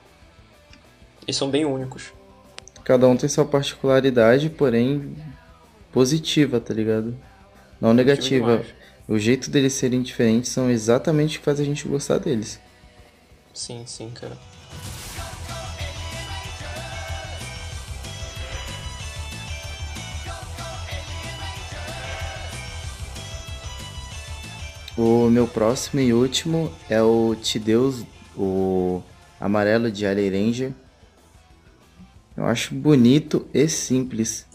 Eles 1.24 1.36
são 1.36 1.50
bem 1.50 1.66
únicos. 1.66 2.12
Cada 2.84 3.08
um 3.08 3.16
tem 3.16 3.30
sua 3.30 3.46
particularidade, 3.46 4.50
porém 4.50 5.16
positiva, 5.92 6.60
tá 6.60 6.74
ligado? 6.74 7.16
Não 7.80 7.94
negativa. 7.94 8.58
demais. 8.58 8.68
O 9.08 9.18
jeito 9.18 9.50
deles 9.50 9.74
serem 9.74 10.02
diferentes 10.02 10.52
são 10.52 10.70
exatamente 10.70 11.38
o 11.38 11.40
que 11.40 11.46
faz 11.46 11.60
a 11.60 11.64
gente 11.64 11.88
gostar 11.88 12.20
deles. 12.20 12.60
Sim, 13.54 13.84
sim, 13.86 14.12
cara. 14.12 14.38
O 25.02 25.30
meu 25.30 25.48
próximo 25.48 26.02
e 26.02 26.12
último 26.12 26.70
é 26.90 27.02
o 27.02 27.34
Tideus, 27.34 28.04
o 28.36 29.02
amarelo 29.40 29.90
de 29.90 30.06
Alley 30.06 30.30
Ranger. 30.30 30.74
Eu 32.36 32.44
acho 32.44 32.76
bonito 32.76 33.48
e 33.54 33.66
simples. 33.70 34.46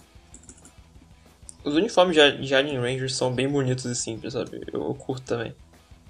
Os 1.65 1.75
uniformes 1.75 2.15
de, 2.15 2.55
Alien 2.55 2.79
Rangers 2.79 3.17
são 3.17 3.33
bem 3.33 3.49
bonitos 3.49 3.87
e 3.87 3.95
simples, 3.95 4.35
sabe? 4.35 4.61
Eu, 4.71 4.83
eu 4.83 4.95
curto 4.95 5.23
também. 5.23 5.55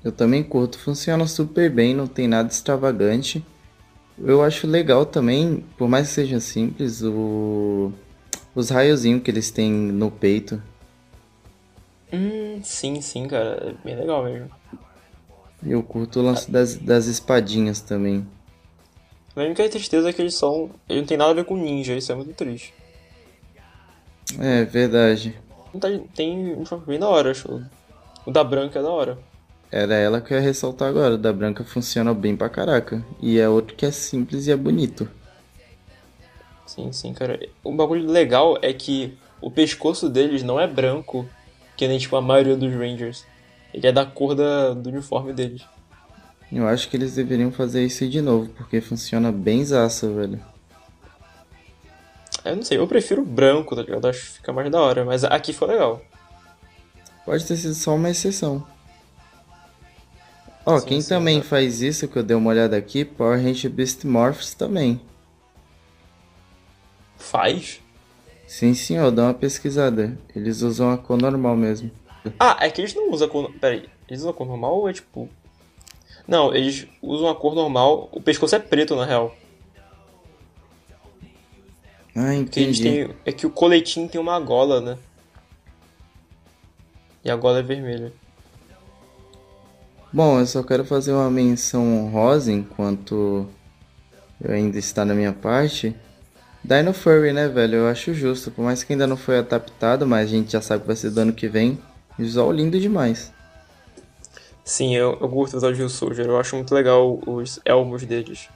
Eu 0.03 0.11
também 0.11 0.43
curto, 0.43 0.81
funciona 0.81 1.29
super 1.29 1.71
bem, 1.71 1.95
não 1.95 2.09
tem 2.09 2.27
nada 2.27 2.49
extravagante. 2.49 3.41
Eu 4.19 4.43
acho 4.43 4.67
legal 4.67 5.07
também, 5.07 5.65
por 5.79 5.89
mais 5.89 6.09
que 6.09 6.15
seja 6.15 6.41
simples, 6.41 7.03
o... 7.05 7.93
os 8.53 8.69
raiozinhos 8.69 9.23
que 9.23 9.31
eles 9.31 9.53
têm 9.53 9.71
no 9.71 10.11
peito. 10.11 10.61
Hum, 12.15 12.61
sim, 12.63 13.01
sim, 13.01 13.27
cara. 13.27 13.71
É 13.71 13.73
bem 13.85 13.97
legal 13.97 14.23
mesmo. 14.25 14.51
Eu 15.67 15.83
curto 15.83 16.21
o 16.21 16.23
lance 16.23 16.51
das, 16.51 16.77
das 16.77 17.07
espadinhas 17.07 17.81
também. 17.81 18.27
A 19.35 19.41
única 19.41 19.69
tristeza 19.69 20.09
é 20.09 20.13
que 20.13 20.23
eles 20.23 20.35
são. 20.35 20.71
Eles 20.89 21.03
não 21.03 21.07
tem 21.09 21.17
nada 21.17 21.31
a 21.33 21.35
ver 21.35 21.45
com 21.45 21.57
ninja, 21.57 21.95
isso 21.95 22.13
é 22.13 22.15
muito 22.15 22.33
triste. 22.35 22.73
É 24.39 24.65
verdade. 24.65 25.37
Tá- 25.81 25.89
Tem 26.15 26.55
um 26.55 26.65
bem 26.87 26.99
da 26.99 27.09
hora, 27.09 27.31
acho. 27.31 27.63
O 28.25 28.31
da 28.31 28.45
branca 28.45 28.79
é 28.79 28.83
da 28.83 28.91
hora. 28.91 29.19
era 29.73 29.95
ela 29.95 30.21
que 30.21 30.33
eu 30.33 30.39
ia 30.39 30.43
ressaltar 30.45 30.89
agora. 30.89 31.15
O 31.15 31.19
da 31.19 31.33
branca 31.33 31.65
funciona 31.65 32.15
bem 32.15 32.37
pra 32.37 32.49
caraca. 32.49 33.05
E 33.21 33.39
é 33.39 33.49
outro 33.49 33.75
que 33.75 33.85
é 33.85 33.91
simples 33.91 34.47
e 34.47 34.53
é 34.53 34.57
bonito. 34.57 35.09
Sim, 36.67 36.93
sim, 36.93 37.13
cara. 37.13 37.41
O 37.63 37.73
bagulho 37.73 38.09
legal 38.11 38.57
é 38.63 38.73
que 38.73 39.17
o 39.41 39.51
pescoço 39.51 40.09
deles 40.09 40.43
não 40.43 40.59
é 40.61 40.67
branco, 40.67 41.29
que 41.77 41.89
nem 41.89 41.99
tipo 41.99 42.17
a 42.17 42.23
maioria 42.23 42.57
dos 42.57 42.73
Rangers. 42.73 43.27
Ele 43.73 43.87
é 43.87 43.93
da 43.93 44.07
cor 44.07 44.35
da, 44.35 44.73
do 44.73 44.89
uniforme 44.89 45.33
deles. 45.33 45.63
Eu 46.53 46.69
acho 46.69 46.89
que 46.89 46.97
eles 46.97 47.15
deveriam 47.15 47.51
fazer 47.51 47.85
isso 47.85 48.09
de 48.09 48.21
novo, 48.21 48.49
porque 48.51 48.81
funciona 48.81 49.33
bem 49.33 49.65
zaço, 49.65 50.15
velho. 50.15 50.41
Eu 52.45 52.57
não 52.57 52.63
sei, 52.63 52.79
eu 52.79 52.87
prefiro 52.87 53.25
branco, 53.25 53.75
tá 53.75 53.83
ligado? 53.83 54.07
Acho 54.07 54.21
que 54.21 54.33
fica 54.35 54.53
mais 54.53 54.71
da 54.71 54.81
hora, 54.81 55.05
mas 55.05 55.25
aqui 55.25 55.53
foi 55.53 55.69
legal. 55.69 56.01
Pode 57.25 57.45
ter 57.47 57.57
sido 57.57 57.75
só 57.75 57.95
uma 57.95 58.11
exceção. 58.11 58.65
Ó, 60.67 60.79
Sim, 60.79 60.87
quem 60.87 61.01
sim, 61.01 61.09
também 61.09 61.43
faz 61.43 61.81
isso, 61.83 62.07
que 62.07 62.17
eu 62.17 62.23
dei 62.23 62.37
uma 62.37 62.51
olhada 62.51 62.77
aqui, 62.77 63.05
Power 63.05 63.43
Ranger 63.43 63.71
Beast 63.71 64.05
Morphs 64.05 64.55
também. 64.55 65.01
Faz? 67.19 67.81
Sim, 68.55 68.73
senhor, 68.73 69.11
dá 69.11 69.25
uma 69.25 69.35
pesquisada. 69.35 70.17
Eles 70.33 70.63
usam 70.63 70.89
a 70.93 70.97
cor 70.97 71.21
normal 71.21 71.57
mesmo. 71.57 71.91
Ah, 72.39 72.57
é 72.61 72.71
que 72.71 72.81
eles 72.81 72.95
não 72.95 73.11
usam 73.11 73.27
a 73.27 73.31
cor. 73.31 73.53
Peraí, 73.61 73.89
eles 74.09 74.21
usam 74.21 74.31
a 74.31 74.33
cor 74.33 74.47
normal 74.47 74.79
ou 74.79 74.89
é 74.89 74.93
tipo. 74.93 75.29
Não, 76.27 76.55
eles 76.55 76.87
usam 77.03 77.29
a 77.29 77.35
cor 77.35 77.53
normal. 77.53 78.09
O 78.13 78.21
pescoço 78.21 78.55
é 78.55 78.61
preto, 78.61 78.95
na 78.95 79.05
real. 79.05 79.35
Ah, 82.15 82.33
entendi. 82.33 82.81
têm. 82.81 83.11
É 83.25 83.33
que 83.33 83.45
o 83.45 83.51
coletinho 83.51 84.09
tem 84.09 84.21
uma 84.21 84.39
gola, 84.39 84.81
né? 84.81 84.99
E 87.25 87.31
a 87.33 87.35
gola 87.35 87.59
é 87.59 87.63
vermelha. 87.63 88.13
Bom, 90.13 90.39
eu 90.39 90.47
só 90.47 90.63
quero 90.63 90.85
fazer 90.85 91.13
uma 91.13 91.29
menção 91.29 92.05
honrosa 92.05 92.53
enquanto 92.53 93.49
eu 94.41 94.55
ainda 94.55 94.79
está 94.79 95.05
na 95.05 95.13
minha 95.13 95.33
parte. 95.33 95.97
Dino 96.65 96.95
Furry, 96.95 97.35
né, 97.35 97.47
velho? 97.47 97.77
Eu 97.77 97.89
acho 97.89 98.15
justo. 98.15 98.51
Por 98.51 98.65
mais 98.65 98.83
que 98.83 98.95
ainda 98.95 99.07
não 99.07 99.19
foi 99.19 99.39
adaptado, 99.39 100.07
mas 100.07 100.29
a 100.29 100.31
gente 100.31 100.51
já 100.51 100.63
sabe 100.63 100.81
que 100.81 100.87
vai 100.87 100.97
ser 100.97 101.11
do 101.11 101.21
ano 101.21 101.33
que 101.35 101.47
vem. 101.47 101.79
Visual 102.19 102.51
lindo 102.51 102.81
demais. 102.81 103.31
Sim, 104.65 104.97
eu, 104.97 105.19
eu 105.21 105.29
gosto 105.29 105.61
do 105.61 105.71
Rio 105.71 105.91
Soldier. 105.91 106.27
Eu 106.27 106.41
acho 106.41 106.57
muito 106.57 106.75
legal 106.75 107.21
os 107.27 107.61
elmos 107.67 108.07
deles. 108.07 108.49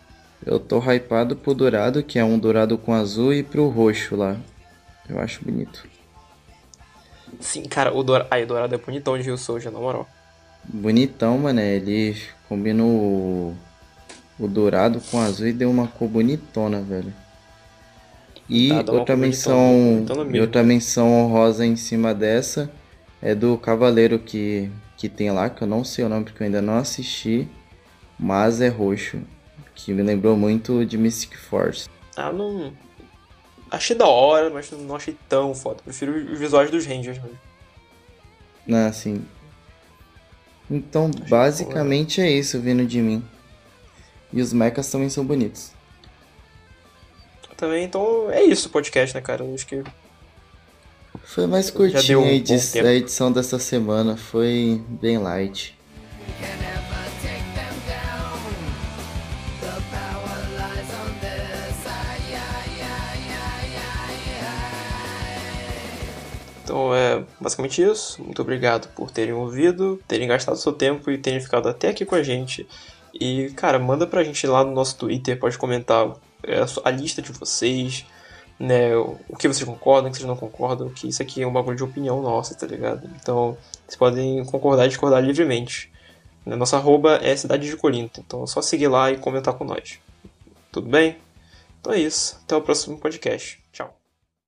Eu 0.46 0.58
tô 0.58 0.78
hypado 0.80 1.36
pro 1.36 1.52
dourado, 1.52 2.02
que 2.02 2.18
é 2.18 2.24
um 2.24 2.38
dourado 2.38 2.78
com 2.78 2.94
azul, 2.94 3.34
e 3.34 3.42
pro 3.42 3.68
roxo 3.68 4.16
lá. 4.16 4.36
Eu 5.06 5.20
acho 5.20 5.44
bonito. 5.44 5.86
Sim, 7.40 7.64
cara, 7.64 7.94
o 7.94 8.02
dourado. 8.02 8.28
Ai, 8.30 8.44
o 8.44 8.46
dourado 8.46 8.74
é 8.74 8.78
bonitão 8.78 9.18
de 9.18 9.24
Rio 9.24 9.36
Soldier, 9.36 9.70
na 9.70 9.78
moral. 9.78 10.08
Bonitão, 10.64 11.36
mano. 11.36 11.60
Ele 11.60 12.16
combina 12.48 12.82
o, 12.82 13.54
o 14.40 14.48
dourado 14.48 14.98
com 15.10 15.20
azul 15.20 15.46
e 15.46 15.52
deu 15.52 15.70
uma 15.70 15.86
cor 15.88 16.08
bonitona, 16.08 16.80
velho. 16.80 17.12
E 18.48 18.68
Tá, 18.68 18.92
outra 18.92 19.16
menção, 19.16 20.06
e 20.08 20.24
mesmo. 20.24 20.40
outra 20.40 20.62
menção 20.62 21.12
honrosa 21.12 21.66
em 21.66 21.76
cima 21.76 22.14
dessa 22.14 22.70
é 23.20 23.34
do 23.34 23.58
cavaleiro 23.58 24.18
que, 24.18 24.70
que 24.96 25.08
tem 25.08 25.30
lá, 25.30 25.50
que 25.50 25.62
eu 25.62 25.68
não 25.68 25.84
sei 25.84 26.04
o 26.04 26.08
nome 26.08 26.24
porque 26.24 26.42
eu 26.42 26.46
ainda 26.46 26.62
não 26.62 26.78
assisti, 26.78 27.46
mas 28.18 28.60
é 28.60 28.68
roxo, 28.68 29.20
que 29.74 29.92
me 29.92 30.02
lembrou 30.02 30.36
muito 30.36 30.84
de 30.86 30.96
Mystic 30.96 31.36
Force. 31.36 31.88
Ah, 32.16 32.32
não. 32.32 32.72
Achei 33.70 33.94
da 33.94 34.06
hora, 34.06 34.48
mas 34.48 34.70
não 34.70 34.96
achei 34.96 35.14
tão 35.28 35.54
foda. 35.54 35.82
Prefiro 35.84 36.32
os 36.32 36.38
visuais 36.38 36.70
dos 36.70 36.86
Rangers 36.86 37.18
mesmo. 37.18 37.38
Ah, 38.72 38.86
assim. 38.86 39.24
Então, 40.70 41.10
basicamente 41.28 42.20
é 42.20 42.30
isso 42.30 42.58
vindo 42.60 42.84
de 42.86 43.00
mim. 43.00 43.22
E 44.32 44.40
os 44.40 44.52
mechas 44.52 44.90
também 44.90 45.08
são 45.08 45.24
bonitos. 45.24 45.72
Também, 47.58 47.84
então 47.84 48.30
é 48.30 48.42
isso 48.42 48.68
o 48.68 48.70
podcast, 48.70 49.14
né, 49.14 49.20
cara? 49.20 49.44
Eu 49.44 49.52
acho 49.52 49.66
que 49.66 49.82
Foi 51.24 51.46
mais 51.46 51.68
deu 52.06 52.20
um 52.20 52.24
a, 52.24 52.30
edi- 52.30 52.78
a 52.78 52.92
edição 52.94 53.30
dessa 53.32 53.58
semana, 53.58 54.16
foi 54.16 54.80
bem 54.88 55.18
light. 55.18 55.76
Então 66.62 66.94
é 66.94 67.24
basicamente 67.40 67.82
isso. 67.82 68.22
Muito 68.22 68.42
obrigado 68.42 68.88
por 68.94 69.10
terem 69.10 69.32
ouvido, 69.34 69.98
terem 70.06 70.28
gastado 70.28 70.58
seu 70.58 70.72
tempo 70.72 71.10
e 71.10 71.18
terem 71.18 71.40
ficado 71.40 71.68
até 71.68 71.88
aqui 71.88 72.04
com 72.04 72.14
a 72.14 72.22
gente. 72.22 72.68
E, 73.18 73.50
cara, 73.56 73.78
manda 73.78 74.06
pra 74.06 74.22
gente 74.22 74.46
lá 74.46 74.62
no 74.62 74.72
nosso 74.72 74.96
Twitter, 74.98 75.38
pode 75.38 75.56
comentar 75.56 76.12
a 76.46 76.66
su- 76.66 76.82
a 76.84 76.90
lista 76.90 77.20
de 77.22 77.32
vocês, 77.32 78.04
né? 78.58 78.96
O 78.96 79.36
que 79.38 79.48
vocês 79.48 79.64
concordam, 79.64 80.08
o 80.08 80.12
que 80.12 80.18
vocês 80.18 80.28
não 80.28 80.36
concordam, 80.36 80.88
que 80.90 81.08
isso 81.08 81.22
aqui 81.22 81.42
é 81.42 81.46
um 81.46 81.52
bagulho 81.52 81.76
de 81.76 81.84
opinião 81.84 82.20
nossa, 82.22 82.54
tá 82.54 82.66
ligado? 82.66 83.08
Então, 83.20 83.56
vocês 83.86 83.96
podem 83.96 84.44
concordar 84.44 84.86
e 84.86 84.88
discordar 84.88 85.22
livremente. 85.22 85.90
Né? 86.44 86.56
Nossa 86.56 86.76
arroba 86.76 87.16
é 87.22 87.36
Cidade 87.36 87.68
de 87.68 87.76
Corinto, 87.76 88.20
então 88.20 88.44
é 88.44 88.46
só 88.46 88.62
seguir 88.62 88.88
lá 88.88 89.10
e 89.10 89.18
comentar 89.18 89.54
com 89.54 89.64
nós. 89.64 89.98
Tudo 90.72 90.88
bem? 90.88 91.16
Então 91.80 91.92
é 91.92 91.98
isso. 92.00 92.40
Até 92.44 92.56
o 92.56 92.62
próximo 92.62 92.98
podcast. 92.98 93.62
Tchau. 93.72 93.97